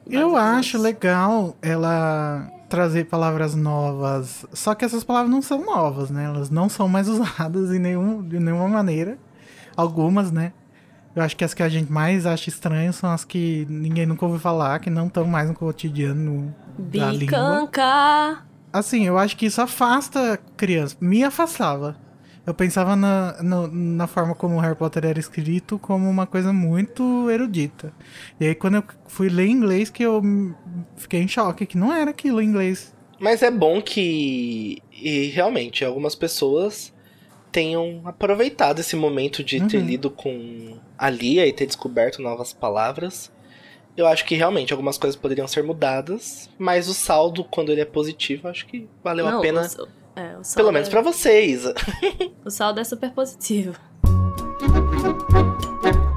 Eu 0.09 0.36
acho 0.38 0.78
legal 0.78 1.55
ela 1.61 2.49
trazer 2.69 3.05
palavras 3.05 3.55
novas. 3.55 4.45
Só 4.53 4.74
que 4.74 4.86
essas 4.86 5.03
palavras 5.03 5.30
não 5.30 5.41
são 5.41 5.65
novas, 5.65 6.09
né? 6.09 6.26
Elas 6.26 6.49
não 6.49 6.69
são 6.69 6.88
mais 6.88 7.07
usadas 7.09 7.74
em 7.74 7.80
nenhum, 7.80 8.22
de 8.24 8.39
nenhuma 8.39 8.67
maneira. 8.67 9.17
Algumas, 9.82 10.32
né? 10.32 10.53
Eu 11.15 11.21
acho 11.23 11.36
que 11.36 11.43
as 11.43 11.53
que 11.53 11.61
a 11.61 11.67
gente 11.69 11.91
mais 11.91 12.25
acha 12.25 12.49
estranhas 12.49 12.95
são 12.95 13.09
as 13.11 13.25
que 13.25 13.65
ninguém 13.69 14.05
nunca 14.05 14.25
ouviu 14.25 14.39
falar, 14.39 14.79
que 14.79 14.89
não 14.89 15.07
estão 15.07 15.25
mais 15.25 15.49
no 15.49 15.53
cotidiano 15.55 16.55
da 16.77 17.11
língua. 17.11 17.67
Bicanca! 17.71 18.45
Assim, 18.71 19.05
eu 19.05 19.17
acho 19.17 19.36
que 19.36 19.45
isso 19.45 19.61
afasta 19.61 20.38
criança. 20.55 20.95
Me 21.01 21.23
afastava. 21.23 21.97
Eu 22.45 22.53
pensava 22.53 22.95
na, 22.95 23.43
no- 23.43 23.67
na 23.67 24.07
forma 24.07 24.34
como 24.34 24.55
o 24.55 24.59
Harry 24.59 24.75
Potter 24.75 25.05
era 25.05 25.19
escrito 25.19 25.77
como 25.77 26.09
uma 26.09 26.25
coisa 26.25 26.53
muito 26.53 27.29
erudita. 27.29 27.93
E 28.39 28.47
aí, 28.47 28.55
quando 28.55 28.75
eu 28.75 28.84
fui 29.07 29.27
ler 29.29 29.47
inglês, 29.47 29.89
que 29.89 30.01
eu 30.03 30.21
fiquei 30.95 31.21
em 31.21 31.27
choque, 31.27 31.65
que 31.65 31.77
não 31.77 31.93
era 31.93 32.09
aquilo 32.11 32.41
em 32.41 32.45
inglês. 32.47 32.95
Mas 33.19 33.43
é 33.43 33.51
bom 33.51 33.82
que 33.82 34.82
e 34.91 35.27
realmente 35.27 35.84
algumas 35.86 36.15
pessoas 36.15 36.91
tenham 37.51 38.01
aproveitado 38.05 38.79
esse 38.79 38.95
momento 38.95 39.43
de 39.43 39.59
ter 39.67 39.77
Uhum. 39.77 39.85
lido 39.85 40.09
com 40.09 40.77
a 40.97 41.09
Lia 41.09 41.45
e 41.47 41.53
ter 41.53 41.65
descoberto 41.65 42.21
novas 42.21 42.53
palavras. 42.53 43.31
Eu 43.97 44.07
acho 44.07 44.23
que 44.25 44.35
realmente 44.35 44.71
algumas 44.71 44.97
coisas 44.97 45.19
poderiam 45.19 45.47
ser 45.47 45.63
mudadas, 45.63 46.49
mas 46.57 46.87
o 46.87 46.93
saldo, 46.93 47.43
quando 47.43 47.71
ele 47.71 47.81
é 47.81 47.85
positivo, 47.85 48.47
acho 48.47 48.65
que 48.65 48.87
valeu 49.03 49.27
a 49.27 49.31
Não, 49.31 49.41
pena, 49.41 49.61
o- 49.61 50.19
é, 50.19 50.37
o 50.37 50.43
saldo 50.43 50.55
pelo 50.55 50.71
menos 50.71 50.87
é- 50.87 50.91
pra 50.91 51.01
vocês. 51.01 51.63
O 52.45 52.49
saldo 52.49 52.79
é 52.79 52.83
super 52.83 53.11
positivo. 53.11 53.75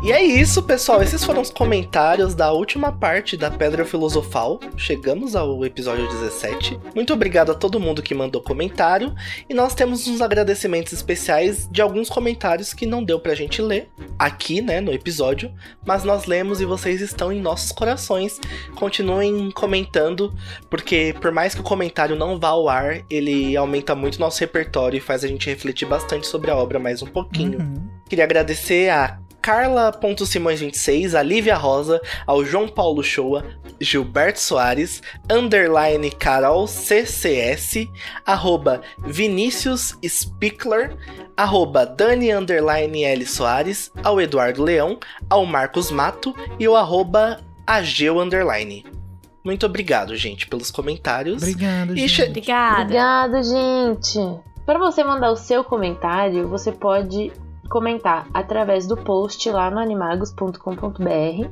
E 0.05 0.13
é 0.13 0.23
isso, 0.23 0.63
pessoal. 0.63 1.03
Esses 1.03 1.25
foram 1.25 1.41
os 1.41 1.51
comentários 1.51 2.35
da 2.35 2.53
última 2.53 2.93
parte 2.93 3.39
da 3.39 3.51
Pedra 3.51 3.87
Filosofal. 3.87 4.61
Chegamos 4.77 5.35
ao 5.35 5.65
episódio 5.65 6.07
17. 6.07 6.79
Muito 6.95 7.15
obrigado 7.15 7.51
a 7.51 7.55
todo 7.55 7.81
mundo 7.81 8.03
que 8.03 8.15
mandou 8.15 8.43
comentário. 8.43 9.15
E 9.49 9.55
nós 9.55 9.75
temos 9.75 10.07
uns 10.07 10.21
agradecimentos 10.21 10.93
especiais 10.93 11.67
de 11.73 11.81
alguns 11.81 12.11
comentários 12.11 12.75
que 12.75 12.85
não 12.85 13.03
deu 13.03 13.19
pra 13.19 13.35
gente 13.35 13.63
ler 13.63 13.89
aqui, 14.19 14.61
né, 14.61 14.79
no 14.79 14.93
episódio. 14.93 15.51
Mas 15.87 16.05
nós 16.05 16.27
lemos 16.27 16.61
e 16.61 16.67
vocês 16.67 17.01
estão 17.01 17.33
em 17.33 17.41
nossos 17.41 17.73
corações. 17.73 18.39
Continuem 18.75 19.51
comentando, 19.53 20.35
porque 20.69 21.15
por 21.19 21.33
mais 21.33 21.55
que 21.55 21.63
o 21.63 21.65
comentário 21.65 22.15
não 22.15 22.39
vá 22.39 22.49
ao 22.49 22.69
ar, 22.69 23.01
ele 23.09 23.57
aumenta 23.57 23.95
muito 23.95 24.21
nosso 24.21 24.41
repertório 24.41 24.99
e 24.99 25.01
faz 25.01 25.25
a 25.25 25.29
gente 25.29 25.49
refletir 25.49 25.89
bastante 25.89 26.27
sobre 26.27 26.51
a 26.51 26.57
obra 26.57 26.79
mais 26.79 27.01
um 27.01 27.07
pouquinho. 27.07 27.59
Uhum. 27.59 27.89
Queria 28.07 28.25
agradecer 28.25 28.91
a 28.91 29.19
Carla.Simões26, 29.45 31.15
a 31.19 31.23
Lívia 31.23 31.57
Rosa, 31.57 32.01
ao 32.27 32.45
João 32.45 32.67
Paulo 32.69 33.03
Shoa, 33.03 33.45
Gilberto 33.81 34.41
Soares, 34.41 35.03
underline 35.31 36.11
Carol 36.11 36.67
CCS, 36.67 37.89
arroba 38.25 38.81
Vinícius 38.99 39.97
Spickler, 40.05 40.97
arroba 41.37 41.85
Dani 41.85 42.33
underline 42.33 43.05
L 43.05 43.27
Soares, 43.27 43.91
ao 44.03 44.21
Eduardo 44.21 44.63
Leão, 44.63 44.99
ao 45.29 45.45
Marcos 45.45 45.91
Mato 45.91 46.35
e 46.59 46.67
o 46.69 46.77
arroba 46.77 47.41
Ageu 47.67 48.21
underline. 48.21 48.85
Muito 49.45 49.67
obrigado, 49.67 50.17
gente, 50.17 50.47
pelos 50.47 50.71
comentários. 50.71 51.43
Obrigado, 51.43 51.95
gente. 51.97 52.15
che- 52.17 52.29
Obrigada. 52.29 52.83
Obrigada, 52.83 53.43
gente! 53.43 54.19
Para 54.65 54.79
você 54.79 55.05
mandar 55.05 55.31
o 55.31 55.37
seu 55.37 55.63
comentário, 55.63 56.49
você 56.49 56.73
pode 56.73 57.31
comentar 57.75 58.27
através 58.33 58.87
do 58.87 58.97
post 58.97 59.51
lá 59.51 59.69
no 59.69 59.81
animagos.com.br, 59.81 61.49